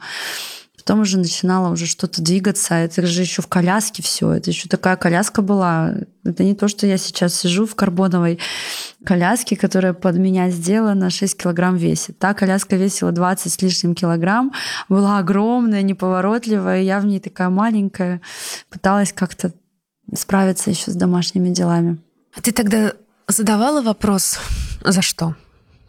Потом 0.90 1.02
уже 1.02 1.20
начинала 1.20 1.72
уже 1.72 1.86
что-то 1.86 2.20
двигаться. 2.20 2.74
Это 2.74 3.06
же 3.06 3.22
еще 3.22 3.44
в 3.44 3.48
коляске 3.48 4.02
все. 4.02 4.32
Это 4.32 4.50
еще 4.50 4.68
такая 4.68 4.96
коляска 4.96 5.44
была. 5.44 5.94
Это 6.24 6.44
не 6.44 6.56
то, 6.56 6.68
что 6.68 6.88
я 6.88 6.98
сейчас 6.98 7.36
сижу 7.36 7.68
в 7.68 7.76
карбоновой 7.76 8.40
коляске, 9.06 9.56
которая 9.56 9.94
под 9.94 10.16
меня 10.16 10.50
сделана, 10.50 11.12
6 11.12 11.38
килограмм 11.38 11.76
весит. 11.76 12.18
Та 12.18 12.34
коляска 12.34 12.76
весила 12.76 13.12
20 13.12 13.54
с 13.54 13.62
лишним 13.62 13.94
килограмм, 13.94 14.52
была 14.90 15.20
огромная, 15.20 15.84
неповоротливая. 15.84 16.82
Я 16.82 17.00
в 17.02 17.06
ней 17.06 17.20
такая 17.20 17.50
маленькая. 17.50 18.20
Пыталась 18.72 19.14
как-то 19.14 19.54
справиться 20.16 20.72
еще 20.72 20.90
с 20.90 20.96
домашними 20.96 21.50
делами. 21.50 22.00
А 22.36 22.42
ты 22.42 22.52
тогда 22.52 22.94
задавала 23.28 23.84
вопрос, 23.84 24.40
за 24.84 25.04
что? 25.04 25.36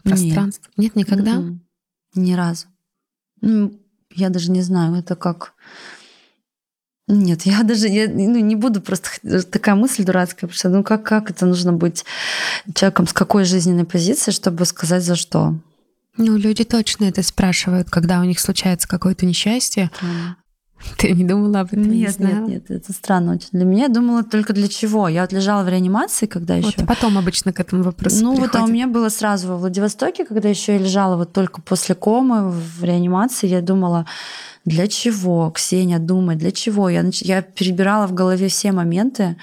Пространство? 0.03 0.71
Нет, 0.77 0.95
Нет 0.95 1.09
никогда? 1.09 1.31
Mm-mm. 1.37 1.37
М-м. 1.37 1.61
Ни 2.17 2.35
разу. 2.35 2.67
Ну, 3.41 3.80
я 4.15 4.29
даже 4.29 4.51
не 4.51 4.63
знаю, 4.63 4.95
это 4.95 5.17
как... 5.17 5.55
Нет, 7.09 7.43
я 7.43 7.65
даже 7.65 7.89
я, 7.89 8.09
ну, 8.09 8.39
не 8.39 8.55
буду 8.55 8.81
просто 8.81 9.09
такая 9.51 9.75
мысль 9.75 10.05
дурацкая, 10.05 10.49
потому 10.49 10.55
что 10.55 10.69
ну 10.69 10.85
как, 10.85 11.03
как 11.03 11.31
это 11.31 11.45
нужно 11.45 11.73
быть 11.73 12.05
человеком 12.73 13.09
с 13.09 13.13
какой 13.13 13.45
жизненной 13.45 13.85
позиции, 13.85 14.31
чтобы 14.31 14.65
сказать 14.65 15.03
за 15.03 15.17
что? 15.17 15.57
Ну, 16.17 16.37
люди 16.37 16.65
точно 16.65 17.07
это 17.07 17.23
спрашивают, 17.23 17.91
когда 17.91 18.21
у 18.21 18.25
них 18.25 18.39
случается 18.39 18.87
какое-то 18.87 19.27
несчастье. 19.27 19.91
Mm. 20.01 20.35
Ты 20.99 21.13
не 21.13 21.25
думала 21.25 21.61
об 21.61 21.69
этом? 21.69 21.91
Нет, 21.91 22.19
не 22.19 22.27
нет, 22.27 22.49
нет, 22.49 22.71
это 22.71 22.93
странно 22.93 23.33
очень. 23.33 23.49
Для 23.53 23.65
меня 23.65 23.85
я 23.85 23.89
думала 23.89 24.23
только 24.23 24.53
для 24.53 24.69
чего. 24.69 25.09
Я 25.09 25.23
вот 25.23 25.33
лежала 25.33 25.63
в 25.63 25.69
реанимации, 25.69 26.27
когда 26.27 26.57
вот 26.57 26.73
еще. 26.75 26.85
Потом 26.87 27.19
обычно 27.19 27.53
к 27.53 27.61
этому 27.61 27.83
вопросу. 27.83 28.23
Ну 28.23 28.33
приходит. 28.33 28.55
вот 28.55 28.61
а 28.61 28.65
у 28.65 28.69
меня 28.69 28.87
было 28.87 29.09
сразу 29.09 29.49
во 29.49 29.57
Владивостоке, 29.57 30.25
когда 30.25 30.49
еще 30.49 30.73
я 30.73 30.79
лежала 30.79 31.17
вот 31.17 31.33
только 31.33 31.61
после 31.61 31.95
комы 31.95 32.51
в 32.51 32.85
реанимации, 32.85 33.47
я 33.47 33.61
думала, 33.61 34.07
для 34.65 34.89
чего, 34.89 35.51
Ксения, 35.51 35.99
думать, 35.99 36.39
для 36.39 36.53
чего? 36.53 36.89
Я, 36.89 37.05
я 37.13 37.43
перебирала 37.43 38.07
в 38.07 38.15
голове 38.15 38.49
все 38.49 38.73
моменты, 38.73 39.37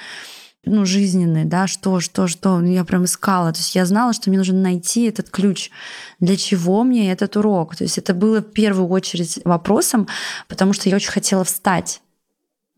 ну, 0.68 0.86
жизненные, 0.86 1.45
да, 1.45 1.68
что, 1.68 1.99
что, 1.99 2.28
что. 2.28 2.61
Я 2.61 2.84
прям 2.84 3.05
искала. 3.05 3.51
То 3.51 3.59
есть 3.59 3.76
я 3.76 3.86
знала, 3.86 4.13
что 4.13 4.30
мне 4.30 4.38
нужно 4.38 4.59
найти 4.59 5.05
этот 5.05 5.30
ключ. 5.30 5.72
Для 6.20 6.36
чего 6.38 6.84
мне 6.84 7.11
этот 7.11 7.36
урок? 7.38 7.76
То 7.76 7.84
есть 7.84 7.97
это 7.97 8.13
было 8.13 8.39
в 8.41 8.51
первую 8.51 8.88
очередь 8.89 9.39
вопросом, 9.45 10.07
потому 10.47 10.74
что 10.74 10.89
я 10.89 10.95
очень 10.95 11.11
хотела 11.11 11.43
встать. 11.43 12.01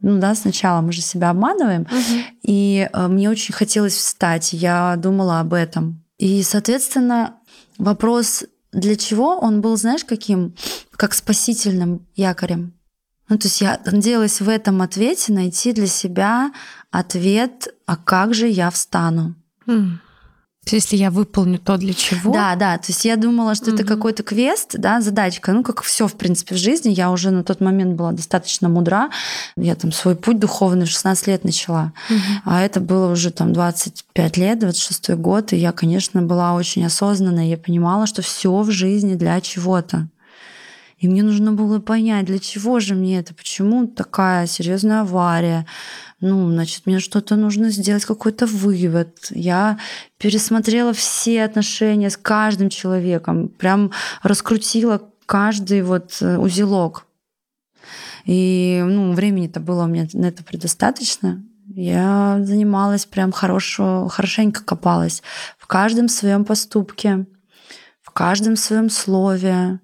Ну 0.02 0.20
да, 0.20 0.34
сначала 0.36 0.82
мы 0.82 0.92
же 0.92 1.02
себя 1.02 1.30
обманываем. 1.32 1.82
Угу. 1.82 2.22
И 2.44 2.90
э, 2.92 3.08
мне 3.08 3.30
очень 3.30 3.54
хотелось 3.54 3.96
встать. 3.96 4.54
Я 4.54 4.96
думала 4.98 5.40
об 5.40 5.54
этом. 5.54 6.04
И, 6.18 6.42
соответственно, 6.44 7.36
вопрос 7.78 8.46
для 8.72 8.96
чего 8.96 9.38
он 9.38 9.62
был, 9.62 9.76
знаешь, 9.78 10.06
каким? 10.06 10.56
Как 10.92 11.14
спасительным 11.14 12.08
якорем. 12.16 12.74
Ну, 13.30 13.38
то 13.38 13.47
есть 13.47 13.61
я 13.61 13.80
надеялась 13.86 14.41
в 14.41 14.49
этом 14.49 14.82
ответе 14.82 15.32
найти 15.32 15.71
для 15.71 15.88
себя 15.88 16.51
ответ, 16.91 17.67
а 17.86 17.95
как 17.95 18.34
же 18.34 18.47
я 18.47 18.71
встану? 18.71 19.36
Mm. 19.67 19.97
Если 20.71 20.97
я 20.97 21.09
выполню 21.09 21.57
то, 21.57 21.77
для 21.77 21.93
чего. 21.93 22.32
Да, 22.32 22.55
да. 22.55 22.77
То 22.77 22.86
есть 22.89 23.03
я 23.05 23.15
думала, 23.15 23.55
что 23.55 23.71
mm-hmm. 23.71 23.75
это 23.75 23.84
какой-то 23.86 24.23
квест, 24.23 24.75
да, 24.77 25.01
задачка. 25.01 25.51
Ну, 25.51 25.63
как 25.63 25.82
все, 25.82 26.07
в 26.07 26.13
принципе, 26.13 26.53
в 26.53 26.57
жизни. 26.59 26.89
Я 26.89 27.11
уже 27.11 27.32
на 27.32 27.43
тот 27.43 27.59
момент 27.59 27.95
была 27.95 28.11
достаточно 28.11 28.69
мудра. 28.69 29.09
Я 29.55 29.75
там 29.75 29.91
свой 29.91 30.15
путь 30.15 30.39
духовный 30.39 30.86
в 30.86 30.89
16 30.89 31.27
лет 31.27 31.43
начала. 31.43 31.93
Mm-hmm. 32.09 32.17
А 32.45 32.61
это 32.61 32.82
было 32.82 33.11
уже 33.11 33.32
там 33.32 33.51
25 33.51 34.38
лет, 34.38 34.59
26 34.59 35.11
год. 35.11 35.53
И 35.53 35.57
я, 35.57 35.71
конечно, 35.71 36.21
была 36.21 36.53
очень 36.53 36.86
осознанная. 36.86 37.45
Я 37.45 37.57
понимала, 37.57 38.05
что 38.05 38.21
все 38.21 38.61
в 38.61 38.69
жизни 38.69 39.15
для 39.15 39.41
чего-то. 39.41 40.07
И 41.00 41.08
мне 41.08 41.24
нужно 41.24 41.54
было 41.54 41.80
понять, 41.80 42.26
для 42.26 42.39
чего 42.39 42.80
же 42.80 42.93
мне 42.93 43.20
это, 43.20 43.34
почему 43.34 43.88
такая 43.88 44.47
серьезная 44.47 45.02
авария. 45.02 45.66
Ну, 46.20 46.52
значит, 46.52 46.86
мне 46.86 47.00
что-то 47.00 47.38
нужно 47.38 47.70
сделать, 47.70 48.04
какой-то 48.04 48.45
вывод. 48.45 49.16
Я 49.30 49.80
пересмотрела 50.18 50.91
все 50.91 51.43
отношения 51.43 52.10
с 52.10 52.18
каждым 52.18 52.70
человеком, 52.70 53.47
прям 53.47 53.91
раскрутила 54.24 55.10
каждый 55.26 55.84
вот 55.84 56.18
э, 56.20 56.38
узелок. 56.38 57.06
И 58.26 58.84
ну, 58.86 59.14
времени-то 59.14 59.62
было 59.62 59.86
у 59.86 59.88
меня 59.88 60.06
на 60.14 60.26
это 60.26 60.43
предостаточно. 60.43 61.41
Я 61.74 62.39
занималась 62.41 63.06
прям 63.06 63.32
хорошо, 63.32 64.10
хорошенько 64.10 64.66
копалась 64.66 65.24
в 65.58 65.68
каждом 65.68 66.10
своем 66.10 66.43
поступке, 66.43 67.26
в 68.02 68.12
каждом 68.12 68.58
своем 68.58 68.89
слове, 68.89 69.80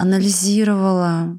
анализировала, 0.00 1.38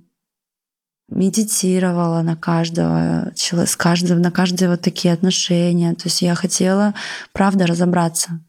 медитировала 1.10 2.22
на 2.22 2.36
каждого, 2.36 3.32
с 3.36 3.76
каждым, 3.76 4.22
на 4.22 4.32
каждые 4.32 4.70
вот 4.70 4.82
такие 4.82 5.14
отношения. 5.14 5.94
То 5.96 6.04
есть 6.06 6.22
я 6.22 6.36
хотела, 6.36 6.94
правда, 7.34 7.66
разобраться. 7.66 8.40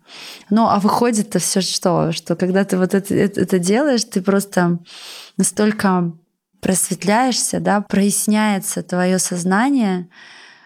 Ну, 0.50 0.68
а 0.68 0.78
выходит-то 0.80 1.38
все 1.38 1.62
что? 1.62 2.12
Что 2.12 2.36
когда 2.36 2.64
ты 2.64 2.76
вот 2.76 2.94
это, 2.94 3.14
это, 3.14 3.40
это 3.40 3.58
делаешь, 3.58 4.04
ты 4.04 4.20
просто 4.20 4.78
настолько 5.38 6.12
просветляешься, 6.60 7.58
да, 7.58 7.80
проясняется 7.80 8.82
твое 8.82 9.18
сознание, 9.18 10.08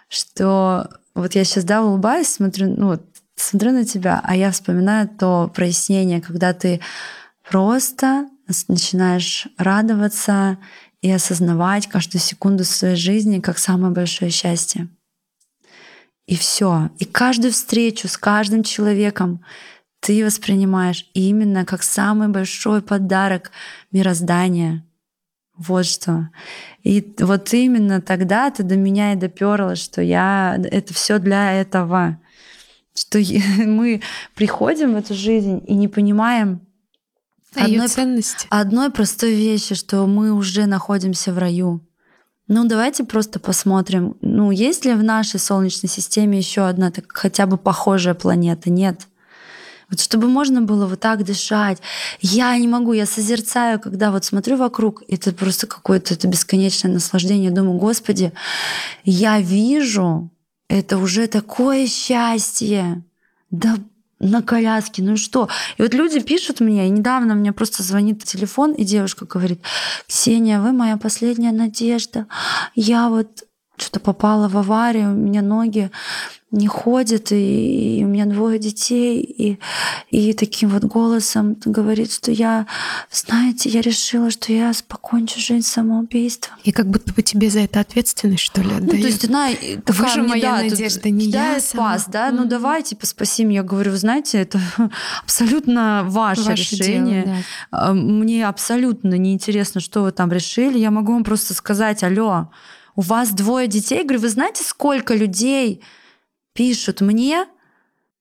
что 0.08 0.90
вот 1.14 1.34
я 1.36 1.44
сейчас, 1.44 1.64
да, 1.64 1.82
улыбаюсь, 1.82 2.28
смотрю, 2.28 2.74
ну, 2.76 2.86
вот, 2.88 3.02
смотрю 3.36 3.72
на 3.72 3.84
тебя, 3.84 4.20
а 4.24 4.34
я 4.34 4.50
вспоминаю 4.50 5.08
то 5.08 5.50
прояснение, 5.54 6.20
когда 6.20 6.52
ты 6.52 6.80
просто 7.48 8.28
начинаешь 8.68 9.48
радоваться 9.58 10.58
и 11.02 11.10
осознавать 11.10 11.88
каждую 11.88 12.20
секунду 12.20 12.64
своей 12.64 12.96
жизни 12.96 13.40
как 13.40 13.58
самое 13.58 13.92
большое 13.92 14.30
счастье. 14.30 14.88
И 16.26 16.36
все. 16.36 16.90
И 16.98 17.04
каждую 17.04 17.52
встречу 17.52 18.08
с 18.08 18.16
каждым 18.16 18.64
человеком 18.64 19.44
ты 20.00 20.24
воспринимаешь 20.24 21.08
именно 21.14 21.64
как 21.64 21.82
самый 21.82 22.28
большой 22.28 22.82
подарок 22.82 23.52
мироздания. 23.92 24.84
Вот 25.56 25.86
что. 25.86 26.28
И 26.82 27.14
вот 27.18 27.52
именно 27.54 28.02
тогда 28.02 28.50
ты 28.50 28.62
до 28.62 28.76
меня 28.76 29.12
и 29.12 29.16
доперла, 29.16 29.74
что 29.74 30.02
я 30.02 30.58
это 30.70 30.92
все 30.92 31.18
для 31.18 31.52
этого. 31.52 32.20
Что 32.94 33.18
мы 33.64 34.02
приходим 34.34 34.94
в 34.94 34.96
эту 34.96 35.14
жизнь 35.14 35.62
и 35.66 35.74
не 35.74 35.88
понимаем, 35.88 36.65
а 37.56 37.64
одной, 37.64 37.78
ее 37.78 37.88
ценности. 37.88 38.46
Одной 38.50 38.90
простой 38.90 39.34
вещи, 39.34 39.74
что 39.74 40.06
мы 40.06 40.32
уже 40.32 40.66
находимся 40.66 41.32
в 41.32 41.38
раю. 41.38 41.80
Ну, 42.48 42.64
давайте 42.64 43.02
просто 43.04 43.40
посмотрим, 43.40 44.16
ну, 44.20 44.52
есть 44.52 44.84
ли 44.84 44.94
в 44.94 45.02
нашей 45.02 45.40
Солнечной 45.40 45.90
системе 45.90 46.38
еще 46.38 46.68
одна 46.68 46.92
так, 46.92 47.06
хотя 47.08 47.46
бы 47.46 47.56
похожая 47.56 48.14
планета? 48.14 48.70
Нет. 48.70 49.08
Вот 49.90 50.00
чтобы 50.00 50.28
можно 50.28 50.62
было 50.62 50.86
вот 50.86 51.00
так 51.00 51.24
дышать. 51.24 51.78
Я 52.20 52.56
не 52.58 52.66
могу, 52.66 52.92
я 52.92 53.06
созерцаю, 53.06 53.80
когда 53.80 54.10
вот 54.10 54.24
смотрю 54.24 54.56
вокруг, 54.56 55.02
это 55.08 55.32
просто 55.32 55.66
какое-то 55.66 56.14
это 56.14 56.26
бесконечное 56.26 56.92
наслаждение. 56.92 57.50
Думаю, 57.50 57.78
Господи, 57.78 58.32
я 59.04 59.40
вижу, 59.40 60.30
это 60.68 60.98
уже 60.98 61.28
такое 61.28 61.86
счастье. 61.86 63.04
Да 63.50 63.76
на 64.18 64.42
коляске, 64.42 65.02
ну 65.02 65.16
что? 65.16 65.48
И 65.76 65.82
вот 65.82 65.94
люди 65.94 66.20
пишут 66.20 66.60
мне, 66.60 66.86
и 66.86 66.90
недавно 66.90 67.34
мне 67.34 67.52
просто 67.52 67.82
звонит 67.82 68.24
телефон, 68.24 68.72
и 68.72 68.84
девушка 68.84 69.26
говорит, 69.26 69.60
Ксения, 70.06 70.60
вы 70.60 70.72
моя 70.72 70.96
последняя 70.96 71.52
надежда. 71.52 72.26
Я 72.74 73.08
вот 73.08 73.44
что-то 73.76 74.00
попала 74.00 74.48
в 74.48 74.56
аварию, 74.56 75.10
у 75.10 75.14
меня 75.14 75.42
ноги 75.42 75.90
не 76.52 76.68
ходит, 76.68 77.32
и, 77.32 77.98
и 77.98 78.04
у 78.04 78.06
меня 78.06 78.24
двое 78.24 78.60
детей, 78.60 79.20
и, 79.20 79.58
и 80.10 80.32
таким 80.32 80.68
вот 80.68 80.84
голосом 80.84 81.56
говорит, 81.64 82.12
что 82.12 82.30
я, 82.30 82.66
знаете, 83.10 83.68
я 83.68 83.80
решила, 83.80 84.30
что 84.30 84.52
я 84.52 84.72
покончу 84.86 85.40
жизнь 85.40 85.66
самоубийством. 85.66 86.56
И 86.62 86.70
как 86.70 86.88
будто 86.88 87.12
бы 87.12 87.22
тебе 87.22 87.50
за 87.50 87.60
это 87.60 87.80
ответственность, 87.80 88.44
что 88.44 88.62
ли, 88.62 88.68
отдает? 88.68 88.92
Ну, 88.92 89.00
то 89.00 89.06
есть 89.06 89.24
она 89.28 89.48
такая, 89.50 89.82
Вы 89.86 90.08
же 90.08 90.22
моя 90.22 90.52
да, 90.52 90.62
надежда, 90.62 91.10
не 91.10 91.26
я 91.26 91.58
спас, 91.58 92.04
сама. 92.04 92.12
да, 92.12 92.28
mm-hmm. 92.28 92.36
ну 92.36 92.44
давай, 92.44 92.82
типа, 92.84 93.06
спаси 93.06 93.44
меня. 93.44 93.56
Я 93.56 93.62
говорю, 93.62 93.90
вы 93.90 93.96
знаете, 93.96 94.38
это 94.38 94.60
абсолютно 95.24 96.04
ваше, 96.06 96.42
ваше 96.42 96.76
решение. 96.76 97.24
Дело, 97.24 97.36
да. 97.72 97.92
Мне 97.92 98.46
абсолютно 98.46 99.14
неинтересно, 99.14 99.80
что 99.80 100.02
вы 100.02 100.12
там 100.12 100.30
решили. 100.30 100.78
Я 100.78 100.90
могу 100.90 101.12
вам 101.12 101.24
просто 101.24 101.54
сказать, 101.54 102.04
алло, 102.04 102.50
у 102.94 103.00
вас 103.00 103.30
двое 103.30 103.66
детей? 103.66 103.98
Я 103.98 104.04
говорю, 104.04 104.20
вы 104.20 104.28
знаете, 104.28 104.62
сколько 104.62 105.14
людей 105.14 105.82
пишут 106.56 107.02
мне, 107.02 107.46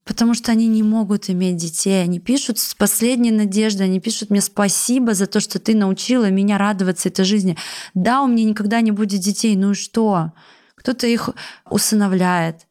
потому 0.04 0.34
что 0.34 0.52
они 0.52 0.68
не 0.68 0.84
могут 0.84 1.30
иметь 1.30 1.56
детей. 1.56 2.04
Они 2.04 2.20
пишут 2.20 2.60
с 2.60 2.76
последней 2.76 3.32
надеждой, 3.32 3.84
они 3.84 4.00
пишут 4.00 4.30
мне 4.30 4.42
спасибо 4.42 5.14
за 5.14 5.26
то, 5.26 5.40
что 5.40 5.58
ты 5.58 5.74
научила 5.74 6.30
меня 6.30 6.58
радоваться 6.58 7.10
этой 7.10 7.26
жизни. 7.26 7.58
Да, 7.94 8.22
у 8.22 8.28
меня 8.28 8.44
никогда 8.44 8.82
не 8.82 8.92
будет 8.92 9.22
детей, 9.22 9.56
ну 9.56 9.72
и 9.72 9.74
что? 9.74 10.34
Кто-то 10.76 11.08
их 11.08 11.30
усыновляет, 11.70 12.68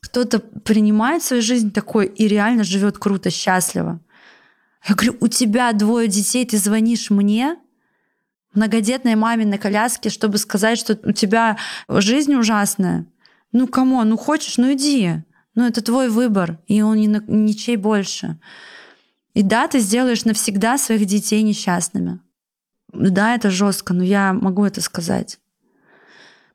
кто-то 0.00 0.40
принимает 0.40 1.22
свою 1.22 1.42
жизнь 1.42 1.72
такой 1.72 2.06
и 2.06 2.28
реально 2.28 2.64
живет 2.64 2.98
круто, 2.98 3.30
счастливо. 3.30 4.00
Я 4.86 4.94
говорю, 4.96 5.16
у 5.20 5.28
тебя 5.28 5.72
двое 5.72 6.08
детей, 6.08 6.44
ты 6.44 6.58
звонишь 6.58 7.08
мне, 7.08 7.56
многодетной 8.52 9.14
маме 9.14 9.46
на 9.46 9.58
коляске, 9.58 10.10
чтобы 10.10 10.38
сказать, 10.38 10.78
что 10.78 10.98
у 11.04 11.12
тебя 11.12 11.56
жизнь 11.88 12.34
ужасная. 12.34 13.06
Ну, 13.54 13.68
кому? 13.68 14.02
Ну, 14.02 14.16
хочешь, 14.16 14.58
ну 14.58 14.72
иди. 14.72 15.22
Ну, 15.54 15.64
это 15.64 15.80
твой 15.80 16.08
выбор, 16.08 16.58
и 16.66 16.82
он 16.82 17.00
на, 17.00 17.22
ничей 17.28 17.76
больше. 17.76 18.40
И 19.32 19.42
да, 19.42 19.68
ты 19.68 19.78
сделаешь 19.78 20.24
навсегда 20.24 20.76
своих 20.76 21.06
детей 21.06 21.40
несчастными. 21.42 22.20
Да, 22.92 23.36
это 23.36 23.50
жестко, 23.50 23.94
но 23.94 24.02
я 24.02 24.32
могу 24.32 24.64
это 24.64 24.80
сказать. 24.80 25.38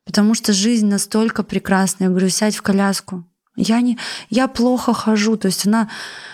Потому 0.04 0.34
что 0.34 0.52
жизнь 0.52 0.88
настолько 0.88 1.42
прекрасная. 1.42 2.08
Я 2.08 2.10
говорю, 2.10 2.28
сядь 2.28 2.56
в 2.56 2.62
коляску. 2.62 3.24
Я, 3.56 3.80
не, 3.80 3.98
я 4.28 4.46
плохо 4.46 4.92
хожу. 4.92 5.38
То 5.38 5.46
есть 5.46 5.66
она, 5.66 5.88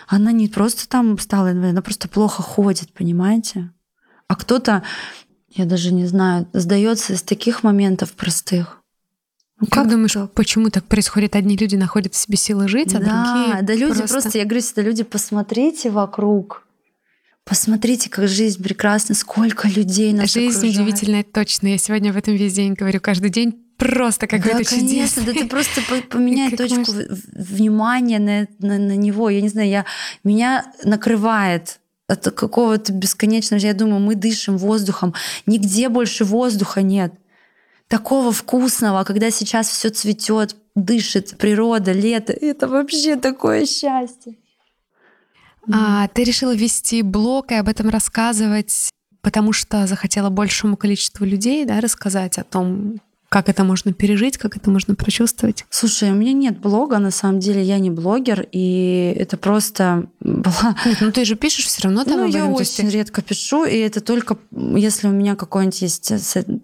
она 0.09 0.33
не 0.33 0.49
просто 0.49 0.89
там 0.89 1.17
стала 1.21 1.53
инвалидом, 1.53 1.71
она 1.71 1.83
просто 1.83 2.09
плохо 2.09 2.43
ходит, 2.43 2.93
понимаете? 2.93 3.71
А 4.27 4.35
кто-то, 4.35 4.83
я 5.51 5.65
даже 5.65 5.93
не 5.93 6.07
знаю, 6.07 6.49
сдается 6.53 7.13
из 7.13 7.23
таких 7.23 7.63
моментов 7.63 8.15
простых. 8.15 8.83
Ну, 9.59 9.67
как 9.71 9.89
думаешь, 9.89 10.13
так? 10.13 10.33
почему 10.33 10.69
так 10.71 10.85
происходит? 10.85 11.35
Одни 11.35 11.57
люди 11.57 11.77
находят 11.77 12.15
в 12.15 12.17
себе 12.17 12.37
силы 12.37 12.69
жить, 12.69 12.95
а 12.95 12.99
да, 12.99 13.05
другие 13.05 13.63
да, 13.63 13.75
люди 13.75 13.99
просто... 13.99 14.21
просто, 14.21 14.39
я 14.39 14.45
говорю 14.45 14.61
всегда, 14.61 14.83
люди, 14.83 15.03
посмотрите 15.03 15.91
вокруг, 15.91 16.67
посмотрите, 17.45 18.11
как 18.11 18.29
жизнь 18.29 18.63
прекрасна, 18.63 19.15
сколько 19.15 19.67
людей 19.69 20.13
нас 20.13 20.33
Жизнь 20.33 20.59
окружает. 20.59 20.75
удивительная, 20.75 21.25
точно. 21.25 21.69
Я 21.69 21.79
сегодня 21.79 22.13
в 22.13 22.19
этом 22.19 22.35
весь 22.35 22.53
день 22.53 22.75
говорю, 22.75 23.01
каждый 23.01 23.31
день 23.31 23.63
просто 23.79 24.27
какой-то 24.27 24.59
да, 24.59 24.65
конечно, 24.65 25.23
да 25.23 25.33
ты 25.33 25.47
просто 25.49 25.81
поменяй 26.11 26.55
точку 26.55 26.79
может... 26.79 27.11
внимания 27.33 28.19
на, 28.19 28.47
на, 28.59 28.79
на 28.79 28.97
него. 28.97 29.31
Я 29.31 29.41
не 29.41 29.49
знаю, 29.49 29.69
я, 29.69 29.85
меня 30.23 30.71
накрывает 30.85 31.81
от 32.09 32.25
какого-то 32.31 32.93
бесконечного... 32.93 33.61
Я 33.61 33.75
думаю, 33.75 34.01
мы 34.01 34.15
дышим 34.17 34.59
воздухом. 34.59 35.15
Нигде 35.47 35.89
больше 35.89 36.25
воздуха 36.25 36.83
нет 36.83 37.13
такого 37.89 38.33
вкусного, 38.33 39.05
когда 39.05 39.31
сейчас 39.31 39.69
все 39.69 39.91
цветет, 39.91 40.57
дышит 40.75 41.37
природа, 41.39 41.93
лето. 41.93 42.33
Это 42.33 42.69
вообще 42.69 43.17
такое 43.17 43.67
счастье. 43.67 44.37
А, 45.73 46.09
ты 46.09 46.25
решила 46.25 46.55
вести 46.55 47.03
блог 47.03 47.51
и 47.51 47.57
об 47.57 47.69
этом 47.69 47.89
рассказывать, 47.89 48.91
потому 49.21 49.53
что 49.53 49.87
захотела 49.87 50.31
большему 50.31 50.77
количеству 50.77 51.25
людей 51.25 51.65
да, 51.65 51.81
рассказать 51.81 52.39
о 52.39 52.45
том, 52.45 53.01
как 53.29 53.49
это 53.49 53.65
можно 53.65 53.93
пережить, 53.93 54.39
как 54.39 54.57
это 54.57 54.71
можно 54.71 54.95
прочувствовать? 54.95 55.65
Слушай, 55.71 56.11
у 56.11 56.15
меня 56.15 56.33
нет 56.33 56.59
блога, 56.61 56.99
на 56.99 57.11
самом 57.11 57.41
деле 57.41 57.63
я 57.63 57.79
не 57.79 57.91
блогер, 57.91 58.47
и 58.53 59.15
это 59.19 59.37
просто 59.37 60.07
была... 60.21 60.77
Нет, 60.85 60.99
ну 61.01 61.11
ты 61.11 61.25
же 61.25 61.35
пишешь 61.35 61.67
все 61.67 61.83
равно 61.83 62.05
там 62.05 62.21
Ну, 62.21 62.27
я 62.27 62.47
очень 62.47 62.89
редко 62.89 63.23
пишу, 63.23 63.65
и 63.65 63.77
это 63.77 64.01
только 64.01 64.39
если 64.53 65.09
у 65.09 65.13
меня 65.13 65.35
какое-нибудь 65.35 65.83
есть 65.83 66.13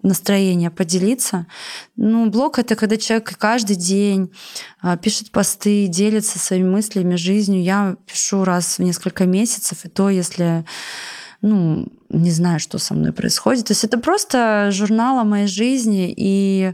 настроение 0.03 0.69
поделиться. 0.69 1.47
Ну, 1.95 2.29
блог— 2.29 2.59
это 2.59 2.75
когда 2.75 2.97
человек 2.97 3.37
каждый 3.37 3.75
день 3.75 4.31
а, 4.81 4.97
пишет 4.97 5.31
посты, 5.31 5.87
делится 5.87 6.39
своими 6.39 6.69
мыслями, 6.69 7.15
жизнью. 7.15 7.61
Я 7.61 7.97
пишу 8.05 8.43
раз 8.43 8.77
в 8.77 8.83
несколько 8.83 9.25
месяцев, 9.25 9.85
и 9.85 9.89
то, 9.89 10.09
если 10.09 10.65
ну, 11.43 11.87
не 12.09 12.31
знаю, 12.31 12.59
что 12.59 12.79
со 12.79 12.93
мной 12.93 13.11
происходит. 13.11 13.67
То 13.67 13.71
есть 13.73 13.83
это 13.83 13.99
просто 13.99 14.69
журнал 14.71 15.19
о 15.19 15.25
моей 15.25 15.47
жизни, 15.47 16.11
и 16.15 16.73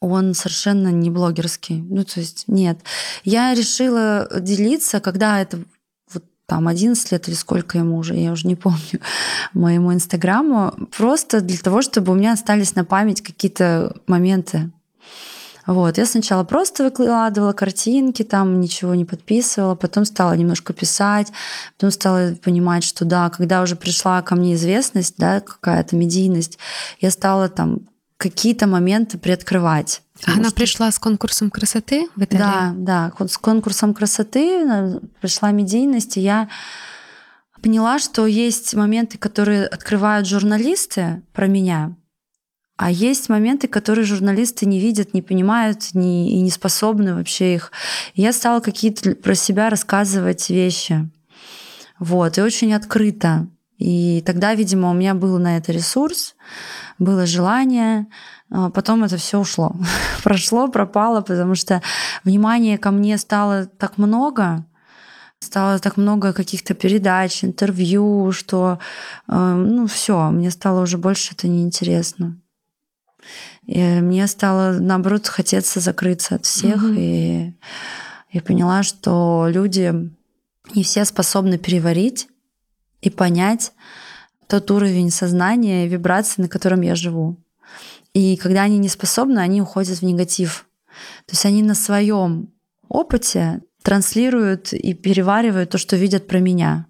он 0.00 0.34
совершенно 0.34 0.88
не 0.88 1.10
блогерский. 1.10 1.80
Ну, 1.80 2.04
то 2.04 2.20
есть 2.20 2.44
нет. 2.46 2.78
Я 3.24 3.54
решила 3.54 4.28
делиться, 4.40 5.00
когда 5.00 5.40
это 5.40 5.58
вот 6.12 6.22
там 6.46 6.68
11 6.68 7.10
лет 7.12 7.28
или 7.28 7.34
сколько 7.34 7.78
ему 7.78 7.96
уже, 7.96 8.14
я 8.14 8.30
уже 8.30 8.46
не 8.46 8.56
помню, 8.56 9.00
моему 9.54 9.92
инстаграму, 9.92 10.74
просто 10.96 11.40
для 11.40 11.58
того, 11.58 11.80
чтобы 11.80 12.12
у 12.12 12.14
меня 12.14 12.34
остались 12.34 12.74
на 12.74 12.84
память 12.84 13.22
какие-то 13.22 13.96
моменты 14.06 14.70
вот, 15.68 15.98
я 15.98 16.06
сначала 16.06 16.44
просто 16.44 16.84
выкладывала 16.84 17.52
картинки, 17.52 18.22
там 18.22 18.58
ничего 18.58 18.94
не 18.94 19.04
подписывала, 19.04 19.74
потом 19.74 20.06
стала 20.06 20.32
немножко 20.32 20.72
писать, 20.72 21.28
потом 21.76 21.90
стала 21.90 22.34
понимать, 22.42 22.84
что 22.84 23.04
да, 23.04 23.28
когда 23.28 23.60
уже 23.60 23.76
пришла 23.76 24.22
ко 24.22 24.34
мне 24.34 24.54
известность, 24.54 25.16
да, 25.18 25.40
какая-то 25.40 25.94
медийность, 25.94 26.58
я 27.00 27.10
стала 27.10 27.50
там 27.50 27.80
какие-то 28.16 28.66
моменты 28.66 29.18
приоткрывать. 29.18 30.00
Она 30.24 30.44
что... 30.44 30.54
пришла 30.54 30.90
с 30.90 30.98
конкурсом 30.98 31.50
красоты 31.50 32.08
в 32.16 32.22
Италии? 32.24 32.40
Да, 32.42 33.10
да, 33.10 33.26
с 33.26 33.36
конкурсом 33.36 33.92
красоты 33.92 34.64
э, 34.64 35.00
пришла 35.20 35.50
медийность, 35.50 36.16
и 36.16 36.22
я 36.22 36.48
поняла, 37.60 37.98
что 37.98 38.26
есть 38.26 38.74
моменты, 38.74 39.18
которые 39.18 39.66
открывают 39.66 40.26
журналисты 40.26 41.20
про 41.34 41.46
меня, 41.46 41.94
А 42.78 42.92
есть 42.92 43.28
моменты, 43.28 43.66
которые 43.66 44.04
журналисты 44.04 44.64
не 44.64 44.78
видят, 44.78 45.12
не 45.12 45.20
понимают 45.20 45.94
не, 45.94 46.30
и 46.30 46.40
не 46.40 46.48
способны 46.48 47.16
вообще 47.16 47.56
их. 47.56 47.72
Я 48.14 48.32
стала 48.32 48.60
какие-то 48.60 49.16
про 49.16 49.34
себя 49.34 49.68
рассказывать 49.68 50.48
вещи. 50.48 51.10
Вот, 51.98 52.38
и 52.38 52.40
очень 52.40 52.72
открыто. 52.72 53.48
И 53.78 54.22
тогда, 54.24 54.54
видимо, 54.54 54.90
у 54.90 54.94
меня 54.94 55.14
был 55.14 55.38
на 55.40 55.56
это 55.56 55.72
ресурс, 55.72 56.36
было 57.00 57.26
желание. 57.26 58.06
А 58.48 58.70
потом 58.70 59.02
это 59.02 59.16
все 59.16 59.40
ушло. 59.40 59.74
Прошло, 60.22 60.68
пропало, 60.68 61.20
потому 61.20 61.56
что 61.56 61.82
внимания 62.22 62.78
ко 62.78 62.92
мне 62.92 63.18
стало 63.18 63.66
так 63.66 63.98
много, 63.98 64.64
стало 65.40 65.80
так 65.80 65.96
много 65.96 66.32
каких-то 66.32 66.74
передач, 66.74 67.42
интервью, 67.42 68.30
что 68.30 68.78
э, 69.26 69.34
ну 69.36 69.88
все, 69.88 70.30
мне 70.30 70.52
стало 70.52 70.82
уже 70.82 70.96
больше 70.96 71.34
это 71.34 71.48
неинтересно. 71.48 72.38
И 73.66 73.80
мне 73.82 74.26
стало, 74.26 74.78
наоборот, 74.78 75.26
хотеться 75.26 75.80
закрыться 75.80 76.36
от 76.36 76.46
всех. 76.46 76.82
Угу. 76.82 76.94
И 76.96 77.52
я 78.30 78.42
поняла, 78.42 78.82
что 78.82 79.46
люди 79.48 79.92
не 80.74 80.82
все 80.82 81.04
способны 81.04 81.58
переварить 81.58 82.28
и 83.00 83.10
понять 83.10 83.72
тот 84.46 84.70
уровень 84.70 85.10
сознания 85.10 85.86
и 85.86 85.88
вибрации, 85.88 86.42
на 86.42 86.48
котором 86.48 86.80
я 86.80 86.94
живу. 86.94 87.36
И 88.14 88.36
когда 88.36 88.62
они 88.62 88.78
не 88.78 88.88
способны, 88.88 89.38
они 89.40 89.60
уходят 89.60 89.98
в 89.98 90.02
негатив. 90.02 90.66
То 91.26 91.32
есть 91.32 91.44
они 91.44 91.62
на 91.62 91.74
своем 91.74 92.50
опыте 92.88 93.60
транслируют 93.82 94.72
и 94.72 94.94
переваривают 94.94 95.70
то, 95.70 95.78
что 95.78 95.96
видят 95.96 96.26
про 96.26 96.38
меня 96.38 96.86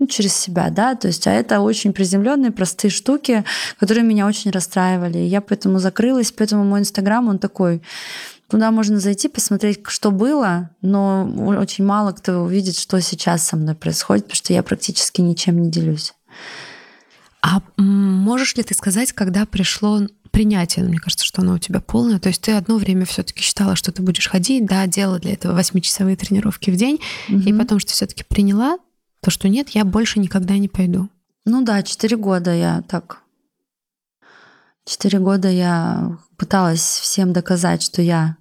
ну, 0.00 0.06
через 0.06 0.34
себя, 0.34 0.70
да, 0.70 0.96
то 0.96 1.06
есть, 1.06 1.26
а 1.26 1.30
это 1.30 1.60
очень 1.60 1.92
приземленные, 1.92 2.50
простые 2.50 2.90
штуки, 2.90 3.44
которые 3.78 4.02
меня 4.02 4.26
очень 4.26 4.50
расстраивали. 4.50 5.18
И 5.18 5.26
я 5.26 5.40
поэтому 5.40 5.78
закрылась, 5.78 6.32
поэтому 6.32 6.64
мой 6.64 6.80
Инстаграм, 6.80 7.28
он 7.28 7.38
такой, 7.38 7.82
Туда 8.48 8.72
можно 8.72 8.98
зайти, 8.98 9.28
посмотреть, 9.28 9.82
что 9.86 10.10
было, 10.10 10.70
но 10.82 11.24
очень 11.56 11.84
мало 11.84 12.10
кто 12.10 12.40
увидит, 12.40 12.76
что 12.76 13.00
сейчас 13.00 13.46
со 13.46 13.56
мной 13.56 13.76
происходит, 13.76 14.24
потому 14.24 14.36
что 14.36 14.52
я 14.52 14.64
практически 14.64 15.20
ничем 15.20 15.62
не 15.62 15.70
делюсь. 15.70 16.14
А 17.42 17.62
можешь 17.76 18.56
ли 18.56 18.64
ты 18.64 18.74
сказать, 18.74 19.12
когда 19.12 19.46
пришло 19.46 20.00
принятие, 20.32 20.84
мне 20.84 20.98
кажется, 20.98 21.24
что 21.24 21.42
оно 21.42 21.54
у 21.54 21.58
тебя 21.58 21.80
полное. 21.80 22.18
То 22.18 22.28
есть 22.28 22.42
ты 22.42 22.50
одно 22.52 22.76
время 22.76 23.04
все-таки 23.04 23.40
считала, 23.40 23.76
что 23.76 23.92
ты 23.92 24.02
будешь 24.02 24.28
ходить, 24.28 24.66
да, 24.66 24.86
делала 24.88 25.20
для 25.20 25.34
этого 25.34 25.54
восьмичасовые 25.54 26.16
тренировки 26.16 26.70
в 26.70 26.76
день, 26.76 27.00
угу. 27.28 27.38
и 27.38 27.52
потом, 27.52 27.78
что 27.78 27.92
все-таки 27.92 28.24
приняла 28.24 28.78
то, 29.20 29.30
что 29.30 29.48
нет, 29.48 29.70
я 29.70 29.84
больше 29.84 30.18
никогда 30.18 30.56
не 30.58 30.68
пойду. 30.68 31.08
Ну 31.44 31.62
да, 31.62 31.82
четыре 31.82 32.16
года 32.16 32.54
я 32.54 32.82
так. 32.82 33.22
Четыре 34.84 35.18
года 35.18 35.48
я 35.48 36.18
пыталась 36.36 36.80
всем 36.80 37.32
доказать, 37.32 37.82
что 37.82 38.02
я 38.02 38.36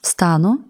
встану. 0.00 0.64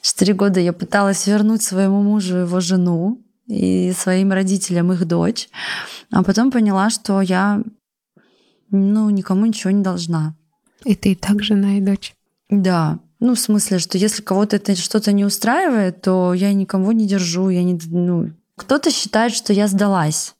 Четыре 0.00 0.34
года 0.34 0.60
я 0.60 0.72
пыталась 0.72 1.26
вернуть 1.26 1.62
своему 1.62 2.02
мужу 2.02 2.36
его 2.36 2.60
жену 2.60 3.22
и 3.46 3.92
своим 3.92 4.32
родителям 4.32 4.92
их 4.92 5.06
дочь. 5.06 5.48
А 6.10 6.22
потом 6.22 6.50
поняла, 6.50 6.90
что 6.90 7.20
я 7.20 7.62
ну, 8.70 9.10
никому 9.10 9.46
ничего 9.46 9.70
не 9.70 9.82
должна. 9.82 10.34
И 10.84 10.94
ты 10.94 11.14
так 11.14 11.42
жена 11.42 11.78
и 11.78 11.80
дочь? 11.80 12.14
Да. 12.48 12.98
Ну, 13.24 13.34
в 13.34 13.40
смысле, 13.40 13.78
что 13.78 13.96
если 13.96 14.20
кого-то 14.20 14.56
это 14.56 14.76
что-то 14.76 15.10
не 15.10 15.24
устраивает, 15.24 16.02
то 16.02 16.34
я 16.34 16.52
никого 16.52 16.92
не 16.92 17.06
держу, 17.06 17.48
я 17.48 17.62
не... 17.62 17.80
Ну, 17.86 18.32
кто-то 18.54 18.90
считает, 18.90 19.32
что 19.32 19.54
я 19.54 19.66
сдалась. 19.66 20.34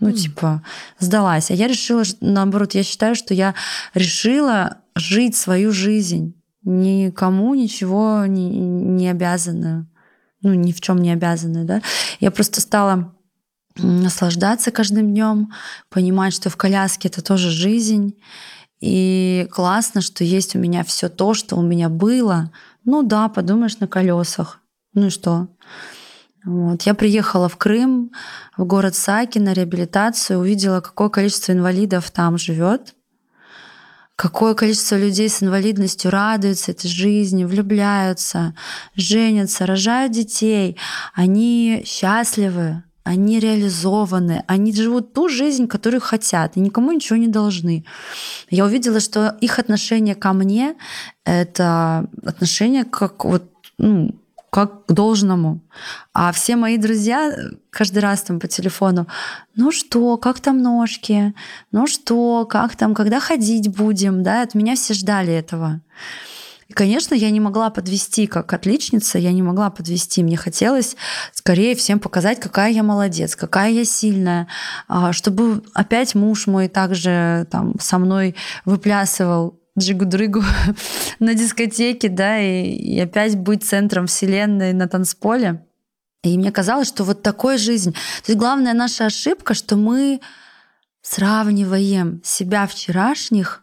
Ну, 0.00 0.08
mm. 0.08 0.12
типа, 0.14 0.62
сдалась. 0.98 1.50
А 1.50 1.54
я 1.54 1.68
решила, 1.68 2.04
наоборот, 2.22 2.72
я 2.72 2.84
считаю, 2.84 3.16
что 3.16 3.34
я 3.34 3.54
решила 3.92 4.78
жить 4.96 5.36
свою 5.36 5.72
жизнь. 5.72 6.34
Никому 6.62 7.54
ничего 7.54 8.24
не, 8.24 8.48
не 8.48 9.10
обязана. 9.10 9.86
Ну, 10.40 10.54
ни 10.54 10.72
в 10.72 10.80
чем 10.80 11.02
не 11.02 11.12
обязана, 11.12 11.64
да. 11.64 11.82
Я 12.18 12.30
просто 12.30 12.62
стала 12.62 13.14
наслаждаться 13.76 14.70
каждым 14.70 15.10
днем, 15.10 15.52
понимать, 15.90 16.32
что 16.32 16.48
в 16.48 16.56
коляске 16.56 17.08
это 17.08 17.20
тоже 17.20 17.50
жизнь. 17.50 18.16
И 18.82 19.46
классно, 19.52 20.00
что 20.00 20.24
есть 20.24 20.56
у 20.56 20.58
меня 20.58 20.82
все 20.82 21.08
то, 21.08 21.34
что 21.34 21.54
у 21.54 21.62
меня 21.62 21.88
было. 21.88 22.50
Ну 22.84 23.04
да, 23.04 23.28
подумаешь, 23.28 23.78
на 23.78 23.86
колесах. 23.86 24.58
Ну 24.92 25.06
и 25.06 25.10
что? 25.10 25.46
Вот. 26.44 26.82
Я 26.82 26.94
приехала 26.94 27.48
в 27.48 27.56
Крым, 27.56 28.10
в 28.56 28.64
город 28.64 28.96
Саки 28.96 29.38
на 29.38 29.52
реабилитацию, 29.52 30.40
увидела, 30.40 30.80
какое 30.80 31.10
количество 31.10 31.52
инвалидов 31.52 32.10
там 32.10 32.36
живет, 32.38 32.96
какое 34.16 34.54
количество 34.54 34.96
людей 34.96 35.28
с 35.28 35.44
инвалидностью 35.44 36.10
радуются 36.10 36.72
этой 36.72 36.88
жизни, 36.88 37.44
влюбляются, 37.44 38.56
женятся, 38.96 39.64
рожают 39.64 40.10
детей. 40.10 40.76
Они 41.14 41.84
счастливы, 41.86 42.82
они 43.04 43.40
реализованы, 43.40 44.44
они 44.46 44.72
живут 44.72 45.12
ту 45.12 45.28
жизнь, 45.28 45.66
которую 45.66 46.00
хотят, 46.00 46.56
и 46.56 46.60
никому 46.60 46.92
ничего 46.92 47.16
не 47.16 47.28
должны. 47.28 47.84
Я 48.50 48.64
увидела, 48.64 49.00
что 49.00 49.36
их 49.40 49.58
отношение 49.58 50.14
ко 50.14 50.32
мне— 50.32 50.76
это 51.24 52.08
отношение 52.24 52.84
как 52.84 53.24
вот, 53.24 53.44
ну, 53.78 54.14
как 54.50 54.84
к 54.84 54.92
должному. 54.92 55.60
А 56.12 56.30
все 56.30 56.56
мои 56.56 56.76
друзья 56.76 57.34
каждый 57.70 58.00
раз 58.00 58.22
там 58.22 58.38
по 58.38 58.48
телефону, 58.48 59.06
ну 59.56 59.72
что, 59.72 60.18
как 60.18 60.40
там 60.40 60.60
ножки, 60.60 61.32
ну 61.72 61.86
что, 61.86 62.44
как 62.44 62.76
там, 62.76 62.94
когда 62.94 63.18
ходить 63.18 63.68
будем, 63.68 64.22
да, 64.22 64.42
от 64.42 64.54
меня 64.54 64.74
все 64.74 64.92
ждали 64.92 65.32
этого. 65.32 65.80
И, 66.72 66.74
конечно, 66.74 67.14
я 67.14 67.30
не 67.30 67.38
могла 67.38 67.68
подвести 67.68 68.26
как 68.26 68.50
отличница, 68.54 69.18
я 69.18 69.32
не 69.32 69.42
могла 69.42 69.68
подвести. 69.68 70.22
Мне 70.22 70.38
хотелось 70.38 70.96
скорее 71.34 71.74
всем 71.74 72.00
показать, 72.00 72.40
какая 72.40 72.72
я 72.72 72.82
молодец, 72.82 73.36
какая 73.36 73.70
я 73.70 73.84
сильная, 73.84 74.48
а, 74.88 75.12
чтобы 75.12 75.62
опять 75.74 76.14
муж 76.14 76.46
мой 76.46 76.68
также 76.68 77.46
там 77.50 77.78
со 77.78 77.98
мной 77.98 78.36
выплясывал 78.64 79.60
джигу-дрыгу 79.78 80.42
на 81.18 81.34
дискотеке, 81.34 82.08
да, 82.08 82.40
и, 82.40 82.70
и 82.70 82.98
опять 82.98 83.36
быть 83.36 83.64
центром 83.64 84.06
вселенной 84.06 84.72
на 84.72 84.88
танцполе. 84.88 85.66
И 86.24 86.38
мне 86.38 86.50
казалось, 86.50 86.88
что 86.88 87.04
вот 87.04 87.20
такой 87.20 87.58
жизнь. 87.58 87.92
То 87.92 88.32
есть 88.32 88.38
главная 88.38 88.72
наша 88.72 89.04
ошибка, 89.04 89.52
что 89.52 89.76
мы 89.76 90.22
сравниваем 91.02 92.22
себя 92.24 92.66
вчерашних 92.66 93.61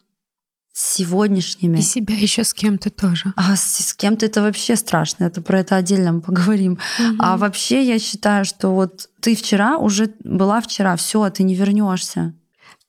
сегодняшними. 0.79 1.79
И 1.79 1.81
себя 1.81 2.15
еще 2.15 2.43
с 2.43 2.53
кем-то 2.53 2.89
тоже. 2.89 3.33
А 3.35 3.55
с, 3.55 3.89
с 3.89 3.93
кем-то 3.93 4.25
это 4.25 4.41
вообще 4.41 4.75
страшно. 4.75 5.25
Это 5.25 5.41
про 5.41 5.59
это 5.59 5.75
отдельно 5.75 6.13
мы 6.13 6.21
поговорим. 6.21 6.73
Угу. 6.73 7.15
А 7.19 7.37
вообще 7.37 7.83
я 7.83 7.99
считаю, 7.99 8.45
что 8.45 8.69
вот 8.69 9.09
ты 9.19 9.35
вчера 9.35 9.77
уже 9.77 10.13
была 10.23 10.61
вчера, 10.61 10.95
все, 10.95 11.29
ты 11.29 11.43
не 11.43 11.53
вернешься. 11.53 12.33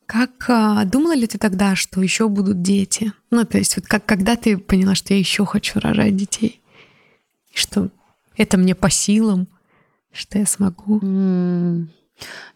Как 0.06 0.30
а, 0.48 0.84
думала 0.84 1.14
ли 1.14 1.26
ты 1.26 1.38
тогда, 1.38 1.74
что 1.74 2.00
еще 2.00 2.28
будут 2.28 2.62
дети? 2.62 3.12
Ну, 3.30 3.44
то 3.44 3.58
есть, 3.58 3.76
вот 3.76 3.86
как 3.86 4.04
когда 4.06 4.36
ты 4.36 4.56
поняла, 4.56 4.94
что 4.94 5.12
я 5.14 5.18
еще 5.18 5.44
хочу 5.44 5.80
рожать 5.80 6.16
детей? 6.16 6.60
И 7.52 7.58
что 7.58 7.90
это 8.36 8.56
мне 8.56 8.74
по 8.74 8.90
силам, 8.90 9.48
что 10.12 10.38
я 10.38 10.46
смогу? 10.46 11.00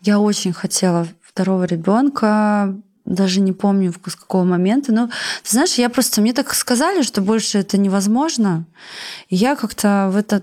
Я 0.01 0.18
очень 0.20 0.53
хотела 0.53 1.09
второго 1.22 1.64
ребенка 1.64 2.76
даже 3.05 3.40
не 3.40 3.52
помню 3.52 3.92
с 4.07 4.16
какого 4.16 4.44
момента. 4.44 4.92
Но, 4.92 5.09
ты 5.42 5.50
знаешь, 5.50 5.74
я 5.74 5.88
просто, 5.88 6.20
мне 6.20 6.32
так 6.32 6.55
сказали, 6.55 7.02
что 7.02 7.20
больше 7.20 7.59
это 7.59 7.76
невозможно. 7.78 8.64
И 9.28 9.36
я 9.36 9.57
как-то 9.57 10.09
в 10.12 10.16
это 10.16 10.42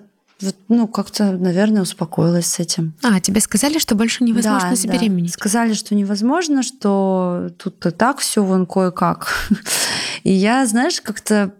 ну, 0.69 0.87
как-то, 0.87 1.33
наверное, 1.33 1.83
успокоилась 1.83 2.47
с 2.47 2.59
этим. 2.59 2.93
А, 3.03 3.19
тебе 3.19 3.41
сказали, 3.41 3.77
что 3.77 3.95
больше 3.95 4.23
невозможно 4.23 4.71
да, 4.71 4.75
забеременеть? 4.75 5.33
Да. 5.33 5.37
Сказали, 5.37 5.73
что 5.73 5.93
невозможно, 5.93 6.63
что 6.63 7.51
тут 7.57 7.85
и 7.85 7.91
так 7.91 8.19
все 8.19 8.43
вон 8.43 8.65
кое-как. 8.65 9.27
И 10.23 10.31
я, 10.31 10.65
знаешь, 10.65 11.01
как-то, 11.01 11.53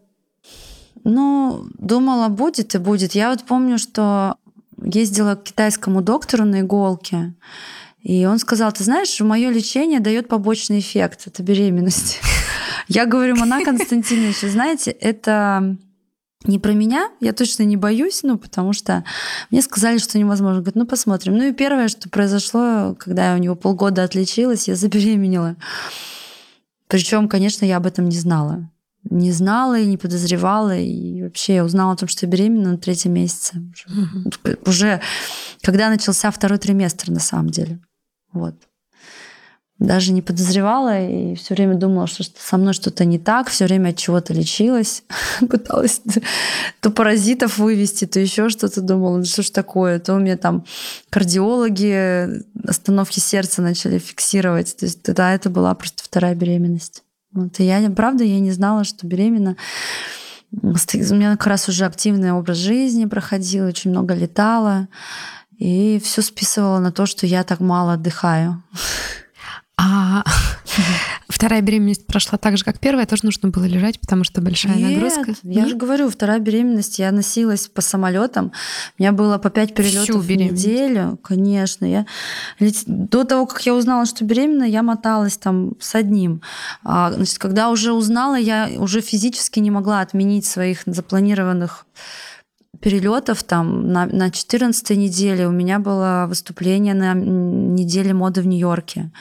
ну, 1.03 1.65
думала, 1.77 2.27
будет 2.27 2.75
и 2.75 2.77
будет. 2.77 3.13
Я 3.13 3.29
вот 3.31 3.43
помню, 3.43 3.77
что 3.77 4.35
ездила 4.83 5.35
к 5.35 5.43
китайскому 5.43 6.01
доктору 6.01 6.45
на 6.45 6.61
иголке, 6.61 7.33
и 8.03 8.25
он 8.25 8.39
сказал, 8.39 8.71
ты 8.71 8.83
знаешь, 8.83 9.19
мое 9.19 9.49
лечение 9.49 9.99
дает 9.99 10.27
побочный 10.27 10.79
эффект, 10.79 11.27
это 11.27 11.43
беременность. 11.43 12.19
Я 12.87 13.05
говорю, 13.05 13.35
Мона 13.35 13.63
Константинович, 13.63 14.41
знаете, 14.41 14.91
это 14.91 15.77
не 16.43 16.57
про 16.57 16.73
меня, 16.73 17.11
я 17.19 17.33
точно 17.33 17.63
не 17.63 17.77
боюсь, 17.77 18.23
ну, 18.23 18.37
потому 18.37 18.73
что 18.73 19.03
мне 19.51 19.61
сказали, 19.61 19.99
что 19.99 20.17
невозможно. 20.17 20.61
Говорит, 20.61 20.75
ну, 20.75 20.87
посмотрим. 20.87 21.37
Ну, 21.37 21.47
и 21.47 21.53
первое, 21.53 21.87
что 21.87 22.09
произошло, 22.09 22.95
когда 22.99 23.31
я 23.31 23.35
у 23.35 23.37
него 23.37 23.55
полгода 23.55 24.03
отличилась, 24.03 24.67
я 24.67 24.75
забеременела. 24.75 25.55
Причем, 26.87 27.29
конечно, 27.29 27.63
я 27.63 27.77
об 27.77 27.85
этом 27.85 28.09
не 28.09 28.17
знала. 28.17 28.67
Не 29.03 29.31
знала 29.31 29.77
и 29.79 29.85
не 29.85 29.97
подозревала. 29.97 30.75
И 30.77 31.21
вообще 31.21 31.55
я 31.55 31.63
узнала 31.63 31.93
о 31.93 31.95
том, 31.95 32.09
что 32.09 32.25
я 32.25 32.31
беременна 32.31 32.71
на 32.71 32.77
третьем 32.77 33.13
месяце. 33.13 33.61
Уже, 34.25 34.57
уже 34.65 35.01
когда 35.61 35.89
начался 35.89 36.31
второй 36.31 36.57
триместр, 36.57 37.11
на 37.11 37.19
самом 37.19 37.49
деле. 37.49 37.79
Вот. 38.33 38.55
даже 39.79 40.13
не 40.13 40.21
подозревала 40.21 41.01
и 41.05 41.35
все 41.35 41.55
время 41.55 41.75
думала, 41.75 42.07
что 42.07 42.23
со 42.23 42.57
мной 42.57 42.73
что-то 42.73 43.03
не 43.03 43.17
так, 43.17 43.49
все 43.49 43.65
время 43.65 43.89
от 43.89 43.97
чего-то 43.97 44.33
лечилась, 44.33 45.03
пыталась 45.49 46.01
то 46.81 46.91
паразитов 46.91 47.57
вывести, 47.57 48.05
то 48.05 48.19
еще 48.19 48.49
что-то 48.49 48.81
думала, 48.81 49.17
ну 49.17 49.25
что 49.25 49.41
ж 49.41 49.49
такое, 49.49 49.99
то 49.99 50.13
у 50.13 50.19
меня 50.19 50.37
там 50.37 50.65
кардиологи 51.09 52.43
остановки 52.67 53.19
сердца 53.19 53.61
начали 53.61 53.97
фиксировать, 53.97 54.75
то 54.77 54.85
есть 54.85 55.01
тогда 55.01 55.33
это 55.33 55.49
была 55.49 55.73
просто 55.73 56.03
вторая 56.03 56.35
беременность. 56.35 57.03
Вот, 57.33 57.59
и 57.59 57.63
я, 57.63 57.89
правда, 57.89 58.23
я 58.23 58.39
не 58.39 58.51
знала, 58.51 58.83
что 58.83 59.07
беременна. 59.07 59.55
У 60.51 60.67
меня 60.67 61.31
как 61.37 61.47
раз 61.47 61.69
уже 61.69 61.85
активный 61.85 62.33
образ 62.33 62.57
жизни 62.57 63.05
проходил, 63.05 63.67
очень 63.67 63.91
много 63.91 64.13
летала. 64.13 64.89
И 65.61 66.01
все 66.03 66.23
списывала 66.23 66.79
на 66.79 66.91
то, 66.91 67.05
что 67.05 67.27
я 67.27 67.43
так 67.43 67.59
мало 67.59 67.93
отдыхаю. 67.93 68.63
А 69.77 70.23
вторая 71.27 71.61
беременность 71.61 72.07
прошла 72.07 72.39
так 72.39 72.57
же, 72.57 72.63
как 72.63 72.79
первая, 72.79 73.05
тоже 73.05 73.25
нужно 73.25 73.49
было 73.49 73.65
лежать, 73.65 73.99
потому 73.99 74.23
что 74.23 74.41
большая 74.41 74.73
Нет, 74.73 74.93
нагрузка. 74.95 75.35
Я 75.43 75.67
же 75.67 75.75
говорю, 75.75 76.09
вторая 76.09 76.39
беременность, 76.39 76.97
я 76.97 77.11
носилась 77.11 77.67
по 77.67 77.81
самолетам. 77.81 78.51
У 78.97 79.03
меня 79.03 79.11
было 79.11 79.37
по 79.37 79.51
пять 79.51 79.75
перелетов 79.75 80.23
в 80.23 80.31
неделю. 80.31 81.19
Конечно. 81.21 81.85
Я... 81.85 82.07
До 82.87 83.23
того, 83.23 83.45
как 83.45 83.63
я 83.63 83.75
узнала, 83.75 84.07
что 84.07 84.25
беременна, 84.25 84.63
я 84.63 84.81
моталась 84.81 85.37
там 85.37 85.73
с 85.79 85.93
одним. 85.93 86.41
А, 86.83 87.11
значит, 87.11 87.37
когда 87.37 87.69
уже 87.69 87.93
узнала, 87.93 88.33
я 88.33 88.67
уже 88.77 89.01
физически 89.01 89.59
не 89.59 89.69
могла 89.69 90.01
отменить 90.01 90.47
своих 90.47 90.81
запланированных 90.87 91.85
перелетов 92.79 93.43
там 93.43 93.91
на, 93.91 94.05
на 94.05 94.31
14 94.31 94.97
неделе 94.97 95.47
у 95.47 95.51
меня 95.51 95.79
было 95.79 96.25
выступление 96.27 96.93
на 96.93 97.13
неделе 97.13 98.13
моды 98.13 98.41
в 98.41 98.47
Нью-Йорке. 98.47 99.11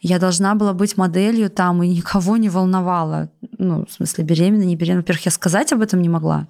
Я 0.00 0.18
должна 0.18 0.54
была 0.54 0.72
быть 0.72 0.96
моделью 0.96 1.50
там, 1.50 1.82
и 1.82 1.88
никого 1.88 2.36
не 2.36 2.48
волновала. 2.48 3.30
Ну, 3.58 3.86
в 3.86 3.92
смысле, 3.92 4.24
беременна, 4.24 4.64
не 4.64 4.76
беременна. 4.76 5.02
Во-первых, 5.02 5.26
я 5.26 5.30
сказать 5.30 5.72
об 5.72 5.80
этом 5.80 6.02
не 6.02 6.08
могла. 6.08 6.48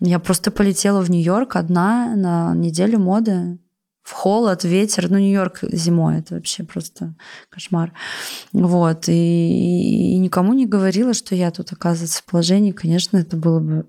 Я 0.00 0.18
просто 0.18 0.50
полетела 0.50 1.00
в 1.02 1.10
Нью-Йорк 1.10 1.56
одна 1.56 2.14
на 2.16 2.54
неделю 2.54 2.98
моды. 2.98 3.58
В 4.02 4.12
холод, 4.12 4.64
ветер. 4.64 5.10
Ну, 5.10 5.18
Нью-Йорк 5.18 5.60
зимой. 5.72 6.18
Это 6.18 6.34
вообще 6.34 6.64
просто 6.64 7.14
кошмар. 7.48 7.92
Вот. 8.52 9.08
И, 9.08 10.14
и 10.14 10.18
никому 10.18 10.52
не 10.52 10.66
говорила, 10.66 11.14
что 11.14 11.34
я 11.34 11.50
тут, 11.50 11.72
оказывается, 11.72 12.22
в 12.22 12.24
положении. 12.24 12.72
Конечно, 12.72 13.18
это 13.18 13.36
было 13.36 13.60
бы... 13.60 13.86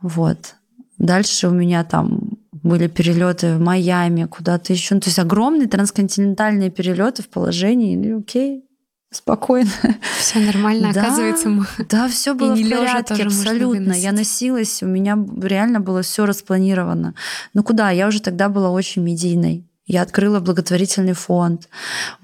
Вот. 0.00 0.54
Дальше 0.98 1.48
у 1.48 1.50
меня 1.50 1.84
там 1.84 2.38
были 2.52 2.88
перелеты 2.88 3.56
в 3.56 3.60
Майами, 3.60 4.24
куда-то 4.24 4.72
еще. 4.72 4.94
Ну, 4.94 5.00
то 5.00 5.08
есть 5.08 5.18
огромные 5.18 5.68
трансконтинентальные 5.68 6.70
перелеты 6.70 7.22
в 7.22 7.28
положении. 7.28 7.96
Ну, 7.96 8.20
окей, 8.20 8.64
спокойно. 9.10 9.70
Все 10.18 10.40
нормально, 10.40 10.92
да, 10.92 11.02
оказывается. 11.02 11.48
Мы... 11.48 11.66
Да, 11.88 12.08
все 12.08 12.34
было 12.34 12.54
в 12.54 12.70
порядке, 12.70 13.22
абсолютно. 13.24 13.92
Я 13.92 14.12
носилась, 14.12 14.82
у 14.82 14.86
меня 14.86 15.18
реально 15.40 15.80
было 15.80 16.02
все 16.02 16.26
распланировано. 16.26 17.14
Ну 17.54 17.62
куда? 17.62 17.90
Я 17.90 18.08
уже 18.08 18.20
тогда 18.20 18.48
была 18.48 18.70
очень 18.70 19.02
медийной. 19.02 19.64
Я 19.86 20.02
открыла 20.02 20.40
благотворительный 20.40 21.12
фонд. 21.12 21.68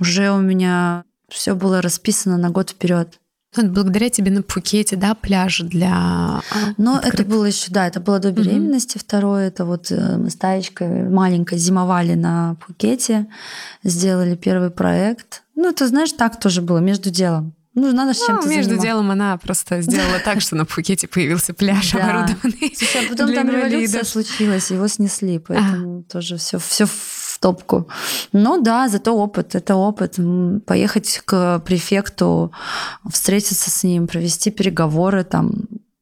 Уже 0.01 0.33
у 0.33 0.41
меня 0.41 1.05
все 1.29 1.55
было 1.55 1.81
расписано 1.81 2.37
на 2.37 2.51
год 2.51 2.71
вперед. 2.71 3.21
Вот 3.55 3.67
благодаря 3.67 4.09
тебе 4.09 4.31
на 4.31 4.43
Пхукете, 4.43 4.97
да, 4.97 5.15
пляж 5.15 5.61
для... 5.61 5.91
А, 5.93 6.43
Но 6.79 6.97
открыт... 6.97 7.15
это 7.15 7.25
было 7.25 7.45
еще, 7.45 7.71
да, 7.71 7.87
это 7.87 8.01
было 8.01 8.19
до 8.19 8.33
беременности. 8.33 8.97
Угу. 8.97 9.05
Второе, 9.05 9.49
это 9.49 9.67
вот 9.67 9.91
э, 9.91 10.17
мы 10.17 10.31
с 10.31 10.37
Таечкой 10.37 11.09
маленькой 11.09 11.59
зимовали 11.59 12.15
на 12.15 12.57
Пхукете, 12.61 13.27
сделали 13.85 14.37
первый 14.37 14.71
проект. 14.71 15.43
Ну, 15.55 15.69
это, 15.69 15.87
знаешь, 15.87 16.13
так 16.13 16.41
тоже 16.41 16.63
было, 16.63 16.79
между 16.79 17.11
делом. 17.11 17.55
Ну, 17.75 17.91
надо 17.93 18.13
ну, 18.19 18.27
чем-то 18.27 18.49
Между 18.49 18.65
заниматься. 18.65 18.87
делом 18.87 19.11
она 19.11 19.37
просто 19.39 19.81
сделала 19.83 20.19
так, 20.25 20.41
что 20.41 20.57
на 20.57 20.67
Пхукете 20.67 21.09
появился 21.09 21.55
пляж 21.55 21.95
оборудованный. 21.95 22.75
Слушай, 22.77 23.07
а 23.07 23.09
потом 23.11 23.35
там 23.35 23.51
революция 23.51 24.05
случилась, 24.05 24.71
его 24.71 24.89
снесли, 24.89 25.39
поэтому 25.39 26.03
тоже 26.05 26.37
все 26.37 26.59
все 26.59 26.87
топку. 27.43 27.89
Ну 28.33 28.63
да, 28.63 28.89
зато 28.89 29.15
опыт, 29.15 29.55
это 29.55 29.75
опыт. 29.75 30.19
Поехать 30.65 31.21
к 31.25 31.59
префекту, 31.59 32.53
встретиться 33.11 33.71
с 33.71 33.85
ним, 33.85 34.07
провести 34.07 34.51
переговоры 34.51 35.25
там 35.25 35.51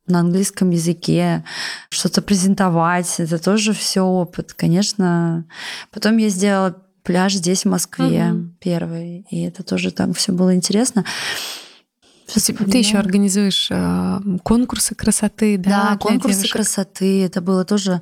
на 0.07 0.21
английском 0.21 0.71
языке, 0.71 1.45
что-то 1.89 2.21
презентовать, 2.21 3.21
это 3.21 3.39
тоже 3.39 3.73
все 3.73 4.03
опыт, 4.03 4.53
конечно. 4.53 5.45
Потом 5.91 6.19
я 6.19 6.29
сделала 6.29 6.77
пляж 7.03 7.35
здесь, 7.35 7.65
в 7.65 7.69
Москве, 7.69 8.33
угу. 8.33 8.51
первый, 8.61 9.27
и 9.31 9.43
это 9.43 9.63
тоже 9.63 9.91
так 9.91 10.17
все 10.17 10.33
было 10.33 10.55
интересно. 10.55 11.05
Ты 12.35 12.55
да. 12.55 12.79
еще 12.79 12.99
организуешь 12.99 13.69
э, 13.71 14.21
конкурсы 14.43 14.95
красоты, 14.95 15.59
да? 15.59 15.91
Да, 15.91 15.97
конкурсы 15.99 16.39
девушек. 16.39 16.53
красоты. 16.53 17.25
Это 17.25 17.41
было 17.41 17.65
тоже 17.65 18.01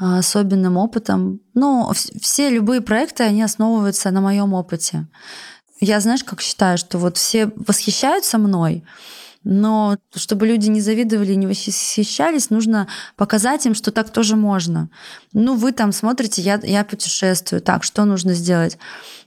э, 0.00 0.18
особенным 0.18 0.76
опытом. 0.76 1.40
Ну, 1.54 1.90
все 2.20 2.50
любые 2.50 2.80
проекты, 2.80 3.24
они 3.24 3.42
основываются 3.42 4.10
на 4.10 4.20
моем 4.20 4.54
опыте. 4.54 5.06
Я, 5.80 6.00
знаешь, 6.00 6.24
как 6.24 6.40
считаю, 6.40 6.78
что 6.78 6.98
вот 6.98 7.16
все 7.16 7.52
восхищаются 7.56 8.38
мной, 8.38 8.84
но 9.44 9.96
чтобы 10.14 10.46
люди 10.46 10.68
не 10.68 10.80
завидовали, 10.80 11.34
не 11.34 11.46
восхищались, 11.46 12.50
нужно 12.50 12.88
показать 13.16 13.64
им, 13.66 13.74
что 13.74 13.92
так 13.92 14.10
тоже 14.10 14.36
можно. 14.36 14.90
Ну, 15.32 15.54
вы 15.54 15.72
там 15.72 15.92
смотрите, 15.92 16.42
я, 16.42 16.60
я 16.62 16.84
путешествую. 16.84 17.62
Так, 17.62 17.84
что 17.84 18.04
нужно 18.04 18.34
сделать? 18.34 18.78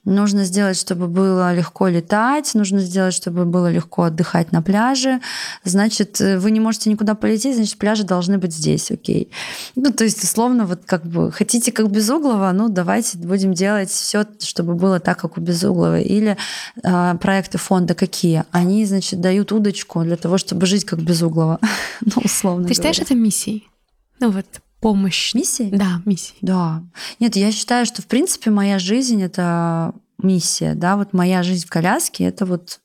Нужно 0.03 0.45
сделать, 0.45 0.77
чтобы 0.77 1.07
было 1.07 1.53
легко 1.53 1.87
летать, 1.87 2.55
нужно 2.55 2.79
сделать, 2.79 3.13
чтобы 3.13 3.45
было 3.45 3.71
легко 3.71 4.03
отдыхать 4.03 4.51
на 4.51 4.63
пляже. 4.63 5.21
Значит, 5.63 6.19
э, 6.19 6.39
вы 6.39 6.49
не 6.49 6.59
можете 6.59 6.89
никуда 6.89 7.13
полететь, 7.13 7.55
значит, 7.55 7.77
пляжи 7.77 8.03
должны 8.03 8.39
быть 8.39 8.51
здесь, 8.51 8.89
окей. 8.89 9.29
Ну, 9.75 9.91
то 9.91 10.03
есть, 10.03 10.23
условно, 10.23 10.65
вот 10.65 10.81
как 10.85 11.05
бы 11.05 11.31
хотите 11.31 11.71
как 11.71 11.91
Безуглова, 11.91 12.51
ну, 12.51 12.67
давайте 12.67 13.19
будем 13.19 13.53
делать 13.53 13.91
все, 13.91 14.25
чтобы 14.39 14.73
было 14.73 14.99
так, 14.99 15.19
как 15.19 15.37
у 15.37 15.41
Безуглова. 15.41 15.99
Или 15.99 16.35
э, 16.83 17.15
проекты 17.21 17.59
фонда 17.59 17.93
какие? 17.93 18.43
Они, 18.49 18.85
значит, 18.85 19.21
дают 19.21 19.51
удочку 19.51 20.01
для 20.01 20.17
того, 20.17 20.39
чтобы 20.39 20.65
жить 20.65 20.83
как 20.83 20.99
Безуглова. 20.99 21.59
ну, 22.01 22.13
условно 22.23 22.67
Ты 22.67 22.73
считаешь 22.73 22.97
это 22.97 23.13
миссией? 23.13 23.67
Ну 24.19 24.31
вот 24.31 24.45
помощь. 24.81 25.33
Миссии? 25.33 25.69
Да, 25.71 26.01
миссии. 26.05 26.35
Да. 26.41 26.83
Нет, 27.19 27.37
я 27.37 27.51
считаю, 27.51 27.85
что 27.85 28.01
в 28.01 28.07
принципе 28.07 28.49
моя 28.49 28.79
жизнь 28.79 29.21
это 29.23 29.93
миссия, 30.17 30.75
да, 30.75 30.97
вот 30.97 31.13
моя 31.13 31.43
жизнь 31.43 31.65
в 31.65 31.69
коляске 31.69 32.25
это 32.25 32.45
вот 32.45 32.81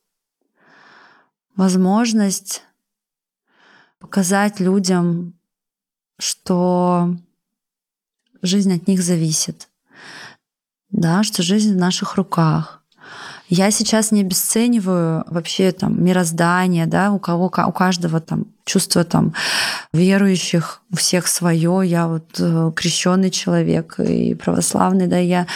возможность 1.57 2.63
показать 3.99 4.61
людям, 4.61 5.35
что 6.19 7.17
жизнь 8.43 8.75
от 8.75 8.87
них 8.87 9.03
зависит, 9.03 9.69
да, 10.91 11.23
что 11.23 11.43
жизнь 11.43 11.75
в 11.75 11.79
наших 11.79 12.15
руках, 12.17 12.76
я 13.49 13.71
сейчас 13.71 14.11
не 14.11 14.23
обесцениваю 14.23 15.25
вообще 15.29 15.71
там 15.73 16.03
мироздание, 16.03 16.87
да, 16.87 17.13
у 17.13 17.19
кого, 17.19 17.47
у 17.47 17.73
каждого 17.73 18.21
там 18.21 18.47
чувство 18.65 19.05
там 19.05 19.35
верующих, 19.93 20.83
у 20.91 20.97
всех 20.97 21.29
свое. 21.29 21.83
Я 21.85 22.09
вот 22.09 22.41
э, 22.41 22.73
крещенный 22.75 23.31
человек 23.31 24.01
и 24.01 24.35
православный, 24.35 25.07
да, 25.07 25.19
я 25.19 25.47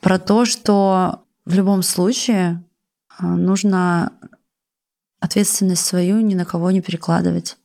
про 0.00 0.18
то, 0.18 0.44
что 0.44 1.24
в 1.44 1.54
любом 1.54 1.82
случае 1.82 2.62
э, 3.18 3.26
нужно 3.26 4.12
ответственность 5.18 5.84
свою 5.84 6.20
ни 6.20 6.34
на 6.34 6.44
кого 6.44 6.70
не 6.70 6.82
перекладывать. 6.82 7.56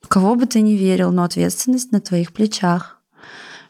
В 0.00 0.08
кого 0.08 0.34
бы 0.34 0.46
ты 0.46 0.60
ни 0.60 0.72
верил, 0.72 1.12
но 1.12 1.22
ответственность 1.22 1.92
на 1.92 2.00
твоих 2.00 2.32
плечах. 2.32 3.00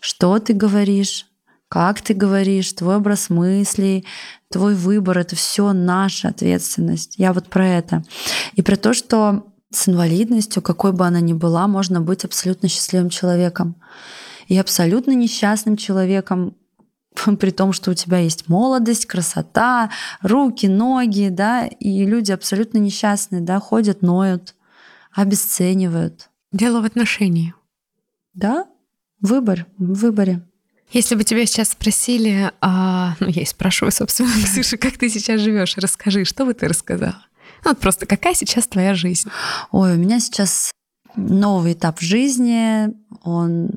Что 0.01 0.39
ты 0.39 0.53
говоришь, 0.53 1.27
как 1.75 2.01
ты 2.03 2.15
говоришь, 2.15 2.73
твой 2.73 2.99
образ 2.99 3.31
мыслей, 3.31 4.07
твой 4.49 4.77
выбор— 4.77 5.19
это 5.21 5.35
все 5.35 5.73
наша 5.73 6.29
ответственность. 6.29 7.17
Я 7.19 7.33
вот 7.33 7.49
про 7.49 7.67
это. 7.67 8.05
И 8.53 8.63
про 8.63 8.77
то, 8.77 8.95
что 8.95 9.49
с 9.73 9.89
инвалидностью, 9.89 10.63
какой 10.63 10.93
бы 10.93 11.05
она 11.05 11.19
ни 11.19 11.33
была, 11.33 11.67
можно 11.67 12.01
быть 12.01 12.25
абсолютно 12.25 12.69
счастливым 12.69 13.11
человеком. 13.11 13.75
И 14.47 14.57
абсолютно 14.57 15.11
несчастным 15.17 15.77
человеком 15.77 16.55
при 17.41 17.51
том, 17.51 17.73
что 17.73 17.91
у 17.91 17.95
тебя 17.95 18.19
есть 18.19 18.49
молодость, 18.49 19.07
красота, 19.07 19.91
руки, 20.23 20.67
ноги, 20.67 21.27
да, 21.29 21.67
и 21.67 22.07
люди 22.07 22.31
абсолютно 22.31 22.79
несчастные, 22.79 23.41
да, 23.41 23.59
ходят, 23.59 24.01
ноют, 24.01 24.55
обесценивают. 25.13 26.31
Дело 26.53 26.83
в 26.83 26.85
отношении. 26.85 27.53
Да, 28.33 28.69
выбор, 29.21 29.67
в 29.77 29.95
выборе. 29.95 30.47
Если 30.93 31.15
бы 31.15 31.25
тебя 31.25 31.45
сейчас 31.47 31.71
спросили, 31.71 32.53
а, 32.61 33.17
ну 33.21 33.29
я 33.29 33.43
и 33.43 33.47
спрашиваю, 33.47 33.93
собственно, 33.93 34.31
Ксюша, 34.45 34.77
как 34.77 34.97
ты 34.99 35.09
сейчас 35.09 35.41
живешь, 35.41 35.77
расскажи, 35.77 36.25
что 36.25 36.45
бы 36.45 36.55
ты 36.55 36.69
рассказала? 36.69 37.27
Ну, 37.65 37.71
вот 37.71 37.79
просто 37.79 38.07
какая 38.07 38.35
сейчас 38.35 38.67
твоя 38.67 38.95
жизнь? 38.95 39.29
Ой, 39.73 39.95
у 39.95 39.97
меня 39.97 40.21
сейчас 40.21 40.71
новый 41.17 41.73
этап 41.73 42.01
жизни, 42.01 42.91
он 43.23 43.71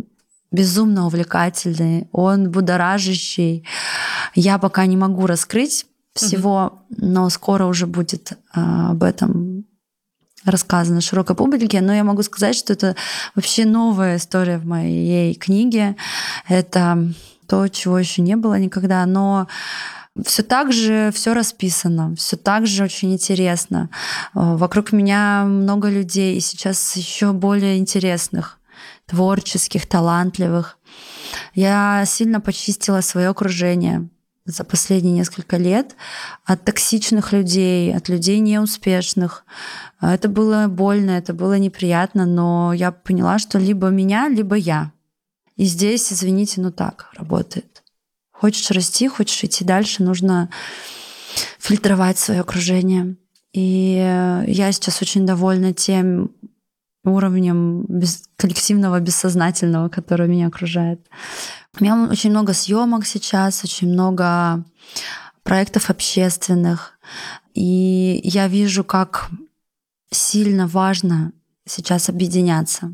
безумно 0.51 1.05
увлекательный, 1.05 2.07
он 2.11 2.51
будоражащий. 2.51 3.65
Я 4.35 4.57
пока 4.57 4.85
не 4.85 4.97
могу 4.97 5.25
раскрыть 5.25 5.85
всего, 6.13 6.83
но 6.89 7.29
скоро 7.29 7.65
уже 7.65 7.85
будет 7.85 8.33
а, 8.53 8.91
об 8.91 9.03
этом 9.03 9.65
рассказано 10.47 11.01
широкой 11.01 11.35
публике, 11.35 11.81
но 11.81 11.93
я 11.93 12.03
могу 12.03 12.23
сказать, 12.23 12.55
что 12.55 12.73
это 12.73 12.95
вообще 13.35 13.65
новая 13.65 14.17
история 14.17 14.57
в 14.57 14.65
моей 14.65 15.33
книге. 15.35 15.95
Это 16.47 17.13
то, 17.47 17.67
чего 17.67 17.97
еще 17.97 18.21
не 18.21 18.35
было 18.35 18.59
никогда, 18.59 19.05
но 19.05 19.47
все 20.25 20.43
так 20.43 20.73
же 20.73 21.11
все 21.13 21.33
расписано, 21.33 22.15
все 22.15 22.35
так 22.37 22.65
же 22.67 22.83
очень 22.83 23.13
интересно. 23.13 23.89
Вокруг 24.33 24.91
меня 24.91 25.43
много 25.45 25.89
людей, 25.89 26.37
и 26.37 26.41
сейчас 26.41 26.95
еще 26.95 27.33
более 27.33 27.77
интересных, 27.77 28.57
творческих, 29.05 29.85
талантливых. 29.85 30.77
Я 31.53 32.03
сильно 32.05 32.41
почистила 32.41 33.01
свое 33.01 33.29
окружение 33.29 34.09
за 34.47 34.63
последние 34.63 35.13
несколько 35.13 35.57
лет 35.57 35.95
от 36.45 36.63
токсичных 36.63 37.33
людей, 37.33 37.95
от 37.95 38.09
людей 38.09 38.39
неуспешных. 38.39 39.45
Это 40.01 40.29
было 40.29 40.67
больно, 40.67 41.11
это 41.11 41.33
было 41.33 41.59
неприятно, 41.59 42.25
но 42.25 42.73
я 42.73 42.91
поняла, 42.91 43.39
что 43.39 43.59
либо 43.59 43.89
меня, 43.89 44.29
либо 44.29 44.55
я. 44.55 44.91
И 45.57 45.65
здесь, 45.65 46.11
извините, 46.13 46.61
ну 46.61 46.71
так 46.71 47.09
работает. 47.15 47.83
Хочешь 48.31 48.71
расти, 48.71 49.07
хочешь 49.07 49.43
идти 49.43 49.65
дальше, 49.65 50.03
нужно 50.03 50.49
фильтровать 51.59 52.17
свое 52.17 52.41
окружение. 52.41 53.17
И 53.53 53.93
я 54.47 54.71
сейчас 54.71 55.01
очень 55.01 55.25
довольна 55.25 55.73
тем 55.73 56.31
уровнем 57.03 57.85
без, 57.87 58.29
коллективного 58.35 58.99
бессознательного, 58.99 59.89
который 59.89 60.27
меня 60.27 60.47
окружает. 60.47 60.99
У 61.79 61.83
меня 61.83 62.07
очень 62.09 62.31
много 62.31 62.53
съемок 62.53 63.05
сейчас, 63.05 63.63
очень 63.63 63.89
много 63.89 64.63
проектов 65.43 65.89
общественных. 65.89 66.97
И 67.53 68.19
я 68.23 68.47
вижу, 68.47 68.83
как 68.83 69.29
сильно 70.11 70.67
важно 70.67 71.33
сейчас 71.65 72.09
объединяться. 72.09 72.93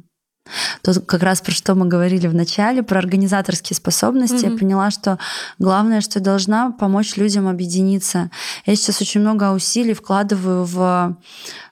Тут 0.82 1.06
как 1.06 1.24
раз 1.24 1.40
про 1.40 1.54
что 1.54 1.74
мы 1.74 1.88
говорили 1.88 2.28
в 2.28 2.36
начале, 2.36 2.84
про 2.84 3.00
организаторские 3.00 3.78
способности. 3.78 4.44
Mm-hmm. 4.46 4.52
Я 4.52 4.58
поняла, 4.58 4.92
что 4.92 5.18
главное, 5.58 6.02
что 6.02 6.20
я 6.20 6.26
должна 6.26 6.72
помочь 6.72 7.16
людям 7.16 7.48
объединиться. 7.48 8.30
Я 8.66 8.76
сейчас 8.76 9.00
очень 9.02 9.22
много 9.22 9.52
усилий 9.52 9.94
вкладываю 9.94 10.66
в 10.66 11.18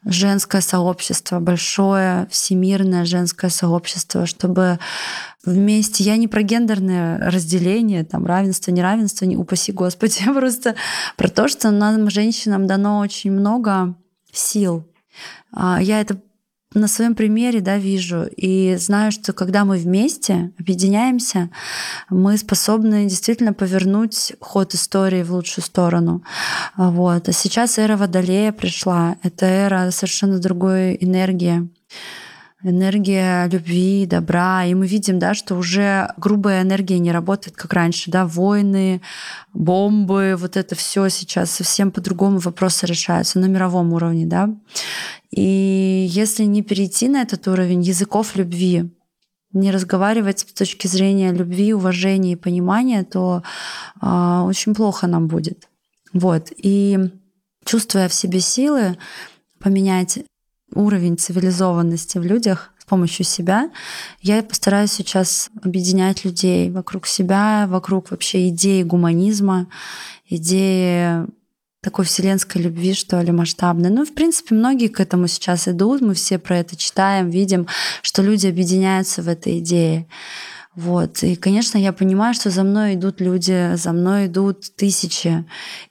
женское 0.05 0.61
сообщество, 0.61 1.39
большое 1.41 2.27
всемирное 2.31 3.03
женское 3.03 3.49
сообщество, 3.49 4.25
чтобы 4.25 4.79
вместе. 5.43 6.03
Я 6.03 6.17
не 6.17 6.27
про 6.27 6.43
гендерное 6.43 7.17
разделение, 7.31 8.03
там 8.03 8.25
равенство, 8.25 8.71
неравенство, 8.71 9.25
не 9.25 9.37
упаси 9.37 9.71
Господи, 9.71 10.17
я 10.25 10.33
просто 10.33 10.75
про 11.17 11.29
то, 11.29 11.47
что 11.47 11.71
нам, 11.71 12.09
женщинам, 12.09 12.67
дано 12.67 12.99
очень 12.99 13.31
много 13.31 13.95
сил. 14.31 14.85
А, 15.51 15.81
я 15.81 15.99
это 16.01 16.21
на 16.73 16.87
своем 16.87 17.15
примере 17.15 17.59
да, 17.59 17.77
вижу 17.77 18.25
и 18.37 18.77
знаю, 18.77 19.11
что 19.11 19.33
когда 19.33 19.65
мы 19.65 19.77
вместе 19.77 20.51
объединяемся, 20.57 21.49
мы 22.09 22.37
способны 22.37 23.05
действительно 23.05 23.53
повернуть 23.53 24.33
ход 24.39 24.73
истории 24.73 25.23
в 25.23 25.33
лучшую 25.33 25.65
сторону. 25.65 26.23
Вот. 26.77 27.27
А 27.27 27.33
сейчас 27.33 27.77
эра 27.77 27.97
Водолея 27.97 28.53
пришла. 28.53 29.17
Это 29.21 29.45
эра 29.45 29.91
совершенно 29.91 30.39
другой 30.39 30.97
энергии 31.01 31.69
энергия 32.63 33.47
любви, 33.47 34.05
добра. 34.05 34.65
И 34.65 34.73
мы 34.73 34.87
видим, 34.87 35.19
да, 35.19 35.33
что 35.33 35.55
уже 35.55 36.13
грубая 36.17 36.61
энергия 36.61 36.99
не 36.99 37.11
работает, 37.11 37.55
как 37.55 37.73
раньше, 37.73 38.11
да, 38.11 38.25
войны, 38.25 39.01
бомбы, 39.53 40.35
вот 40.37 40.57
это 40.57 40.75
все 40.75 41.09
сейчас 41.09 41.51
совсем 41.51 41.91
по-другому 41.91 42.37
вопросы 42.39 42.85
решаются 42.85 43.39
на 43.39 43.45
мировом 43.45 43.93
уровне, 43.93 44.25
да. 44.25 44.49
И 45.31 46.07
если 46.09 46.43
не 46.43 46.61
перейти 46.61 47.07
на 47.07 47.21
этот 47.21 47.47
уровень 47.47 47.81
языков 47.81 48.35
любви, 48.35 48.89
не 49.53 49.71
разговаривать 49.71 50.39
с 50.39 50.43
точки 50.45 50.87
зрения 50.87 51.31
любви, 51.31 51.73
уважения 51.73 52.33
и 52.33 52.37
понимания, 52.37 53.03
то 53.03 53.43
э, 54.01 54.41
очень 54.45 54.73
плохо 54.73 55.07
нам 55.07 55.27
будет. 55.27 55.67
Вот. 56.13 56.51
И 56.55 56.97
чувствуя 57.65 58.07
в 58.07 58.13
себе 58.13 58.39
силы, 58.39 58.97
поменять 59.59 60.19
уровень 60.73 61.17
цивилизованности 61.17 62.17
в 62.17 62.23
людях 62.23 62.71
с 62.79 62.85
помощью 62.85 63.25
себя, 63.25 63.69
я 64.21 64.43
постараюсь 64.43 64.91
сейчас 64.91 65.49
объединять 65.63 66.25
людей 66.25 66.69
вокруг 66.69 67.07
себя, 67.07 67.65
вокруг 67.69 68.11
вообще 68.11 68.49
идеи 68.49 68.83
гуманизма, 68.83 69.67
идеи 70.29 71.25
такой 71.81 72.05
вселенской 72.05 72.61
любви, 72.61 72.93
что 72.93 73.19
ли, 73.21 73.31
масштабной. 73.31 73.89
Ну, 73.89 74.05
в 74.05 74.13
принципе, 74.13 74.53
многие 74.55 74.87
к 74.87 74.99
этому 74.99 75.27
сейчас 75.27 75.67
идут, 75.67 76.01
мы 76.01 76.13
все 76.13 76.37
про 76.37 76.59
это 76.59 76.75
читаем, 76.75 77.29
видим, 77.29 77.67
что 78.03 78.21
люди 78.21 78.47
объединяются 78.47 79.21
в 79.21 79.27
этой 79.27 79.59
идее. 79.59 80.07
Вот. 80.75 81.23
И, 81.23 81.35
конечно, 81.35 81.77
я 81.77 81.91
понимаю, 81.91 82.33
что 82.33 82.49
за 82.49 82.63
мной 82.63 82.95
идут 82.95 83.19
люди, 83.19 83.75
за 83.75 83.91
мной 83.91 84.27
идут 84.27 84.73
тысячи. 84.75 85.43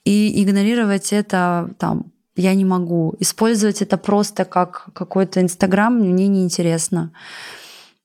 И 0.04 0.42
игнорировать 0.42 1.12
это 1.12 1.70
там 1.78 2.12
я 2.36 2.54
не 2.54 2.64
могу. 2.64 3.14
Использовать 3.18 3.82
это 3.82 3.96
просто 3.96 4.44
как 4.44 4.88
какой-то 4.94 5.40
Инстаграм 5.40 5.94
мне 5.94 6.28
неинтересно. 6.28 7.12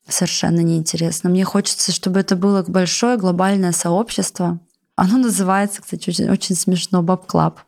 Совершенно 0.07 0.59
неинтересно. 0.59 1.29
Мне 1.29 1.43
хочется, 1.43 1.91
чтобы 1.91 2.19
это 2.19 2.35
было 2.35 2.63
большое 2.67 3.17
глобальное 3.17 3.71
сообщество. 3.71 4.59
Оно 4.95 5.17
называется, 5.17 5.81
кстати, 5.81 6.09
очень, 6.09 6.29
очень 6.29 6.55
смешно, 6.55 7.01
BAB 7.01 7.25
Club. 7.25 7.59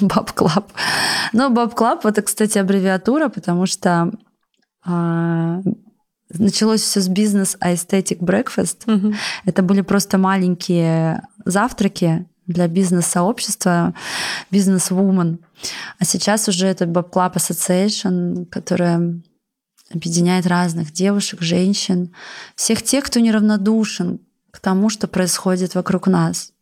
BAB 0.00 0.32
Club. 0.32 0.72
Но 1.32 1.50
BAB 1.50 1.74
Club 1.74 2.04
это, 2.04 2.22
кстати, 2.22 2.58
аббревиатура, 2.58 3.28
потому 3.28 3.66
что 3.66 4.12
а, 4.84 5.60
началось 6.30 6.82
все 6.82 7.00
с 7.00 7.08
Business 7.08 7.56
Aesthetic 7.60 8.18
Breakfast. 8.18 8.92
Угу. 8.92 9.14
Это 9.44 9.62
были 9.62 9.82
просто 9.82 10.18
маленькие 10.18 11.22
завтраки 11.44 12.26
для 12.50 12.68
бизнес-сообщества, 12.68 13.94
бизнес-вумен. 14.50 15.38
А 15.98 16.04
сейчас 16.04 16.48
уже 16.48 16.66
это 16.66 16.84
BAB 16.84 17.10
Club 17.10 17.34
Association, 17.34 18.46
которая 18.46 19.20
объединяет 19.92 20.46
разных 20.46 20.92
девушек, 20.92 21.40
женщин, 21.42 22.14
всех 22.54 22.82
тех, 22.82 23.04
кто 23.04 23.20
неравнодушен 23.20 24.20
к 24.50 24.60
тому, 24.60 24.88
что 24.88 25.08
происходит 25.08 25.74
вокруг 25.74 26.06
нас. 26.06 26.52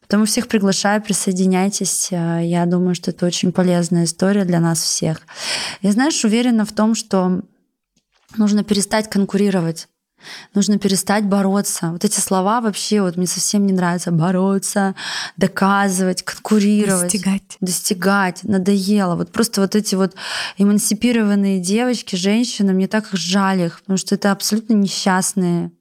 Потому 0.00 0.24
всех 0.24 0.48
приглашаю, 0.48 1.02
присоединяйтесь. 1.02 2.08
Я 2.10 2.66
думаю, 2.66 2.94
что 2.94 3.10
это 3.10 3.26
очень 3.26 3.52
полезная 3.52 4.04
история 4.04 4.44
для 4.44 4.60
нас 4.60 4.80
всех. 4.80 5.22
Я, 5.82 5.92
знаешь, 5.92 6.24
уверена 6.24 6.64
в 6.64 6.72
том, 6.72 6.94
что 6.94 7.42
нужно 8.36 8.64
перестать 8.64 9.08
конкурировать. 9.10 9.88
Нужно 10.54 10.78
перестать 10.78 11.24
бороться. 11.24 11.90
Вот 11.92 12.04
эти 12.04 12.20
слова 12.20 12.60
вообще 12.60 13.00
вот 13.02 13.16
мне 13.16 13.26
совсем 13.26 13.66
не 13.66 13.72
нравятся. 13.72 14.10
Бороться, 14.10 14.94
доказывать, 15.36 16.22
конкурировать. 16.22 17.12
Достигать. 17.12 17.56
Достигать. 17.60 18.44
Надоело. 18.44 19.16
Вот 19.16 19.32
просто 19.32 19.60
вот 19.60 19.74
эти 19.74 19.94
вот 19.94 20.14
эмансипированные 20.56 21.60
девочки, 21.60 22.16
женщины, 22.16 22.72
мне 22.72 22.88
так 22.88 23.12
их 23.12 23.18
жаль 23.18 23.62
их, 23.62 23.80
потому 23.80 23.96
что 23.96 24.14
это 24.14 24.32
абсолютно 24.32 24.74
несчастные 24.74 25.72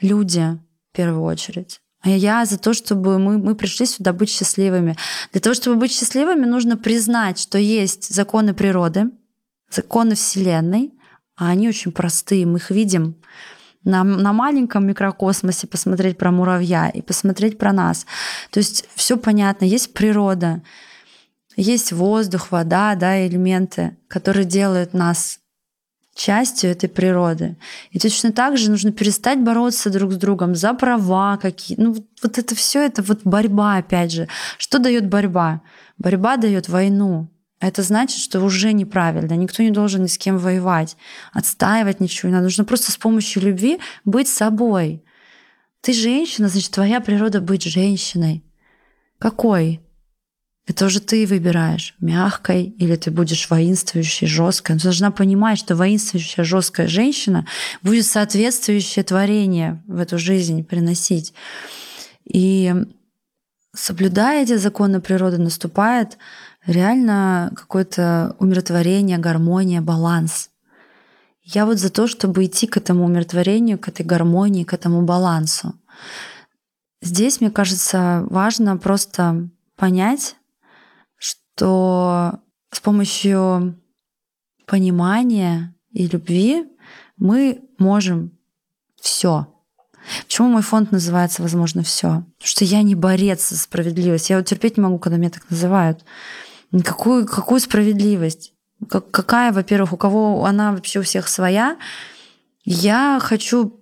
люди 0.00 0.58
в 0.92 0.96
первую 0.96 1.22
очередь. 1.22 1.80
А 2.00 2.10
я 2.10 2.44
за 2.44 2.58
то, 2.58 2.74
чтобы 2.74 3.18
мы, 3.18 3.38
мы 3.38 3.54
пришли 3.54 3.84
сюда 3.86 4.12
быть 4.12 4.30
счастливыми. 4.30 4.96
Для 5.32 5.40
того, 5.40 5.54
чтобы 5.54 5.76
быть 5.76 5.92
счастливыми, 5.92 6.44
нужно 6.44 6.76
признать, 6.76 7.38
что 7.38 7.58
есть 7.58 8.14
законы 8.14 8.54
природы, 8.54 9.10
законы 9.70 10.14
Вселенной, 10.14 10.92
а 11.36 11.48
они 11.48 11.68
очень 11.68 11.92
простые, 11.92 12.46
мы 12.46 12.58
их 12.58 12.70
видим 12.70 13.16
на, 13.88 14.04
на 14.04 14.32
маленьком 14.32 14.86
микрокосмосе 14.86 15.66
посмотреть 15.66 16.18
про 16.18 16.30
муравья 16.30 16.88
и 16.88 17.00
посмотреть 17.02 17.58
про 17.58 17.72
нас. 17.72 18.06
То 18.50 18.58
есть 18.58 18.88
все 18.94 19.16
понятно, 19.16 19.64
есть 19.64 19.94
природа, 19.94 20.62
есть 21.56 21.92
воздух, 21.92 22.52
вода, 22.52 22.94
да, 22.94 23.26
элементы, 23.26 23.96
которые 24.06 24.44
делают 24.44 24.94
нас 24.94 25.40
частью 26.14 26.70
этой 26.70 26.88
природы. 26.88 27.56
И 27.90 27.98
точно 27.98 28.32
так 28.32 28.58
же 28.58 28.70
нужно 28.70 28.92
перестать 28.92 29.40
бороться 29.40 29.88
друг 29.90 30.12
с 30.12 30.16
другом 30.16 30.54
за 30.54 30.74
права 30.74 31.36
какие. 31.36 31.80
Ну 31.80 31.96
вот 32.22 32.38
это 32.38 32.54
все 32.54 32.84
это 32.84 33.02
вот 33.02 33.20
борьба 33.24 33.76
опять 33.76 34.12
же. 34.12 34.28
Что 34.58 34.78
дает 34.78 35.08
борьба? 35.08 35.62
Борьба 35.96 36.36
дает 36.36 36.68
войну. 36.68 37.28
Это 37.60 37.82
значит, 37.82 38.20
что 38.20 38.40
уже 38.40 38.72
неправильно. 38.72 39.34
Никто 39.34 39.62
не 39.62 39.70
должен 39.70 40.04
ни 40.04 40.06
с 40.06 40.16
кем 40.16 40.38
воевать, 40.38 40.96
отстаивать 41.32 42.00
ничего 42.00 42.30
надо. 42.30 42.44
Нужно 42.44 42.64
просто 42.64 42.92
с 42.92 42.96
помощью 42.96 43.42
любви 43.42 43.78
быть 44.04 44.28
собой. 44.28 45.02
Ты 45.80 45.92
женщина, 45.92 46.48
значит, 46.48 46.72
твоя 46.72 47.00
природа 47.00 47.40
быть 47.40 47.64
женщиной. 47.64 48.44
Какой? 49.18 49.80
Это 50.68 50.84
уже 50.84 51.00
ты 51.00 51.26
выбираешь, 51.26 51.94
мягкой 51.98 52.64
или 52.64 52.94
ты 52.94 53.10
будешь 53.10 53.48
воинствующей, 53.48 54.26
жесткой. 54.26 54.76
Ты 54.76 54.82
должна 54.82 55.10
понимать, 55.10 55.58
что 55.58 55.74
воинствующая, 55.74 56.44
жесткая 56.44 56.86
женщина 56.88 57.46
будет 57.82 58.04
соответствующее 58.04 59.02
творение 59.02 59.82
в 59.86 59.98
эту 59.98 60.18
жизнь 60.18 60.62
приносить. 60.64 61.32
И 62.24 62.74
соблюдая 63.74 64.42
эти 64.42 64.56
законы 64.56 65.00
природы, 65.00 65.38
наступает 65.38 66.18
реально 66.68 67.50
какое-то 67.56 68.36
умиротворение, 68.38 69.18
гармония, 69.18 69.80
баланс. 69.80 70.50
Я 71.42 71.64
вот 71.64 71.78
за 71.78 71.90
то, 71.90 72.06
чтобы 72.06 72.44
идти 72.44 72.66
к 72.66 72.76
этому 72.76 73.04
умиротворению, 73.06 73.78
к 73.78 73.88
этой 73.88 74.04
гармонии, 74.04 74.64
к 74.64 74.74
этому 74.74 75.02
балансу. 75.02 75.74
Здесь, 77.00 77.40
мне 77.40 77.50
кажется, 77.50 78.26
важно 78.28 78.76
просто 78.76 79.48
понять, 79.76 80.36
что 81.16 82.40
с 82.70 82.80
помощью 82.80 83.80
понимания 84.66 85.74
и 85.92 86.06
любви 86.06 86.66
мы 87.16 87.62
можем 87.78 88.32
все. 89.00 89.46
Почему 90.26 90.48
мой 90.48 90.62
фонд 90.62 90.92
называется 90.92 91.42
«Возможно, 91.42 91.82
все? 91.82 92.08
Потому 92.08 92.24
что 92.40 92.64
я 92.64 92.82
не 92.82 92.94
борец 92.94 93.48
за 93.48 93.58
справедливость. 93.58 94.30
Я 94.30 94.36
вот 94.36 94.46
терпеть 94.46 94.76
не 94.76 94.82
могу, 94.82 94.98
когда 94.98 95.16
меня 95.16 95.30
так 95.30 95.48
называют. 95.50 96.04
Какую, 96.72 97.26
какую 97.26 97.60
справедливость? 97.60 98.52
Как, 98.88 99.10
какая, 99.10 99.52
во-первых, 99.52 99.92
у 99.92 99.96
кого 99.96 100.44
она 100.44 100.72
вообще 100.72 101.00
у 101.00 101.02
всех 101.02 101.28
своя? 101.28 101.78
Я 102.64 103.18
хочу 103.20 103.80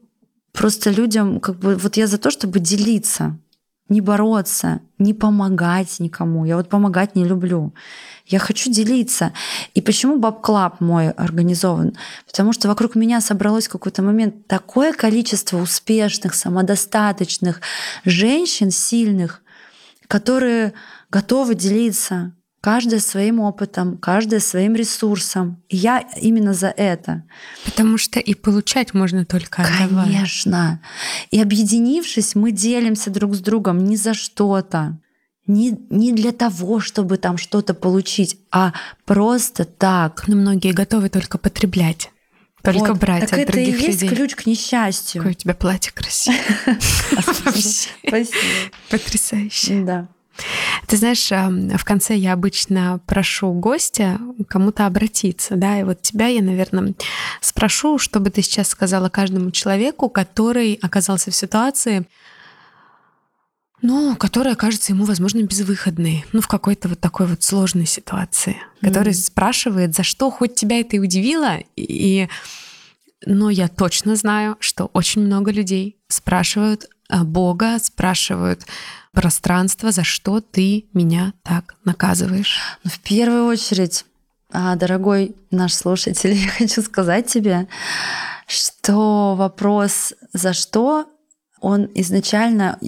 просто 0.52 0.90
людям, 0.90 1.40
как 1.40 1.56
бы, 1.56 1.76
вот 1.76 1.96
я 1.96 2.06
за 2.06 2.18
то, 2.18 2.30
чтобы 2.30 2.60
делиться, 2.60 3.38
не 3.88 4.00
бороться, 4.00 4.80
не 4.98 5.14
помогать 5.14 6.00
никому. 6.00 6.44
Я 6.44 6.56
вот 6.56 6.68
помогать 6.68 7.14
не 7.14 7.24
люблю. 7.24 7.74
Я 8.26 8.38
хочу 8.38 8.70
делиться. 8.70 9.32
И 9.74 9.80
почему 9.80 10.18
BAB 10.18 10.40
Club 10.40 10.80
мой 10.80 11.10
организован? 11.10 11.96
Потому 12.26 12.52
что 12.52 12.68
вокруг 12.68 12.96
меня 12.96 13.20
собралось 13.20 13.68
в 13.68 13.72
какой-то 13.72 14.02
момент 14.02 14.48
такое 14.48 14.92
количество 14.92 15.58
успешных, 15.58 16.34
самодостаточных 16.34 17.60
женщин 18.04 18.72
сильных, 18.72 19.42
которые 20.08 20.72
готовы 21.10 21.54
делиться, 21.54 22.32
каждая 22.66 22.98
своим 22.98 23.38
опытом, 23.38 23.96
каждая 23.96 24.40
своим 24.40 24.74
ресурсом. 24.74 25.62
И 25.68 25.76
я 25.76 26.00
именно 26.20 26.52
за 26.52 26.66
это. 26.66 27.22
Потому 27.64 27.96
что 27.96 28.18
и 28.18 28.34
получать 28.34 28.92
можно 28.92 29.24
только 29.24 29.62
отдавая. 29.62 30.06
Конечно. 30.06 30.80
И 31.30 31.40
объединившись, 31.40 32.34
мы 32.34 32.50
делимся 32.50 33.10
друг 33.10 33.36
с 33.36 33.38
другом 33.38 33.84
не 33.84 33.96
за 33.96 34.14
что-то. 34.14 34.98
Не, 35.46 35.78
не 35.90 36.12
для 36.12 36.32
того, 36.32 36.80
чтобы 36.80 37.18
там 37.18 37.38
что-то 37.38 37.72
получить, 37.72 38.36
а 38.50 38.72
просто 39.04 39.64
так. 39.64 40.26
Но 40.26 40.34
многие 40.34 40.72
готовы 40.72 41.08
только 41.08 41.38
потреблять. 41.38 42.10
Только 42.64 42.94
вот, 42.94 42.98
брать 42.98 43.30
так 43.30 43.34
от 43.34 43.38
это 43.38 43.52
других 43.52 43.80
и 43.80 43.84
есть 43.84 44.02
людей. 44.02 44.16
ключ 44.16 44.34
к 44.34 44.44
несчастью. 44.44 45.20
Какое 45.20 45.34
у 45.34 45.36
тебя 45.36 45.54
платье 45.54 45.92
красивое. 45.92 46.40
Спасибо. 46.80 48.34
Потрясающе. 48.90 49.84
Да. 49.84 50.08
Ты 50.86 50.96
знаешь, 50.96 51.30
в 51.30 51.84
конце 51.84 52.14
я 52.16 52.32
обычно 52.32 53.00
прошу 53.06 53.52
гостя 53.52 54.18
кому-то 54.48 54.86
обратиться, 54.86 55.56
да, 55.56 55.80
и 55.80 55.84
вот 55.84 56.02
тебя 56.02 56.28
я, 56.28 56.42
наверное, 56.42 56.94
спрошу, 57.40 57.98
чтобы 57.98 58.30
ты 58.30 58.42
сейчас 58.42 58.68
сказала 58.68 59.08
каждому 59.08 59.50
человеку, 59.50 60.08
который 60.08 60.78
оказался 60.82 61.30
в 61.30 61.36
ситуации, 61.36 62.06
ну, 63.82 64.16
которая 64.16 64.54
кажется 64.54 64.92
ему, 64.92 65.04
возможно, 65.04 65.42
безвыходной, 65.42 66.24
ну, 66.32 66.40
в 66.40 66.48
какой-то 66.48 66.88
вот 66.88 67.00
такой 67.00 67.26
вот 67.26 67.42
сложной 67.42 67.86
ситуации, 67.86 68.56
mm-hmm. 68.56 68.88
который 68.88 69.14
спрашивает, 69.14 69.94
за 69.94 70.02
что 70.02 70.30
хоть 70.30 70.54
тебя 70.54 70.80
это 70.80 70.96
и 70.96 71.00
удивило, 71.00 71.58
и 71.76 72.28
но 73.24 73.50
я 73.50 73.68
точно 73.68 74.14
знаю, 74.14 74.56
что 74.60 74.86
очень 74.92 75.22
много 75.22 75.50
людей 75.50 75.96
спрашивают 76.08 76.88
Бога, 77.08 77.78
спрашивают 77.78 78.66
пространство, 79.16 79.92
за 79.92 80.04
что 80.04 80.42
ты 80.42 80.84
меня 80.92 81.32
так 81.42 81.76
наказываешь? 81.86 82.58
Ну, 82.84 82.90
в 82.90 83.00
первую 83.00 83.46
очередь, 83.46 84.04
а, 84.52 84.76
дорогой 84.76 85.34
наш 85.50 85.72
слушатель, 85.72 86.32
я 86.34 86.50
хочу 86.50 86.82
сказать 86.82 87.26
тебе, 87.26 87.66
что 88.46 89.34
вопрос 89.34 90.12
«за 90.34 90.52
что?» 90.52 91.06
он 91.62 91.88
изначально 91.94 92.78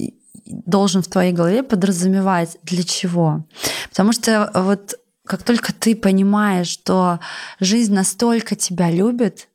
должен 0.45 1.03
в 1.03 1.09
твоей 1.09 1.33
голове 1.33 1.63
подразумевать 1.63 2.59
для 2.63 2.83
чего. 2.83 3.47
Потому 3.89 4.13
что 4.13 4.51
вот 4.55 4.97
как 5.27 5.43
только 5.43 5.73
ты 5.73 5.97
понимаешь, 5.97 6.69
что 6.69 7.21
жизнь 7.59 7.95
настолько 7.95 8.55
тебя 8.55 8.91
любит, 8.91 9.49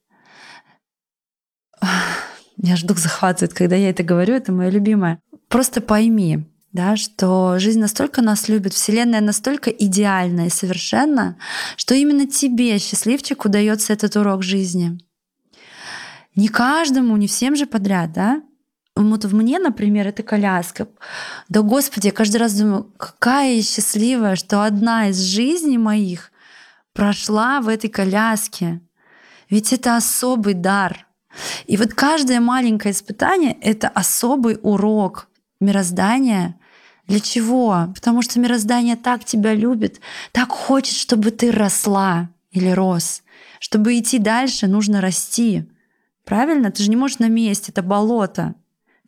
аж 1.84 2.82
дух 2.82 2.98
захватывает, 2.98 3.54
когда 3.54 3.76
я 3.76 3.92
это 3.92 4.02
говорю, 4.02 4.34
это 4.34 4.52
мое 4.52 4.70
любимое. 4.70 5.20
Просто 5.50 5.80
пойми, 5.80 6.48
да, 6.74 6.98
что 6.98 7.60
жизнь 7.60 7.80
настолько 7.80 8.22
нас 8.22 8.50
любит, 8.50 8.74
Вселенная 8.74 9.22
настолько 9.22 9.70
идеальна 9.70 10.48
и 10.48 10.50
совершенна, 10.50 11.38
что 11.78 11.94
именно 11.94 12.26
тебе, 12.26 12.80
счастливчик, 12.80 13.46
удается 13.46 13.94
этот 13.94 14.16
урок 14.16 14.42
жизни. 14.42 14.98
Не 16.36 16.48
каждому, 16.48 17.16
не 17.18 17.28
всем 17.28 17.56
же 17.56 17.68
подряд, 17.68 18.12
да? 18.12 18.42
Вот 18.96 19.24
мне, 19.26 19.60
например, 19.60 20.08
это 20.08 20.24
коляска. 20.24 20.88
Да, 21.48 21.62
Господи, 21.62 22.08
я 22.08 22.12
каждый 22.12 22.38
раз 22.38 22.54
думаю, 22.54 22.92
какая 22.98 23.54
я 23.54 23.62
счастливая, 23.62 24.36
что 24.36 24.64
одна 24.64 25.10
из 25.10 25.20
жизней 25.20 25.78
моих 25.78 26.32
прошла 26.94 27.62
в 27.62 27.68
этой 27.68 27.90
коляске. 27.90 28.82
Ведь 29.50 29.74
это 29.74 29.96
особый 29.96 30.56
дар. 30.56 31.08
И 31.66 31.78
вот 31.78 31.94
каждое 31.94 32.40
маленькое 32.40 32.94
испытание— 32.94 33.58
это 33.62 33.90
особый 33.90 34.60
урок 34.62 35.28
мироздания, 35.60 36.60
для 37.08 37.20
чего? 37.20 37.92
Потому 37.94 38.22
что 38.22 38.40
мироздание 38.40 38.96
так 38.96 39.26
тебя 39.26 39.54
любит, 39.54 40.00
так 40.32 40.50
хочет, 40.50 40.96
чтобы 40.96 41.32
ты 41.32 41.52
росла 41.52 42.30
или 42.52 42.70
рос. 42.70 43.24
Чтобы 43.60 43.98
идти 43.98 44.20
дальше, 44.20 44.68
нужно 44.68 45.02
расти. 45.02 45.70
Правильно? 46.26 46.72
Ты 46.72 46.84
же 46.84 46.90
не 46.90 46.96
можешь 46.96 47.20
на 47.20 47.28
месте, 47.28 47.72
это 47.72 47.82
болото. 47.84 48.56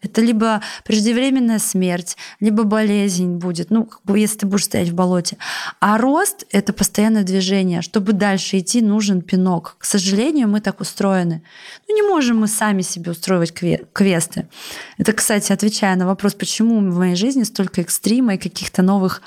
Это 0.06 0.22
либо 0.22 0.62
преждевременная 0.84 1.60
смерть, 1.60 2.16
либо 2.40 2.64
болезнь 2.64 3.36
будет, 3.36 3.72
ну, 3.72 3.86
как 3.86 4.02
бы, 4.04 4.20
если 4.20 4.40
ты 4.40 4.46
будешь 4.46 4.66
стоять 4.66 4.90
в 4.90 4.94
болоте. 4.94 5.38
А 5.80 5.98
рост— 5.98 6.46
это 6.52 6.74
постоянное 6.74 7.24
движение. 7.24 7.82
Чтобы 7.82 8.14
дальше 8.14 8.60
идти, 8.60 8.82
нужен 8.82 9.22
пинок. 9.22 9.76
К 9.80 9.86
сожалению, 9.86 10.48
мы 10.48 10.62
так 10.62 10.80
устроены. 10.80 11.42
Ну, 11.88 11.96
не 11.96 12.04
можем 12.04 12.40
мы 12.40 12.48
сами 12.48 12.82
себе 12.82 13.12
устроить 13.12 13.52
квесты. 13.52 14.48
Это, 14.98 15.12
кстати, 15.14 15.52
отвечая 15.52 15.96
на 15.96 16.06
вопрос, 16.06 16.36
почему 16.36 16.80
в 16.80 16.98
моей 16.98 17.16
жизни 17.16 17.44
столько 17.44 17.82
экстрима 17.82 18.36
и 18.36 18.38
каких-то 18.38 18.84
новых 18.84 19.24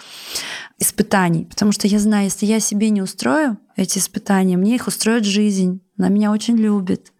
испытаний. 0.79 1.45
Потому 1.45 1.73
что 1.73 1.89
я 1.89 1.99
знаю, 1.99 2.25
если 2.25 2.47
я 2.47 2.61
себе 2.61 2.91
не 2.91 3.03
устрою 3.03 3.59
эти 3.75 3.99
испытания, 3.99 4.57
мне 4.57 4.77
их 4.77 4.87
устроит 4.87 5.25
жизнь. 5.25 5.81
Она 5.99 6.09
меня 6.09 6.31
очень 6.31 6.57
любит. 6.57 7.13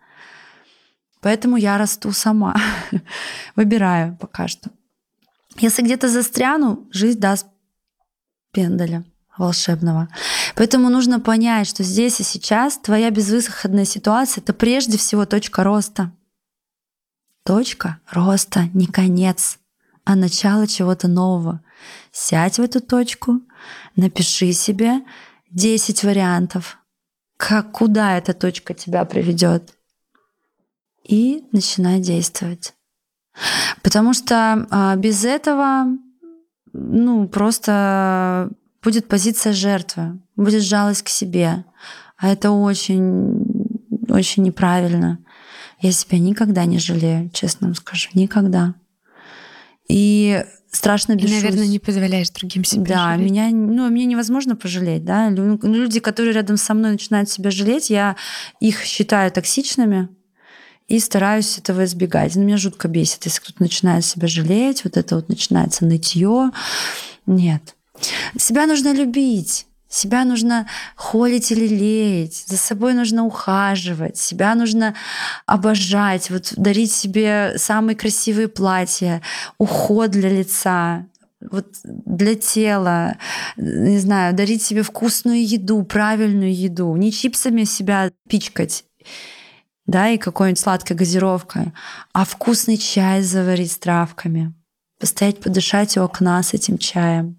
Поэтому 1.21 1.57
я 1.57 1.79
расту 1.79 2.13
сама. 2.13 2.57
Выбираю 3.57 4.17
пока 4.17 4.49
что. 4.49 4.71
Если 5.57 5.83
где-то 5.83 6.09
застряну, 6.09 6.87
жизнь 6.93 7.19
даст 7.19 7.47
пендаля 8.53 9.05
волшебного. 9.37 10.09
Поэтому 10.57 10.91
нужно 10.91 11.21
понять, 11.21 11.69
что 11.69 11.83
здесь 11.83 12.21
и 12.21 12.25
сейчас 12.25 12.79
твоя 12.79 13.11
безвыходная 13.11 13.85
ситуация— 13.85 14.41
это 14.43 14.53
прежде 14.53 14.99
всего 14.99 15.27
точка 15.27 15.65
роста. 15.65 16.13
Точка 17.45 17.99
роста, 18.11 18.69
не 18.75 18.87
конец, 18.87 19.59
а 20.05 20.17
начало 20.17 20.67
чего-то 20.67 21.09
нового. 21.09 21.63
Сядь 22.13 22.59
в 22.59 22.63
эту 22.63 22.81
точку, 22.81 23.41
напиши 23.97 24.53
себе 24.53 25.03
10 25.51 26.05
вариантов, 26.05 26.79
как, 27.37 27.73
куда 27.73 28.19
эта 28.19 28.35
точка 28.35 28.75
тебя 28.75 29.05
приведет 29.05 29.78
и 31.09 31.43
начинать 31.53 32.03
действовать. 32.03 32.75
Потому 33.83 34.13
что 34.13 34.67
а, 34.71 34.95
без 34.97 35.25
этого, 35.25 35.87
ну, 36.73 37.27
просто 37.29 38.51
будет 38.83 39.09
позиция 39.09 39.53
жертвы, 39.53 40.21
будет 40.37 40.63
жалость 40.63 41.03
к 41.03 41.09
себе. 41.09 41.65
А 42.17 42.29
это 42.29 42.51
очень, 42.51 43.45
очень 44.09 44.43
неправильно. 44.43 45.19
Я 45.81 45.93
себя 45.93 46.19
никогда 46.19 46.65
не 46.65 46.79
жалею, 46.79 47.31
честно 47.33 47.69
вам 47.69 47.75
скажу, 47.75 48.11
никогда. 48.15 48.75
И 49.89 50.45
страшно 50.71 51.15
бешусь. 51.15 51.31
И, 51.31 51.35
наверное, 51.35 51.67
не 51.67 51.79
позволяешь 51.79 52.31
другим 52.31 52.65
себе 52.65 52.85
Да, 52.85 53.13
жалеть. 53.13 53.31
меня, 53.31 53.49
ну, 53.51 53.89
мне 53.89 54.05
невозможно 54.05 54.57
пожалеть, 54.57 55.05
да. 55.05 55.31
Люди, 55.31 56.01
которые 56.01 56.35
рядом 56.35 56.57
со 56.57 56.75
мной 56.75 56.93
начинают 56.93 57.31
себя 57.31 57.51
жалеть, 57.51 57.89
я 57.89 58.17
их 58.61 58.83
считаю 58.83 59.31
токсичными, 59.31 60.09
и 60.89 60.99
стараюсь 60.99 61.59
этого 61.59 61.85
избегать. 61.85 62.35
Но 62.35 62.43
меня 62.43 62.57
жутко 62.57 62.89
бесит, 62.89 63.25
если 63.27 63.41
кто-то 63.41 63.63
начинает 63.63 64.05
себя 64.05 64.27
жалеть, 64.27 64.85
вот 64.85 64.97
это 64.97 65.17
вот 65.17 65.29
начинается 65.29 65.85
нытье. 65.85 66.51
Нет. 67.27 67.77
Себя 68.37 68.67
нужно 68.67 68.93
любить. 68.93 69.67
Себя 69.91 70.25
нужно 70.25 70.67
холить 70.97 71.51
или 71.51 71.67
леять, 71.67 72.45
за 72.47 72.59
собой 72.59 72.93
нужно 72.93 73.25
ухаживать, 73.25 74.19
себя 74.19 74.55
нужно 74.55 74.95
обожать, 75.47 76.29
вот 76.29 76.53
дарить 76.59 76.93
себе 76.93 77.55
самые 77.57 77.97
красивые 77.97 78.49
платья, 78.49 79.23
уход 79.57 80.11
для 80.11 80.29
лица, 80.29 81.07
вот 81.41 81.69
для 81.83 82.35
тела, 82.35 83.17
не 83.57 83.99
знаю, 83.99 84.35
дарить 84.35 84.63
себе 84.63 84.83
вкусную 84.83 85.43
еду, 85.43 85.83
правильную 85.85 86.55
еду, 86.55 86.95
не 86.95 87.11
чипсами 87.11 87.65
себя 87.65 88.11
пичкать, 88.29 88.85
да, 89.89 90.11
и 90.11 90.19
какой-нибудь 90.19 90.61
сладкой 90.61 90.97
газировкой, 90.97 91.73
а 92.13 92.25
вкусный 92.27 92.77
чай 92.77 93.23
заварить 93.23 93.73
с 93.73 93.79
травками, 93.79 94.53
постоять, 95.01 95.41
подышать 95.41 95.97
у 95.97 96.03
окна 96.03 96.43
с 96.43 96.53
этим 96.53 96.77
чаем. 96.77 97.39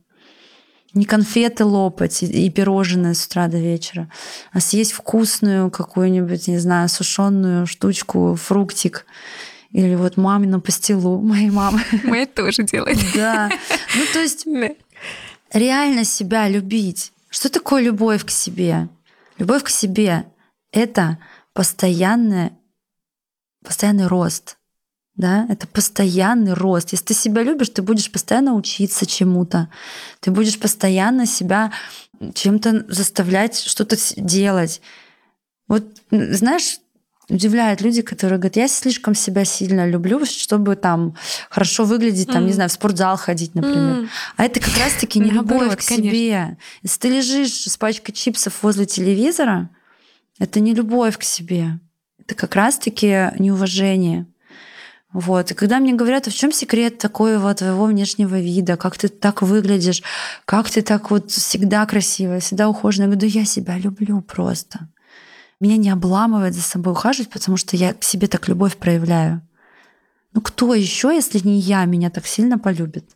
Не 0.96 1.06
конфеты 1.06 1.64
лопать 1.64 2.24
и, 2.24 2.26
и 2.26 2.50
пирожное 2.50 3.14
с 3.14 3.28
утра 3.28 3.48
до 3.48 3.60
вечера, 3.60 4.10
а 4.52 4.60
съесть 4.60 4.94
вкусную 4.94 5.70
какую-нибудь, 5.70 6.48
не 6.48 6.58
знаю, 6.58 6.90
сушеную 6.90 7.68
штучку, 7.68 8.34
фруктик 8.34 9.06
или 9.72 9.94
вот 9.94 10.18
мамину 10.18 10.60
пастилу 10.60 11.22
моей 11.22 11.52
мамы. 11.52 11.82
Моя 12.04 12.26
тоже 12.26 12.64
делает. 12.64 12.98
Да. 13.14 13.52
Ну, 13.96 14.02
то 14.12 14.20
есть 14.20 14.48
реально 15.54 16.04
себя 16.04 16.50
любить. 16.50 17.14
Что 17.30 17.50
такое 17.50 17.84
любовь 17.84 18.26
к 18.26 18.32
себе? 18.32 18.90
Любовь 19.38 19.62
к 19.62 19.70
себе— 19.70 20.26
это 20.72 21.20
постоянный, 21.60 22.52
постоянный 23.66 24.08
рост. 24.08 24.56
Да, 25.16 25.46
это 25.50 25.68
постоянный 25.68 26.54
рост. 26.54 26.94
Если 26.94 27.08
ты 27.08 27.14
себя 27.14 27.44
любишь, 27.44 27.68
ты 27.68 27.82
будешь 27.82 28.10
постоянно 28.10 28.54
учиться 28.54 29.06
чему-то. 29.06 29.68
Ты 30.22 30.32
будешь 30.32 30.58
постоянно 30.58 31.26
себя 31.26 31.74
чем-то 32.34 32.86
заставлять 32.88 33.60
что-то 33.60 33.98
делать. 34.16 34.80
Вот, 35.68 35.84
знаешь, 36.12 36.78
удивляют 37.28 37.82
люди, 37.82 38.04
которые 38.04 38.40
говорят, 38.40 38.56
я 38.56 38.70
слишком 38.70 39.14
себя 39.14 39.44
сильно 39.44 39.86
люблю, 39.86 40.26
чтобы 40.26 40.78
там 40.78 41.18
хорошо 41.50 41.84
выглядеть, 41.84 42.28
там, 42.28 42.44
mm. 42.44 42.48
не 42.48 42.54
знаю, 42.54 42.70
в 42.70 42.74
спортзал 42.74 43.18
ходить, 43.18 43.54
например. 43.54 44.04
Mm. 44.04 44.10
А 44.38 44.46
это 44.46 44.62
как 44.62 44.78
раз-таки 44.78 45.20
не 45.20 45.30
любовь 45.32 45.76
к 45.76 45.82
себе. 45.82 46.58
Если 46.84 47.00
ты 47.00 47.10
лежишь 47.10 47.66
с 47.66 47.76
пачкой 47.76 48.16
чипсов 48.16 48.64
возле 48.64 48.86
телевизора, 48.86 49.70
это 50.40 50.60
не 50.60 50.74
любовь 50.74 51.18
к 51.18 51.24
себе. 51.24 51.80
Это 52.18 52.34
как 52.34 52.56
раз-таки 52.56 53.32
неуважение. 53.38 54.26
Вот. 55.12 55.52
И 55.52 55.54
когда 55.56 55.80
мне 55.80 55.94
говорят, 55.94 56.28
а 56.28 56.32
в 56.32 56.36
чем 56.36 56.52
секрет 56.52 57.00
такого 57.00 57.54
твоего 57.54 57.86
внешнего 57.86 58.40
вида, 58.40 58.78
как 58.78 58.98
ты 58.98 59.08
так 59.08 59.42
выглядишь, 59.42 60.04
как 60.46 60.70
ты 60.70 60.82
так 60.82 61.10
вот 61.10 61.32
всегда 61.32 61.86
красивая, 61.86 62.40
всегда 62.40 62.70
ухоженная, 62.70 63.08
я 63.08 63.12
говорю, 63.14 63.32
да 63.32 63.40
я 63.40 63.46
себя 63.46 63.78
люблю 63.78 64.22
просто. 64.22 64.88
Меня 65.60 65.78
не 65.78 65.90
обламывает 65.90 66.54
за 66.54 66.62
собой 66.62 66.94
ухаживать, 66.94 67.30
потому 67.30 67.58
что 67.58 67.76
я 67.76 67.94
к 67.94 68.04
себе 68.04 68.28
так 68.28 68.48
любовь 68.48 68.78
проявляю. 68.78 69.42
Ну 70.34 70.42
кто 70.42 70.76
еще, 70.76 71.14
если 71.14 71.40
не 71.40 71.60
я, 71.60 71.84
меня 71.86 72.12
так 72.12 72.28
сильно 72.28 72.60
полюбит? 72.60 73.10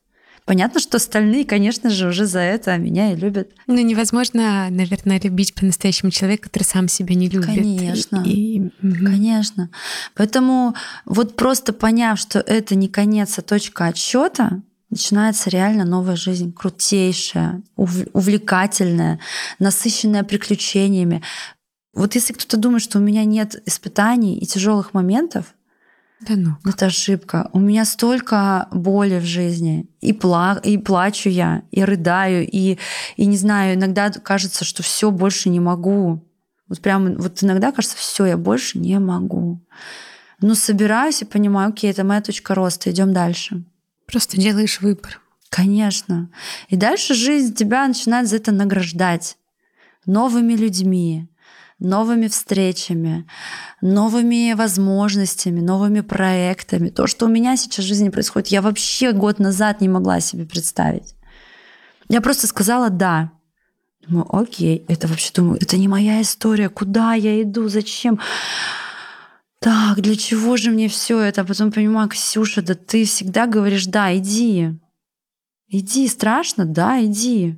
Понятно, 0.45 0.81
что 0.81 0.97
остальные, 0.97 1.45
конечно 1.45 1.89
же, 1.89 2.07
уже 2.07 2.25
за 2.25 2.39
это 2.39 2.77
меня 2.77 3.13
и 3.13 3.15
любят. 3.15 3.51
Ну, 3.67 3.75
невозможно, 3.75 4.67
наверное, 4.69 5.19
любить 5.19 5.53
по-настоящему 5.53 6.11
человека, 6.11 6.43
который 6.49 6.63
сам 6.63 6.89
себя 6.89 7.15
не 7.15 7.29
любит. 7.29 7.47
Конечно. 7.47 8.23
И... 8.25 8.69
Конечно. 8.81 9.69
Поэтому 10.15 10.75
вот 11.05 11.37
просто 11.37 11.71
поняв, 11.71 12.19
что 12.19 12.39
это 12.39 12.75
не 12.75 12.89
конец, 12.89 13.39
а 13.39 13.41
точка 13.41 13.87
отсчета, 13.87 14.61
начинается 14.89 15.49
реально 15.49 15.85
новая 15.85 16.15
жизнь, 16.15 16.53
крутейшая, 16.53 17.61
увлекательная, 17.75 19.19
насыщенная 19.59 20.23
приключениями. 20.23 21.23
Вот 21.93 22.15
если 22.15 22.33
кто-то 22.33 22.57
думает, 22.57 22.83
что 22.83 22.99
у 22.99 23.01
меня 23.01 23.23
нет 23.23 23.61
испытаний 23.65 24.37
и 24.37 24.45
тяжелых 24.45 24.93
моментов, 24.93 25.53
да 26.27 26.35
ну. 26.35 26.57
Это 26.65 26.87
ошибка. 26.87 27.49
У 27.53 27.59
меня 27.59 27.85
столько 27.85 28.67
боли 28.71 29.19
в 29.19 29.25
жизни. 29.25 29.87
И, 30.01 30.13
пла 30.13 30.59
и 30.63 30.77
плачу 30.77 31.29
я, 31.29 31.63
и 31.71 31.83
рыдаю, 31.83 32.47
и, 32.49 32.77
и 33.15 33.25
не 33.25 33.37
знаю, 33.37 33.75
иногда 33.75 34.11
кажется, 34.11 34.65
что 34.65 34.83
все 34.83 35.11
больше 35.11 35.49
не 35.49 35.59
могу. 35.59 36.23
Вот 36.67 36.81
прям 36.81 37.15
вот 37.15 37.43
иногда 37.43 37.71
кажется, 37.71 37.97
все, 37.97 38.25
я 38.25 38.37
больше 38.37 38.79
не 38.79 38.99
могу. 38.99 39.61
Но 40.41 40.55
собираюсь 40.55 41.21
и 41.21 41.25
понимаю, 41.25 41.69
окей, 41.69 41.91
это 41.91 42.03
моя 42.03 42.21
точка 42.21 42.55
роста, 42.55 42.91
идем 42.91 43.13
дальше. 43.13 43.63
Просто 44.07 44.37
делаешь 44.37 44.81
выбор. 44.81 45.21
Конечно. 45.49 46.29
И 46.69 46.75
дальше 46.75 47.13
жизнь 47.13 47.53
тебя 47.53 47.87
начинает 47.87 48.27
за 48.27 48.37
это 48.37 48.51
награждать 48.51 49.37
новыми 50.05 50.53
людьми, 50.53 51.29
новыми 51.83 52.27
встречами, 52.27 53.27
новыми 53.81 54.53
возможностями, 54.53 55.59
новыми 55.59 56.01
проектами. 56.01 56.89
То, 56.89 57.07
что 57.07 57.25
у 57.25 57.29
меня 57.29 57.57
сейчас 57.57 57.85
в 57.85 57.87
жизни 57.87 58.09
происходит, 58.09 58.47
я 58.47 58.61
вообще 58.61 59.11
год 59.11 59.39
назад 59.39 59.81
не 59.81 59.89
могла 59.89 60.19
себе 60.19 60.45
представить. 60.45 61.15
Я 62.09 62.21
просто 62.21 62.47
сказала 62.47 62.89
«да». 62.89 63.31
Думаю, 64.07 64.25
окей, 64.35 64.83
это 64.89 65.07
вообще, 65.07 65.31
думаю, 65.33 65.59
это 65.61 65.77
не 65.77 65.87
моя 65.87 66.21
история, 66.21 66.67
куда 66.67 67.13
я 67.13 67.41
иду, 67.41 67.69
зачем? 67.69 68.19
Так, 69.59 70.01
для 70.01 70.17
чего 70.17 70.57
же 70.57 70.71
мне 70.71 70.89
все 70.89 71.19
это? 71.21 71.41
А 71.41 71.45
потом 71.45 71.71
понимаю, 71.71 72.09
Ксюша, 72.09 72.61
да 72.61 72.75
ты 72.75 73.05
всегда 73.05 73.47
говоришь 73.47 73.85
«да, 73.85 74.15
иди». 74.17 74.77
Иди, 75.69 76.07
страшно? 76.07 76.65
Да, 76.65 77.03
иди. 77.03 77.57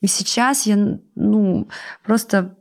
И 0.00 0.06
сейчас 0.06 0.66
я, 0.66 0.98
ну, 1.14 1.68
просто 2.04 2.56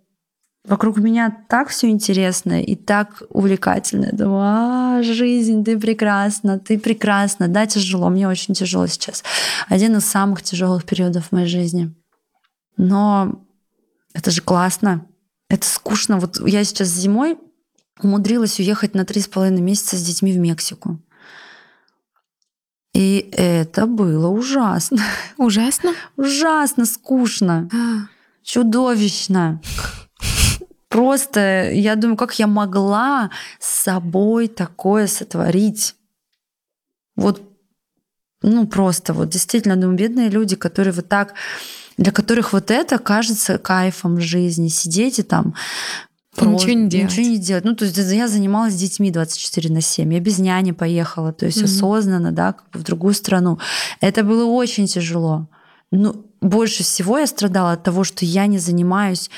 Вокруг 0.64 0.98
меня 0.98 1.36
так 1.50 1.70
все 1.70 1.90
интересно 1.90 2.62
и 2.62 2.76
так 2.76 3.24
увлекательно. 3.30 4.06
Я 4.06 4.12
думаю, 4.12 4.42
а, 4.44 5.04
жизнь, 5.04 5.64
ты 5.64 5.80
прекрасна, 5.80 6.60
ты 6.60 6.78
прекрасна. 6.78 7.48
Да, 7.48 7.66
тяжело, 7.66 8.10
мне 8.10 8.28
очень 8.28 8.54
тяжело 8.54 8.86
сейчас. 8.86 9.24
Один 9.70 9.98
из 9.98 10.06
самых 10.06 10.44
тяжелых 10.44 10.86
периодов 10.86 11.28
в 11.28 11.32
моей 11.32 11.48
жизни. 11.48 11.92
Но 12.78 13.44
это 14.14 14.30
же 14.30 14.42
классно. 14.42 15.08
Это 15.50 15.68
скучно. 15.68 16.20
Вот 16.20 16.40
я 16.48 16.64
сейчас 16.64 16.90
зимой 16.90 17.40
умудрилась 18.04 18.60
уехать 18.60 18.94
на 18.94 19.04
три 19.04 19.22
с 19.22 19.28
половиной 19.28 19.62
месяца 19.62 19.98
с 19.98 20.04
детьми 20.04 20.32
в 20.32 20.38
Мексику. 20.38 21.00
И 22.94 23.30
это 23.32 23.88
было 23.88 24.28
ужасно. 24.28 25.02
Ужасно? 25.38 25.94
Ужасно 26.18 26.86
скучно. 26.86 27.70
А. 27.74 28.08
Чудовищно. 28.44 29.62
Просто 30.92 31.72
я 31.72 31.96
думаю, 31.96 32.18
как 32.18 32.38
я 32.38 32.48
могла 32.48 33.32
с 33.60 33.84
собой 33.84 34.50
такое 34.50 35.08
сотворить. 35.08 35.96
Вот, 37.16 37.42
ну 38.42 38.68
просто 38.68 39.14
вот 39.14 39.30
действительно, 39.30 39.78
думаю, 39.78 39.98
бедные 39.98 40.28
люди, 40.28 40.58
которые 40.58 40.92
вот 40.92 41.08
так, 41.08 41.34
для 41.98 42.12
которых 42.12 42.52
вот 42.52 42.72
это 42.72 43.00
кажется 43.00 43.58
кайфом 43.58 44.20
жизни, 44.20 44.68
сидеть 44.68 45.20
и 45.20 45.24
там 45.24 45.56
Просто, 46.36 46.68
ничего 46.68 46.82
не 46.82 46.90
делать. 46.90 47.12
Ничего 47.12 47.26
не 47.26 47.38
делать. 47.38 47.66
Ну, 47.66 47.76
то 47.76 47.86
есть 47.86 47.98
я 47.98 48.28
занималась 48.28 48.76
детьми 48.76 49.12
24 49.12 49.74
на 49.74 49.80
7. 49.80 50.14
Я 50.14 50.20
без 50.20 50.40
няни 50.40 50.72
поехала, 50.72 51.32
то 51.32 51.46
есть 51.46 51.62
mm-hmm. 51.62 51.66
осознанно, 51.66 52.32
да, 52.34 52.54
как 52.54 52.70
бы 52.72 52.80
в 52.80 52.84
другую 52.84 53.14
страну. 53.14 53.60
Это 54.02 54.24
было 54.24 54.44
очень 54.44 54.88
тяжело. 54.88 55.48
Ну, 55.92 56.26
больше 56.42 56.84
всего 56.84 57.20
я 57.20 57.28
страдала 57.28 57.74
от 57.74 57.84
того, 57.84 58.04
что 58.04 58.26
я 58.26 58.48
не 58.48 58.58
занимаюсь 58.58 59.30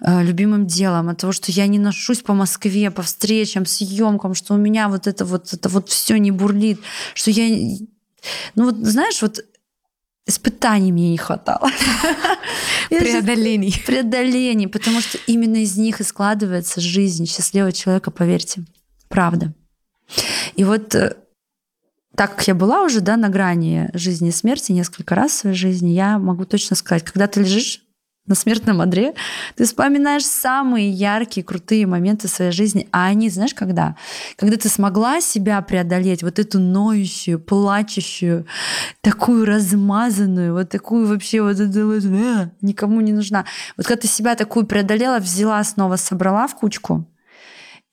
э, 0.00 0.22
любимым 0.22 0.66
делом, 0.66 1.08
от 1.08 1.18
того, 1.18 1.32
что 1.32 1.50
я 1.50 1.66
не 1.66 1.78
ношусь 1.78 2.22
по 2.22 2.34
Москве, 2.34 2.90
по 2.90 3.02
встречам, 3.02 3.66
съемкам, 3.66 4.34
что 4.34 4.54
у 4.54 4.56
меня 4.56 4.88
вот 4.88 5.06
это 5.06 5.24
вот 5.24 5.52
это 5.52 5.68
вот 5.68 5.88
все 5.88 6.18
не 6.18 6.30
бурлит, 6.30 6.80
что 7.14 7.30
я, 7.30 7.78
ну 8.54 8.66
вот 8.66 8.76
знаешь, 8.76 9.20
вот 9.22 9.44
испытаний 10.24 10.92
мне 10.92 11.10
не 11.10 11.18
хватало. 11.18 11.68
Преодолений. 12.88 13.74
Преодолений, 13.84 14.68
потому 14.68 15.00
что 15.00 15.18
именно 15.26 15.56
из 15.56 15.76
них 15.76 16.00
и 16.00 16.04
складывается 16.04 16.80
жизнь 16.80 17.26
счастливого 17.26 17.72
человека, 17.72 18.12
поверьте. 18.12 18.64
Правда. 19.08 19.52
И 20.54 20.64
вот 20.64 20.94
э, 20.94 21.16
так 22.16 22.36
как 22.36 22.46
я 22.46 22.54
была 22.54 22.82
уже 22.82 23.00
да, 23.00 23.16
на 23.16 23.28
грани 23.28 23.90
жизни 23.94 24.28
и 24.28 24.32
смерти 24.32 24.72
несколько 24.72 25.14
раз 25.14 25.32
в 25.32 25.38
своей 25.38 25.56
жизни, 25.56 25.90
я 25.90 26.18
могу 26.18 26.44
точно 26.44 26.76
сказать, 26.76 27.04
когда 27.04 27.26
ты 27.26 27.40
лежишь 27.40 27.82
на 28.26 28.36
смертном 28.36 28.80
одре, 28.80 29.14
ты 29.56 29.64
вспоминаешь 29.64 30.24
самые 30.24 30.90
яркие, 30.90 31.44
крутые 31.44 31.86
моменты 31.86 32.28
своей 32.28 32.52
жизни. 32.52 32.88
А 32.92 33.06
они, 33.06 33.28
знаешь, 33.28 33.54
когда? 33.54 33.96
Когда 34.36 34.56
ты 34.56 34.68
смогла 34.68 35.20
себя 35.20 35.60
преодолеть, 35.60 36.22
вот 36.22 36.38
эту 36.38 36.60
ноющую, 36.60 37.40
плачущую, 37.40 38.46
такую 39.00 39.44
размазанную, 39.44 40.52
вот 40.52 40.68
такую 40.68 41.08
вообще 41.08 41.42
вот 41.42 41.58
эту 41.58 41.86
вот, 41.86 42.04
э, 42.04 42.50
никому 42.60 43.00
не 43.00 43.12
нужна. 43.12 43.44
Вот 43.76 43.86
когда 43.86 44.02
ты 44.02 44.06
себя 44.06 44.36
такую 44.36 44.66
преодолела, 44.66 45.18
взяла, 45.18 45.64
снова 45.64 45.96
собрала 45.96 46.46
в 46.46 46.54
кучку 46.54 47.04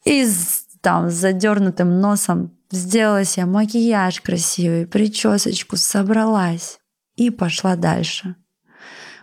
и 0.05 0.23
с, 0.25 0.65
там 0.81 1.09
задернутым 1.09 1.99
носом 1.99 2.51
Сделала 2.71 3.23
себе 3.25 3.45
макияж 3.45 4.21
красивый, 4.21 4.85
причесочку, 4.85 5.75
собралась 5.75 6.79
и 7.15 7.31
пошла 7.31 7.75
дальше. 7.75 8.35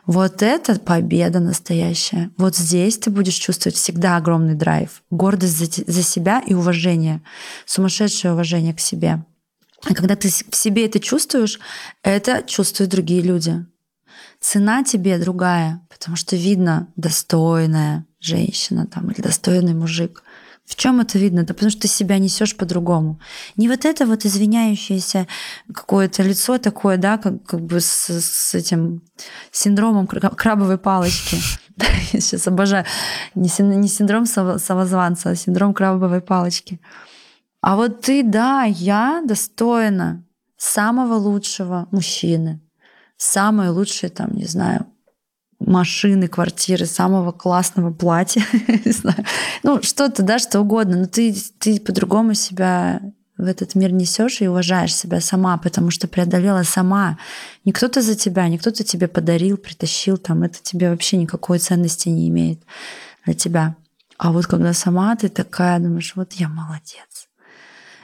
Вот 0.05 0.41
это 0.43 0.79
победа 0.79 1.41
настоящая. 1.41 2.31
Вот 2.37 2.57
здесь 2.57 2.97
ты 2.99 3.11
будешь 3.11 3.35
чувствовать 3.35 3.77
всегда 3.77 4.17
огромный 4.17 4.55
драйв, 4.55 5.03
гордость 5.11 5.57
за, 5.57 5.67
за 5.67 6.03
себя 6.03 6.41
и 6.47 6.55
уважение, 6.55 7.23
сумасшедшее 7.67 8.33
уважение 8.33 8.73
к 8.73 8.81
себе. 8.81 9.25
А 9.85 9.95
когда 9.95 10.15
ты 10.15 10.29
в 10.29 10.57
себе 10.57 10.87
это 10.87 11.01
чувствуешь, 11.01 11.59
это 12.03 12.43
чувствуют 12.47 12.91
другие 12.93 13.21
люди. 13.21 13.67
Цена 14.41 14.85
тебе 14.85 15.19
другая, 15.19 15.87
потому 15.91 16.17
что 16.17 16.37
видно 16.37 16.89
достойная 16.97 18.07
женщина 18.21 18.87
там, 18.87 19.11
или 19.11 19.21
достойный 19.21 19.75
мужик. 19.75 20.23
В 20.67 20.75
чем 20.75 21.01
это 21.01 21.19
видно? 21.19 21.45
Да 21.45 21.55
потому 21.55 21.71
что 21.71 21.83
ты 21.83 21.89
себя 21.89 22.19
несешь 22.19 22.57
по-другому. 22.57 23.21
Не 23.57 23.69
вот 23.69 23.85
это 23.85 24.05
вот 24.05 24.25
извиняющееся 24.25 25.29
какое-то 25.73 26.23
лицо 26.23 26.59
такое, 26.59 26.97
да, 26.97 27.19
как, 27.19 27.45
как 27.45 27.61
бы 27.61 27.81
с, 27.81 28.11
с 28.11 28.55
этим 28.55 29.03
синдромом 29.53 30.07
крабовой 30.09 30.79
палочки. 30.79 31.37
Я 32.13 32.21
сейчас 32.21 32.49
обожаю. 32.49 32.85
Не, 33.35 33.49
синдром 33.49 34.27
самозванца, 34.27 35.31
а 35.31 35.37
синдром 35.37 35.73
крабовой 35.73 36.21
палочки. 36.21 36.81
А 37.61 37.77
вот 37.77 38.01
ты, 38.01 38.23
да, 38.23 38.65
я 38.65 39.23
достойна 39.25 40.25
самого 40.57 41.15
лучшего 41.15 41.89
мужчины, 41.91 42.61
самой 43.17 43.71
лучшей, 43.71 44.09
там, 44.09 44.33
не 44.33 44.45
знаю, 44.45 44.87
машины, 45.59 46.29
квартиры, 46.29 46.87
самого 46.87 47.33
классного 47.33 47.93
платья, 47.93 48.45
не 48.85 48.93
знаю. 48.93 49.25
Ну, 49.63 49.83
что-то, 49.83 50.23
да, 50.23 50.39
что 50.39 50.61
угодно. 50.61 50.97
Но 50.99 51.07
ты, 51.07 51.35
ты 51.59 51.81
по-другому 51.81 52.35
себя 52.35 53.01
в 53.39 53.45
этот 53.45 53.75
мир 53.75 53.93
несешь 53.93 54.41
и 54.41 54.49
уважаешь 54.49 54.95
себя 54.95 55.21
сама, 55.21 55.59
потому 55.59 55.91
что 55.91 56.09
преодолела 56.09 56.63
сама. 56.63 57.19
Не 57.65 57.73
кто-то 57.73 58.01
за 58.01 58.15
тебя, 58.15 58.49
не 58.49 58.59
кто-то 58.59 58.83
тебе 58.83 59.09
подарил, 59.09 59.57
притащил, 59.57 60.17
там, 60.17 60.43
это 60.43 60.59
тебе 60.63 60.91
вообще 60.91 61.17
никакой 61.17 61.59
ценности 61.59 62.09
не 62.09 62.29
имеет 62.29 62.61
для 63.25 63.35
тебя. 63.35 63.77
А 64.19 64.33
вот 64.33 64.47
когда 64.47 64.73
сама 64.73 65.15
ты 65.17 65.29
такая, 65.29 65.79
думаешь, 65.79 66.15
вот 66.17 66.33
я 66.35 66.49
молодец. 66.49 67.29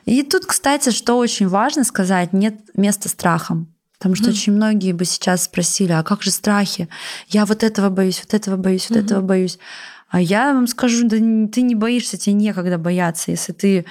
И 0.05 0.23
тут, 0.23 0.47
кстати, 0.47 0.91
что 0.91 1.17
очень 1.17 1.49
важно 1.49 1.85
сказать, 1.85 2.33
нет 2.33 2.57
места 2.75 3.09
страхам. 3.09 3.72
Потому 4.03 4.17
что 4.17 4.31
mm 4.31 4.33
очень 4.33 4.53
многие 4.53 4.93
бы 4.93 5.05
сейчас 5.05 5.45
спросили, 5.45 5.93
а 5.93 6.03
как 6.03 6.25
же 6.25 6.33
страхи? 6.33 6.89
Я 7.29 7.47
вот 7.47 7.63
этого 7.63 7.89
боюсь, 7.89 8.19
вот 8.19 8.35
этого 8.35 8.57
боюсь, 8.57 8.91
вот 8.91 8.99
mm 8.99 9.05
этого 9.05 9.21
боюсь. 9.21 9.61
А 10.09 10.21
я 10.21 10.53
вам 10.53 10.67
скажу, 10.67 11.07
да 11.07 11.17
ты 11.17 11.63
не 11.63 11.77
боишься, 11.77 12.19
тебе 12.19 12.35
некогда 12.35 12.79
бояться, 12.79 13.31
если 13.31 13.53
ты 13.53 13.85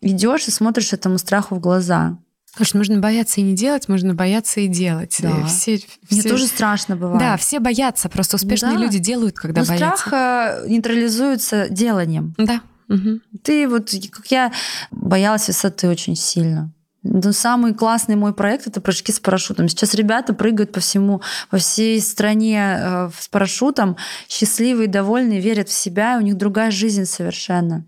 идешь 0.00 0.46
и 0.46 0.52
смотришь 0.52 0.92
этому 0.92 1.18
страху 1.18 1.56
в 1.56 1.58
глаза. 1.58 2.18
Потому 2.52 2.66
что 2.66 2.78
можно 2.78 3.00
бояться 3.00 3.40
и 3.40 3.42
не 3.42 3.56
делать, 3.56 3.88
можно 3.88 4.14
бояться 4.14 4.60
и 4.60 4.68
делать. 4.68 5.16
Да. 5.20 5.44
все, 5.46 5.78
все... 5.78 5.86
Мне 6.08 6.22
тоже 6.22 6.46
страшно 6.46 6.94
бывает. 6.94 7.18
Да, 7.18 7.36
все 7.36 7.58
боятся, 7.58 8.08
просто 8.08 8.36
успешные 8.36 8.76
да. 8.76 8.80
люди 8.80 9.00
делают, 9.00 9.34
когда 9.34 9.62
Но 9.62 9.66
боятся. 9.66 9.96
страх 9.96 10.12
э, 10.12 10.68
нейтрализуется 10.68 11.68
деланием. 11.68 12.32
Да. 12.38 12.60
Угу. 12.88 13.20
Ты 13.42 13.68
вот, 13.68 13.90
как 14.12 14.26
я 14.28 14.52
боялась 14.92 15.48
высоты 15.48 15.88
очень 15.88 16.14
сильно. 16.14 16.72
Ну, 17.10 17.32
самый 17.32 17.72
классный 17.72 18.16
мой 18.16 18.34
проект 18.34 18.66
это 18.66 18.80
прыжки 18.82 19.12
с 19.12 19.20
парашютом. 19.20 19.68
Сейчас 19.68 19.94
ребята 19.94 20.34
прыгают 20.34 20.72
по 20.72 20.80
всему, 20.80 21.22
по 21.48 21.56
всей 21.56 22.00
стране 22.02 22.76
э, 22.78 23.10
с 23.18 23.28
парашютом, 23.28 23.96
счастливые, 24.28 24.88
довольные, 24.88 25.40
верят 25.40 25.70
в 25.70 25.72
себя, 25.72 26.14
и 26.14 26.18
у 26.18 26.20
них 26.20 26.36
другая 26.36 26.70
жизнь 26.70 27.06
совершенно. 27.06 27.86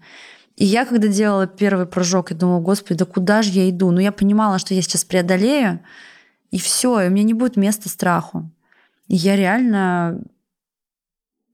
И 0.57 0.65
я, 0.65 0.87
когда 0.87 1.09
делала 1.09 1.47
первый 1.47 1.87
прыжок, 1.87 2.31
я 2.31 2.37
думала, 2.37 2.61
господи, 2.61 2.99
да 2.99 3.05
куда 3.05 3.43
же 3.43 3.51
я 3.51 3.69
иду? 3.69 3.87
Но 3.87 3.93
ну, 3.93 4.01
я 4.01 4.13
понимала, 4.13 4.59
что 4.59 4.73
я 4.73 4.81
сейчас 4.81 5.05
преодолею, 5.05 5.81
и 6.51 6.59
все, 6.59 7.01
и 7.01 7.09
у 7.09 7.11
меня 7.11 7.25
не 7.25 7.35
будет 7.35 7.57
места 7.57 7.89
страху. 7.91 8.51
И 9.09 9.17
я 9.17 9.37
реально 9.37 10.23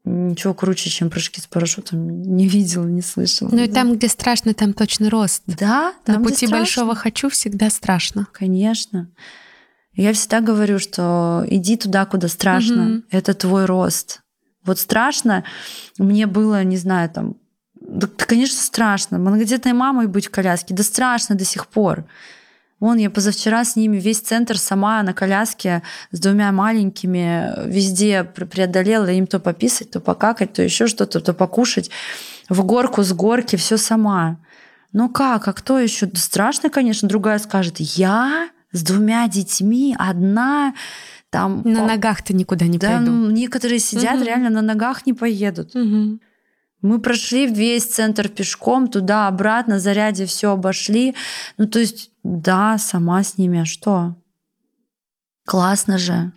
ничего 0.07 0.55
круче, 0.55 0.89
чем 0.89 1.11
прыжки 1.11 1.41
с 1.41 1.47
парашютом 1.47 2.23
не 2.23 2.47
видела, 2.47 2.87
не 2.87 3.03
слышала. 3.03 3.49
Ну 3.51 3.63
и 3.63 3.69
там, 3.69 3.95
где 3.95 4.09
страшно, 4.09 4.55
там 4.55 4.73
точно 4.73 5.11
рост. 5.11 5.43
Да, 5.47 5.93
там, 6.05 6.23
На 6.23 6.29
пути 6.29 6.47
большого 6.47 6.95
хочу 6.95 7.29
всегда 7.29 7.71
страшно. 7.71 8.27
Конечно. 8.33 9.11
Я 9.95 10.13
всегда 10.13 10.41
говорю, 10.41 10.79
что 10.79 11.45
иди 11.49 11.77
туда, 11.77 12.07
куда 12.07 12.29
страшно. 12.29 12.99
Угу. 12.99 13.03
Это 13.11 13.35
твой 13.35 13.65
рост. 13.65 14.21
Вот 14.65 14.79
страшно 14.79 15.45
мне 15.99 16.27
было, 16.27 16.63
не 16.65 16.77
знаю, 16.77 17.11
там, 17.11 17.37
да, 17.81 18.07
конечно, 18.07 18.61
страшно. 18.61 19.19
Многодетной 19.19 19.73
мамой 19.73 20.07
быть 20.07 20.27
в 20.27 20.31
коляске, 20.31 20.75
да 20.75 20.83
страшно 20.83 21.35
до 21.35 21.45
сих 21.45 21.67
пор. 21.67 22.05
Вон, 22.79 22.99
я 22.99 23.09
позавчера 23.09 23.65
с 23.65 23.75
ними 23.75 23.97
весь 23.99 24.21
центр 24.21 24.59
сама 24.59 25.03
на 25.03 25.15
коляске 25.15 25.83
с 26.13 26.21
двумя 26.21 26.53
маленькими 26.53 27.67
везде 27.67 28.23
преодолела 28.25 29.07
им 29.07 29.27
то 29.27 29.39
пописать, 29.41 29.91
то 29.91 30.01
покакать, 30.01 30.53
то 30.53 30.63
еще 30.63 30.87
что-то, 30.87 31.21
то 31.21 31.33
покушать. 31.33 31.91
В 32.51 32.65
горку, 32.65 33.03
с 33.03 33.13
горки, 33.13 33.57
все 33.57 33.79
сама. 33.79 34.39
Ну 34.93 35.09
как, 35.09 35.49
а 35.49 35.53
кто 35.53 35.79
еще? 35.79 36.11
Страшно, 36.15 36.69
конечно, 36.69 37.09
другая 37.09 37.39
скажет, 37.39 37.77
я 37.79 38.51
с 38.73 38.83
двумя 38.83 39.27
детьми, 39.27 39.97
одна, 39.99 40.75
там... 41.31 41.63
На 41.65 41.81
по... 41.81 41.87
ногах 41.87 42.23
ты 42.23 42.35
никуда 42.35 42.67
не 42.67 42.79
да, 42.79 42.99
пойду. 42.99 43.31
Некоторые 43.31 43.79
сидят, 43.79 44.17
угу. 44.17 44.25
реально 44.25 44.51
на 44.51 44.63
ногах 44.63 45.07
не 45.07 45.15
поедут. 45.15 45.75
Угу. 45.75 46.21
Мы 46.83 47.01
прошли 47.01 47.47
весь 47.47 47.87
центр 47.87 48.29
пешком, 48.29 48.89
туда-обратно, 48.89 49.81
заряде 49.81 50.27
все 50.27 50.53
обошли. 50.53 51.15
Ну, 51.57 51.67
то 51.67 51.79
есть, 51.79 52.11
да, 52.27 52.79
сама 52.79 53.23
с 53.23 53.39
ними, 53.39 53.61
а 53.61 53.65
что? 53.65 54.17
Классно 55.45 55.99
же. 55.99 56.33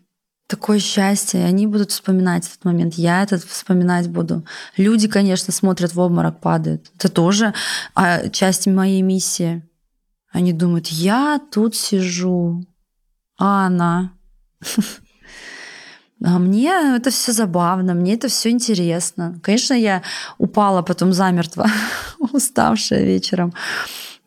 Такое 0.47 0.79
счастье. 0.79 1.45
Они 1.45 1.67
будут 1.67 1.91
вспоминать 1.91 2.47
этот 2.47 2.63
момент. 2.65 2.95
Я 2.95 3.23
этот 3.23 3.43
вспоминать 3.43 4.07
буду. 4.07 4.45
Люди, 4.77 5.07
конечно, 5.07 5.53
смотрят 5.53 5.93
в 5.93 5.99
обморок, 5.99 6.39
падают. 6.39 6.91
Это 6.95 7.09
тоже 7.09 7.53
а, 7.95 8.29
часть 8.29 8.67
моей 8.67 9.01
миссии. 9.01 9.63
Они 10.31 10.53
думают, 10.53 10.87
я 10.87 11.39
тут 11.51 11.75
сижу, 11.75 12.63
а 13.37 13.65
она 13.67 14.11
А 16.21 16.37
мне 16.37 16.97
это 16.97 17.11
все 17.11 17.31
забавно, 17.31 17.93
мне 17.93 18.15
это 18.15 18.27
все 18.27 18.49
интересно. 18.49 19.39
Конечно, 19.41 19.73
я 19.73 20.03
упала 20.37 20.81
потом 20.81 21.13
замертво, 21.13 21.65
уставшая 22.19 23.05
вечером. 23.05 23.53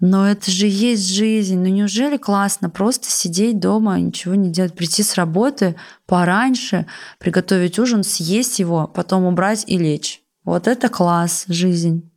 Но 0.02 0.28
это 0.28 0.50
же 0.50 0.66
есть 0.66 1.14
жизнь. 1.14 1.56
Ну 1.56 1.68
неужели 1.68 2.16
классно 2.16 2.68
просто 2.68 3.08
сидеть 3.08 3.60
дома, 3.60 4.00
ничего 4.00 4.34
не 4.34 4.50
делать, 4.50 4.74
прийти 4.74 5.04
с 5.04 5.14
работы 5.14 5.76
пораньше, 6.06 6.86
приготовить 7.20 7.78
ужин, 7.78 8.02
съесть 8.02 8.58
его, 8.58 8.88
потом 8.88 9.24
убрать 9.24 9.62
и 9.68 9.78
лечь. 9.78 10.20
Вот 10.44 10.66
это 10.66 10.88
класс, 10.88 11.44
жизнь. 11.46 12.10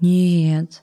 Нет. 0.00 0.82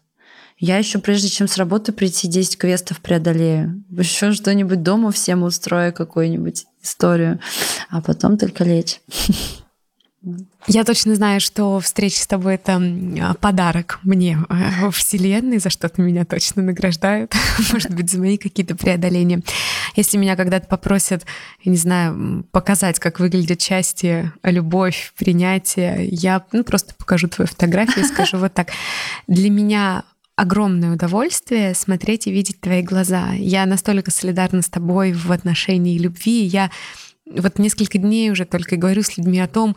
Я 0.60 0.78
еще 0.78 1.00
прежде 1.00 1.28
чем 1.28 1.48
с 1.48 1.58
работы 1.58 1.92
прийти 1.92 2.28
10 2.28 2.60
квестов 2.60 3.02
преодолею. 3.02 3.84
Еще 3.90 4.32
что-нибудь 4.32 4.84
дома 4.84 5.12
всем 5.12 5.42
устрою, 5.42 5.92
какую-нибудь 5.92 6.68
историю, 6.84 7.40
а 7.90 8.02
потом 8.02 8.38
только 8.38 8.64
лечь. 8.64 9.02
Я 10.68 10.84
точно 10.84 11.14
знаю, 11.14 11.42
что 11.42 11.80
встреча 11.80 12.22
с 12.22 12.28
тобой— 12.28 12.56
это 12.56 13.36
подарок 13.40 14.00
мне 14.02 14.40
во 14.82 14.90
Вселенной, 14.90 15.60
за 15.60 15.70
что-то 15.70 16.02
меня 16.02 16.26
точно 16.26 16.64
награждают, 16.64 17.34
может 17.72 17.94
быть, 17.94 18.10
за 18.10 18.20
мои 18.20 18.38
какие-то 18.38 18.76
преодоления. 18.76 19.42
Если 19.96 20.18
меня 20.18 20.36
когда-то 20.36 20.68
попросят, 20.68 21.24
я 21.64 21.72
не 21.72 21.78
знаю, 21.78 22.46
показать, 22.52 22.98
как 23.00 23.20
выглядят 23.20 23.60
части, 23.60 24.32
любовь, 24.44 25.14
принятие, 25.18 26.08
я 26.08 26.44
ну, 26.52 26.64
просто 26.64 26.96
покажу 26.96 27.28
твою 27.28 27.48
фотографию 27.48 28.04
и 28.04 28.08
скажу 28.08 28.38
вот 28.38 28.54
так. 28.54 28.70
Для 29.28 29.52
меня 29.52 30.04
огромное 30.36 30.94
удовольствие 30.94 31.76
смотреть 31.76 32.26
и 32.28 32.32
видеть 32.32 32.60
твои 32.60 32.82
глаза. 32.82 33.34
Я 33.34 33.66
настолько 33.68 34.10
солидарна 34.12 34.62
с 34.62 34.70
тобой 34.70 35.14
в 35.14 35.32
отношении 35.32 35.98
любви. 35.98 36.44
Я 36.44 36.72
вот 37.26 37.58
несколько 37.60 37.98
дней 37.98 38.32
уже 38.32 38.46
только 38.46 38.76
говорю 38.76 39.02
с 39.02 39.18
людьми 39.18 39.40
о 39.40 39.48
том, 39.48 39.76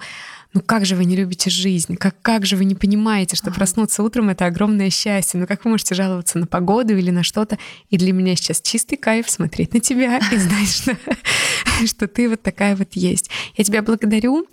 ну 0.54 0.62
как 0.62 0.86
же 0.86 0.96
вы 0.96 1.04
не 1.04 1.14
любите 1.14 1.50
жизнь, 1.50 1.96
как, 1.96 2.20
как 2.22 2.46
же 2.46 2.56
вы 2.56 2.64
не 2.64 2.74
понимаете, 2.74 3.36
что 3.36 3.50
проснуться 3.50 4.02
утром— 4.02 4.28
это 4.30 4.46
огромное 4.46 4.90
счастье, 4.90 5.38
ну 5.38 5.46
как 5.46 5.64
вы 5.64 5.70
можете 5.70 5.94
жаловаться 5.94 6.38
на 6.38 6.46
погоду 6.46 6.96
или 6.96 7.10
на 7.10 7.22
что-то? 7.22 7.58
И 7.90 7.98
для 7.98 8.12
меня 8.12 8.34
сейчас 8.34 8.60
чистый 8.60 8.96
кайф 8.96 9.28
смотреть 9.28 9.74
на 9.74 9.80
тебя 9.80 10.18
и 10.18 10.36
знать, 10.38 10.68
что, 10.70 10.96
что 11.86 12.08
ты 12.08 12.28
вот 12.30 12.42
такая 12.42 12.76
вот 12.76 12.88
есть. 12.94 13.30
Я 13.56 13.64
тебя 13.64 13.82
благодарю. 13.82 14.46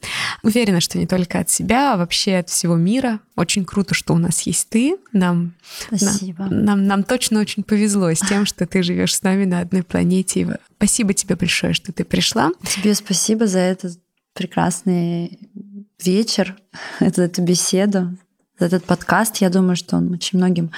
Уверена, 0.43 0.81
что 0.81 0.97
не 0.97 1.07
только 1.07 1.39
от 1.39 1.49
себя, 1.49 1.93
а 1.93 1.97
вообще 1.97 2.37
от 2.37 2.49
всего 2.49 2.75
мира. 2.75 3.19
Очень 3.35 3.65
круто, 3.65 3.93
что 3.93 4.13
у 4.13 4.17
нас 4.17 4.41
есть 4.41 4.69
ты. 4.69 4.97
Нам, 5.13 5.53
Спасибо. 5.87 6.43
Нам, 6.43 6.65
нам, 6.65 6.87
нам 6.87 7.03
точно 7.03 7.39
очень 7.39 7.63
повезло 7.63 8.11
с 8.11 8.19
тем, 8.19 8.45
что 8.45 8.65
ты 8.65 8.83
живешь 8.83 9.15
с 9.15 9.23
нами 9.23 9.45
на 9.45 9.59
одной 9.59 9.83
планете. 9.83 10.59
Спасибо 10.77 11.13
тебе 11.13 11.35
большое, 11.35 11.73
что 11.73 11.91
ты 11.91 12.03
пришла. 12.03 12.51
Тебе 12.63 12.93
спасибо 12.95 13.47
за 13.47 13.59
этот 13.59 13.97
прекрасный 14.33 15.39
вечер, 16.03 16.55
эту, 16.99 17.21
эту 17.21 17.41
беседу, 17.41 18.17
этот 18.59 18.83
подкаст. 18.85 19.37
Я 19.37 19.49
думаю, 19.49 19.75
что 19.75 19.97
он 19.97 20.13
очень 20.13 20.37
многим 20.37 20.71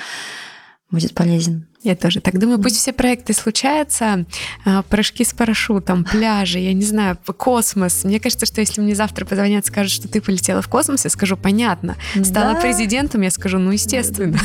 будет 0.89 1.13
полезен. 1.13 1.67
Я 1.83 1.95
тоже 1.95 2.21
так 2.21 2.39
думаю. 2.39 2.59
Пусть 2.59 2.77
все 2.77 2.91
проекты 2.91 3.33
случаются, 3.33 4.25
а, 4.65 4.83
прыжки 4.83 5.23
с 5.23 5.33
парашютом, 5.33 6.03
пляжи, 6.05 6.59
я 6.59 6.73
не 6.73 6.83
знаю, 6.83 7.17
космос. 7.37 8.03
Мне 8.03 8.19
кажется, 8.19 8.45
что 8.45 8.61
если 8.61 8.81
мне 8.81 8.95
завтра 8.95 9.25
позвонят, 9.25 9.65
скажут, 9.65 9.91
что 9.91 10.07
ты 10.07 10.21
полетела 10.21 10.61
в 10.61 10.67
космос, 10.67 11.03
я 11.03 11.09
скажу, 11.09 11.37
понятно. 11.37 11.95
Стала 12.23 12.53
да. 12.53 12.61
президентом, 12.61 13.21
я 13.21 13.31
скажу, 13.31 13.59
ну, 13.59 13.71
естественно. 13.71 14.37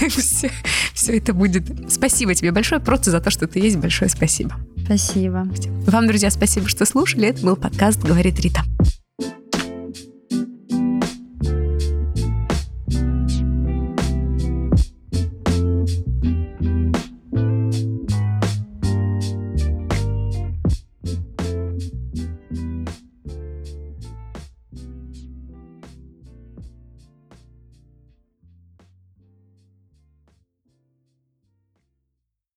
Все 0.94 1.18
это 1.18 1.34
будет. 1.34 1.90
Спасибо 1.90 2.34
тебе 2.34 2.52
большое 2.52 2.80
просто 2.80 3.10
за 3.10 3.20
то, 3.20 3.30
что 3.30 3.46
ты 3.46 3.58
есть. 3.58 3.76
Большое 3.76 4.10
спасибо. 4.10 4.54
Спасибо. 4.84 5.48
Вам, 5.86 6.06
друзья, 6.06 6.30
спасибо, 6.30 6.68
что 6.68 6.84
слушали. 6.84 7.28
Это 7.28 7.44
был 7.44 7.56
подкаст 7.56 8.00
«Говорит 8.00 8.38
Рита». 8.40 8.62